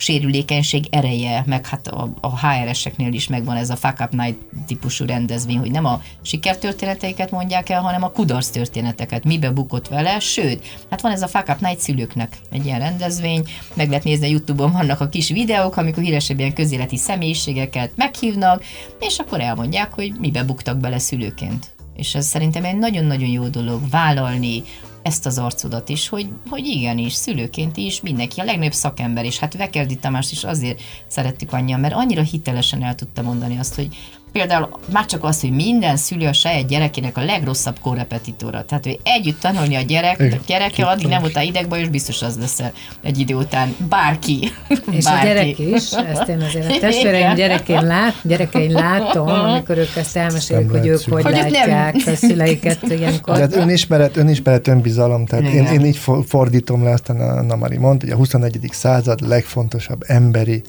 sérülékenység 0.00 0.86
ereje, 0.90 1.42
meg 1.46 1.66
hát 1.66 1.86
a, 1.86 2.12
a 2.20 2.46
HRS-eknél 2.46 3.12
is 3.12 3.28
megvan 3.28 3.56
ez 3.56 3.70
a 3.70 3.76
fuck 3.76 4.00
up 4.00 4.10
night 4.10 4.38
típusú 4.66 5.06
rendezvény, 5.06 5.58
hogy 5.58 5.70
nem 5.70 5.84
a 5.84 6.02
sikertörténeteiket 6.22 7.30
mondják 7.30 7.68
el, 7.68 7.80
hanem 7.80 8.02
a 8.02 8.10
kudarc 8.10 8.48
történeteket, 8.48 9.24
mibe 9.24 9.50
bukott 9.50 9.88
vele, 9.88 10.18
sőt, 10.18 10.64
hát 10.90 11.00
van 11.00 11.12
ez 11.12 11.22
a 11.22 11.28
fuck 11.28 11.48
up 11.48 11.60
night 11.60 11.80
szülőknek 11.80 12.38
egy 12.50 12.64
ilyen 12.64 12.78
rendezvény, 12.78 13.44
meg 13.74 13.88
lehet 13.88 14.04
nézni 14.04 14.26
a 14.26 14.30
Youtube-on 14.30 14.72
vannak 14.72 15.00
a 15.00 15.08
kis 15.08 15.28
videók, 15.28 15.76
amikor 15.76 16.02
híresebb 16.02 16.38
ilyen 16.38 16.54
közéleti 16.54 16.96
személyiségeket 16.96 17.92
meghívnak, 17.96 18.64
és 19.00 19.18
akkor 19.18 19.40
elmondják, 19.40 19.92
hogy 19.92 20.12
mibe 20.20 20.44
buktak 20.44 20.78
bele 20.78 20.98
szülőként. 20.98 21.74
És 21.96 22.14
ez 22.14 22.26
szerintem 22.26 22.64
egy 22.64 22.78
nagyon-nagyon 22.78 23.28
jó 23.28 23.48
dolog 23.48 23.88
vállalni 23.90 24.62
ezt 25.02 25.26
az 25.26 25.38
arcodat 25.38 25.88
is, 25.88 26.08
hogy, 26.08 26.28
hogy 26.48 26.66
igenis, 26.66 27.12
szülőként 27.12 27.76
is 27.76 28.00
mindenki, 28.00 28.40
a 28.40 28.44
legnagyobb 28.44 28.72
szakember, 28.72 29.24
és 29.24 29.38
hát 29.38 29.56
Vekerdi 29.56 29.96
Tamást 29.96 30.32
is 30.32 30.44
azért 30.44 30.80
szerettük 31.06 31.52
annyian, 31.52 31.80
mert 31.80 31.94
annyira 31.94 32.22
hitelesen 32.22 32.82
el 32.82 32.94
tudta 32.94 33.22
mondani 33.22 33.58
azt, 33.58 33.74
hogy 33.74 33.96
például 34.32 34.68
már 34.92 35.06
csak 35.06 35.24
az, 35.24 35.40
hogy 35.40 35.50
minden 35.50 35.96
szülő 35.96 36.26
a 36.26 36.32
saját 36.32 36.66
gyerekének 36.66 37.16
a 37.16 37.24
legrosszabb 37.24 37.78
korrepetitora. 37.80 38.64
Tehát, 38.64 38.84
hogy 38.84 38.98
együtt 39.02 39.40
tanulni 39.40 39.74
a 39.76 39.80
gyerek, 39.80 40.20
a 40.20 40.36
gyereke, 40.46 40.86
addig 40.86 41.06
nem 41.06 41.20
voltál 41.20 41.44
idegbajos, 41.44 41.88
biztos 41.88 42.22
az 42.22 42.38
leszel 42.38 42.72
egy 43.02 43.18
idő 43.18 43.34
után. 43.34 43.74
Bárki. 43.88 44.52
És 44.90 45.04
a 45.04 45.10
Bárki. 45.10 45.26
gyerek 45.26 45.58
is, 45.58 45.92
ezt 45.92 46.28
én 46.28 46.40
azért 46.40 46.70
a 46.70 46.78
testvéreim 46.78 47.34
gyerekén, 47.34 47.86
lát, 47.86 48.14
gyerekein 48.22 48.70
látom, 48.72 49.28
amikor 49.28 49.78
ők 49.78 49.96
ezt 49.96 50.16
elmesélik, 50.16 50.70
hogy 50.70 50.86
ők 50.86 51.00
hogy 51.08 51.22
Hogy 51.22 51.32
ők 51.38 51.40
nem- 51.50 51.52
látják 51.52 51.94
a 52.06 52.16
szüleiket 52.16 52.82
ilyenkor. 52.88 53.34
Tehát 53.34 53.56
önismeret, 53.56 54.16
önismeret, 54.16 54.68
önbizalom. 54.68 55.26
Tehát 55.26 55.44
én, 55.44 55.50
Igen. 55.50 55.72
én 55.72 55.84
így 55.84 55.96
for- 55.96 56.26
fordítom 56.28 56.84
le, 56.84 56.90
aztán 56.90 57.20
a 57.20 57.42
Namari 57.42 57.76
mondta, 57.76 58.04
hogy 58.04 58.14
a 58.14 58.18
21. 58.18 58.58
század 58.72 59.28
legfontosabb 59.28 60.02
emberi 60.06 60.62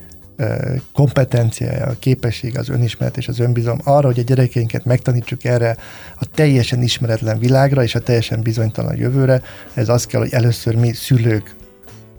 kompetenciája, 0.93 1.85
a 1.85 1.95
képessége, 1.99 2.59
az 2.59 2.69
önismeret 2.69 3.17
és 3.17 3.27
az 3.27 3.39
önbizalom 3.39 3.79
arra, 3.83 4.07
hogy 4.07 4.19
a 4.19 4.23
gyerekeinket 4.23 4.85
megtanítsuk 4.85 5.43
erre 5.43 5.77
a 6.19 6.25
teljesen 6.25 6.81
ismeretlen 6.81 7.39
világra 7.39 7.83
és 7.83 7.95
a 7.95 7.99
teljesen 7.99 8.41
bizonytalan 8.41 8.97
jövőre, 8.97 9.41
ez 9.73 9.89
az 9.89 10.05
kell, 10.05 10.19
hogy 10.19 10.33
először 10.33 10.75
mi 10.75 10.93
szülők 10.93 11.55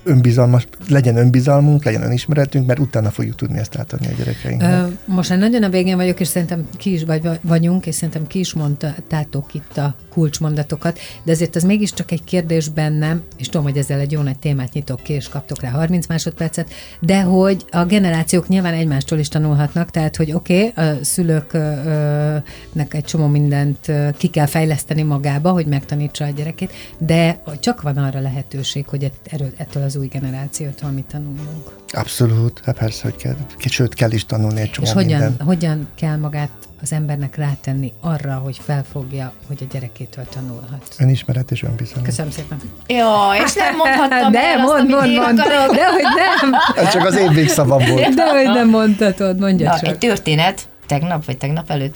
önbizalmas, 0.04 0.66
legyen 0.88 1.16
önbizalmunk, 1.16 1.84
legyen 1.84 2.02
önismeretünk, 2.02 2.66
mert 2.66 2.78
utána 2.78 3.10
fogjuk 3.10 3.34
tudni 3.34 3.58
ezt 3.58 3.76
átadni 3.76 4.06
a 4.06 4.14
gyerekeinknek. 4.18 4.86
Most 5.04 5.30
már 5.30 5.38
nagyon 5.38 5.62
a 5.62 5.68
végén 5.68 5.96
vagyok, 5.96 6.20
és 6.20 6.28
szerintem 6.28 6.68
ki 6.76 6.92
is 6.92 7.04
vagy, 7.04 7.28
vagyunk, 7.42 7.86
és 7.86 7.94
szerintem 7.94 8.26
ki 8.26 8.38
is 8.38 8.52
mondtátok 8.54 9.54
itt 9.54 9.76
a 9.76 9.94
kulcsmondatokat, 10.10 10.98
de 11.22 11.32
azért 11.32 11.56
az 11.56 11.62
mégiscsak 11.62 12.10
egy 12.10 12.24
kérdés 12.24 12.68
bennem, 12.68 13.22
és 13.36 13.46
tudom, 13.46 13.62
hogy 13.62 13.76
ezzel 13.76 13.98
egy 13.98 14.12
jó 14.12 14.20
nagy 14.20 14.38
témát 14.38 14.72
nyitok 14.72 15.02
ki, 15.02 15.12
és 15.12 15.28
kaptok 15.28 15.60
rá 15.60 15.70
30 15.70 16.06
másodpercet, 16.06 16.70
de 17.00 17.22
hogy 17.22 17.64
a 17.70 17.84
generációk 17.84 18.48
nyilván 18.48 18.74
egymástól 18.74 19.18
is 19.18 19.28
tanulhatnak, 19.28 19.90
tehát 19.90 20.16
hogy 20.16 20.32
oké, 20.32 20.66
okay, 20.66 20.86
a 20.86 21.04
szülőknek 21.04 22.94
egy 22.94 23.04
csomó 23.04 23.26
mindent 23.26 23.92
ki 24.16 24.28
kell 24.28 24.46
fejleszteni 24.46 25.02
magába, 25.02 25.50
hogy 25.50 25.66
megtanítsa 25.66 26.24
a 26.24 26.30
gyerekét, 26.30 26.72
de 26.98 27.42
csak 27.60 27.82
van 27.82 27.96
arra 27.96 28.20
lehetőség, 28.20 28.86
hogy 28.86 29.12
ettől 29.56 29.82
az 29.82 29.91
új 29.96 30.06
generációtól 30.06 30.90
mit 30.90 31.04
tanuljunk. 31.04 31.80
Abszolút, 31.92 32.60
hát 32.64 32.78
persze, 32.78 33.02
hogy 33.02 33.16
kell, 33.16 33.36
sőt 33.58 33.94
kell 33.94 34.10
is 34.10 34.26
tanulni 34.26 34.60
egy 34.60 34.70
csomó 34.70 34.86
És 34.86 34.92
hogyan, 34.92 35.20
minden. 35.20 35.46
hogyan 35.46 35.88
kell 35.94 36.16
magát 36.16 36.50
az 36.82 36.92
embernek 36.92 37.36
rátenni 37.36 37.92
arra, 38.00 38.34
hogy 38.34 38.60
felfogja, 38.62 39.32
hogy 39.46 39.56
a 39.60 39.64
gyerekétől 39.72 40.24
tanulhat. 40.24 40.94
Önismeret 40.98 41.50
és 41.50 41.62
önbizalom. 41.62 42.04
Köszönöm 42.04 42.30
szépen. 42.30 42.58
Jó, 42.86 43.44
és 43.44 43.54
nem 43.54 43.76
mondhattam 43.76 44.32
De, 44.32 44.40
el 44.42 44.58
mond, 44.58 44.90
azt, 44.92 45.00
mond, 45.00 45.14
mond. 45.14 45.38
akarok. 45.38 45.74
De, 45.74 45.90
hogy 45.90 46.02
nem. 46.02 46.52
Ez 46.84 46.92
csak 46.92 47.04
az 47.04 47.16
én 47.16 47.32
végszavam 47.32 47.84
volt. 47.88 48.14
De, 48.14 48.30
hogy 48.30 48.54
nem 48.54 48.68
mondhatod, 48.68 49.38
mondja 49.38 49.68
Na, 49.68 49.78
csak. 49.78 49.88
egy 49.88 49.98
történet, 49.98 50.68
tegnap 50.86 51.24
vagy 51.24 51.38
tegnap 51.38 51.70
előtt, 51.70 51.94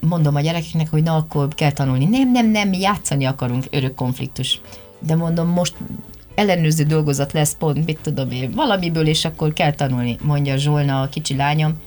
mondom 0.00 0.34
a 0.34 0.40
gyerekeknek, 0.40 0.90
hogy 0.90 1.02
na, 1.02 1.16
akkor 1.16 1.48
kell 1.54 1.72
tanulni. 1.72 2.04
Nem, 2.04 2.30
nem, 2.30 2.50
nem, 2.50 2.72
játszani 2.72 3.24
akarunk, 3.24 3.64
örök 3.70 3.94
konfliktus. 3.94 4.60
De 5.00 5.14
mondom, 5.16 5.48
most 5.48 5.74
ellenőrző 6.38 6.84
dolgozat 6.84 7.32
lesz 7.32 7.56
pont, 7.58 7.86
mit 7.86 7.98
tudom 8.02 8.30
én, 8.30 8.50
valamiből, 8.54 9.06
és 9.06 9.24
akkor 9.24 9.52
kell 9.52 9.72
tanulni, 9.72 10.16
mondja 10.22 10.56
Zsolna, 10.56 11.00
a 11.00 11.08
kicsi 11.08 11.36
lányom. 11.36 11.80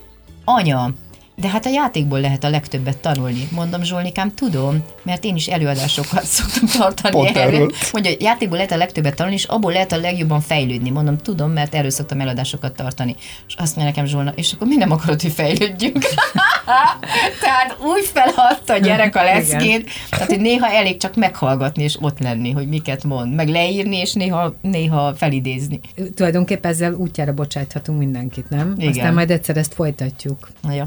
Anya, 0.46 0.94
de 1.36 1.50
hát 1.50 1.66
a 1.66 1.70
játékból 1.70 2.20
lehet 2.20 2.44
a 2.44 2.50
legtöbbet 2.50 2.98
tanulni. 2.98 3.48
Mondom, 3.52 3.84
Zsolnikám, 3.84 4.34
tudom, 4.34 4.84
mert 5.04 5.24
én 5.24 5.36
is 5.36 5.48
előadásokat 5.48 6.24
szoktam 6.38 6.68
tartani 6.68 7.16
Pont 7.16 7.38
erről. 7.38 7.72
Mondja, 7.92 8.12
játékból 8.20 8.58
lehet 8.58 8.72
a 8.72 8.78
legtöbbet 8.78 9.16
tanulni, 9.16 9.38
és 9.38 9.44
abból 9.44 9.72
lehet 9.72 9.92
a 9.92 9.98
legjobban 9.98 10.42
fejlődni. 10.42 10.90
Mondom, 10.90 11.18
tudom, 11.18 11.52
mert 11.52 11.76
erről 11.76 11.90
szoktam 11.90 12.20
előadásokat 12.20 12.76
tartani. 12.76 13.16
És 13.48 13.56
azt 13.58 13.76
mondja 13.76 13.94
nekem 13.94 14.06
Zsolna, 14.06 14.32
és 14.36 14.54
akkor 14.54 14.68
mi 14.68 14.76
nem 14.76 14.92
akarod, 14.92 15.22
hogy 15.22 15.32
fejlődjünk? 15.32 15.98
Tehát 17.42 17.78
úgy 17.80 18.06
feladta 18.14 18.74
a 18.74 18.78
gyerek 18.78 19.16
a 19.16 19.24
leszkét, 19.24 19.90
tehát 20.10 20.28
hogy 20.28 20.40
néha 20.40 20.68
elég 20.68 20.98
csak 20.98 21.16
meghallgatni 21.16 21.84
és 21.84 21.98
ott 22.02 22.20
lenni, 22.20 22.52
hogy 22.52 22.68
miket 22.68 23.04
mond, 23.04 23.36
meg 23.36 23.48
leírni, 23.48 23.98
és 23.98 24.14
néha, 24.14 24.56
néha 24.62 25.14
felidézni. 25.16 25.80
Tulajdonképpen 26.16 26.72
ezzel 26.72 26.94
útjára 26.94 27.34
bocsáthatunk 27.34 28.00
mindenkit, 28.00 28.50
nem? 28.50 28.74
Igen. 28.78 28.90
Aztán 28.90 29.14
majd 29.14 29.32
egyszer 29.32 29.58
ezt 29.58 29.74
folytatjuk. 29.74 30.50
Na 30.62 30.74
jó. 30.74 30.84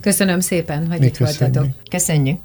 Köszönöm 0.00 0.40
szépen, 0.40 0.86
hogy 0.88 0.98
Mi 0.98 1.06
itt 1.06 1.16
voltatok. 1.16 1.52
köszönjük. 1.52 1.74
Köszönjük. 1.90 2.38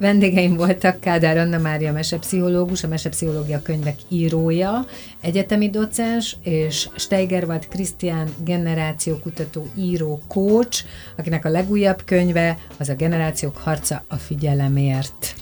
Vendégeim 0.00 0.56
voltak 0.56 1.00
Kádár 1.00 1.36
Anna 1.36 1.58
Mária 1.58 1.92
mesepszichológus, 1.92 2.84
a 2.84 2.88
mesepszichológia 2.88 3.62
könyvek 3.62 3.96
írója, 4.08 4.86
egyetemi 5.20 5.70
docens, 5.70 6.36
és 6.42 6.88
Steigerwald 6.96 7.68
Krisztián 7.68 8.28
generációkutató 8.44 9.66
író 9.76 10.20
coach, 10.28 10.84
akinek 11.16 11.44
a 11.44 11.48
legújabb 11.48 12.02
könyve 12.04 12.58
az 12.78 12.88
a 12.88 12.94
generációk 12.94 13.56
harca 13.56 14.04
a 14.08 14.16
figyelemért. 14.16 15.34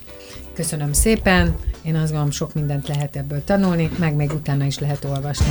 Köszönöm 0.54 0.92
szépen, 0.92 1.56
én 1.82 1.94
azt 1.94 2.06
gondolom 2.06 2.30
sok 2.30 2.54
mindent 2.54 2.88
lehet 2.88 3.16
ebből 3.16 3.44
tanulni, 3.44 3.90
meg 3.98 4.14
még 4.14 4.32
utána 4.32 4.64
is 4.64 4.78
lehet 4.78 5.04
olvasni. 5.04 5.46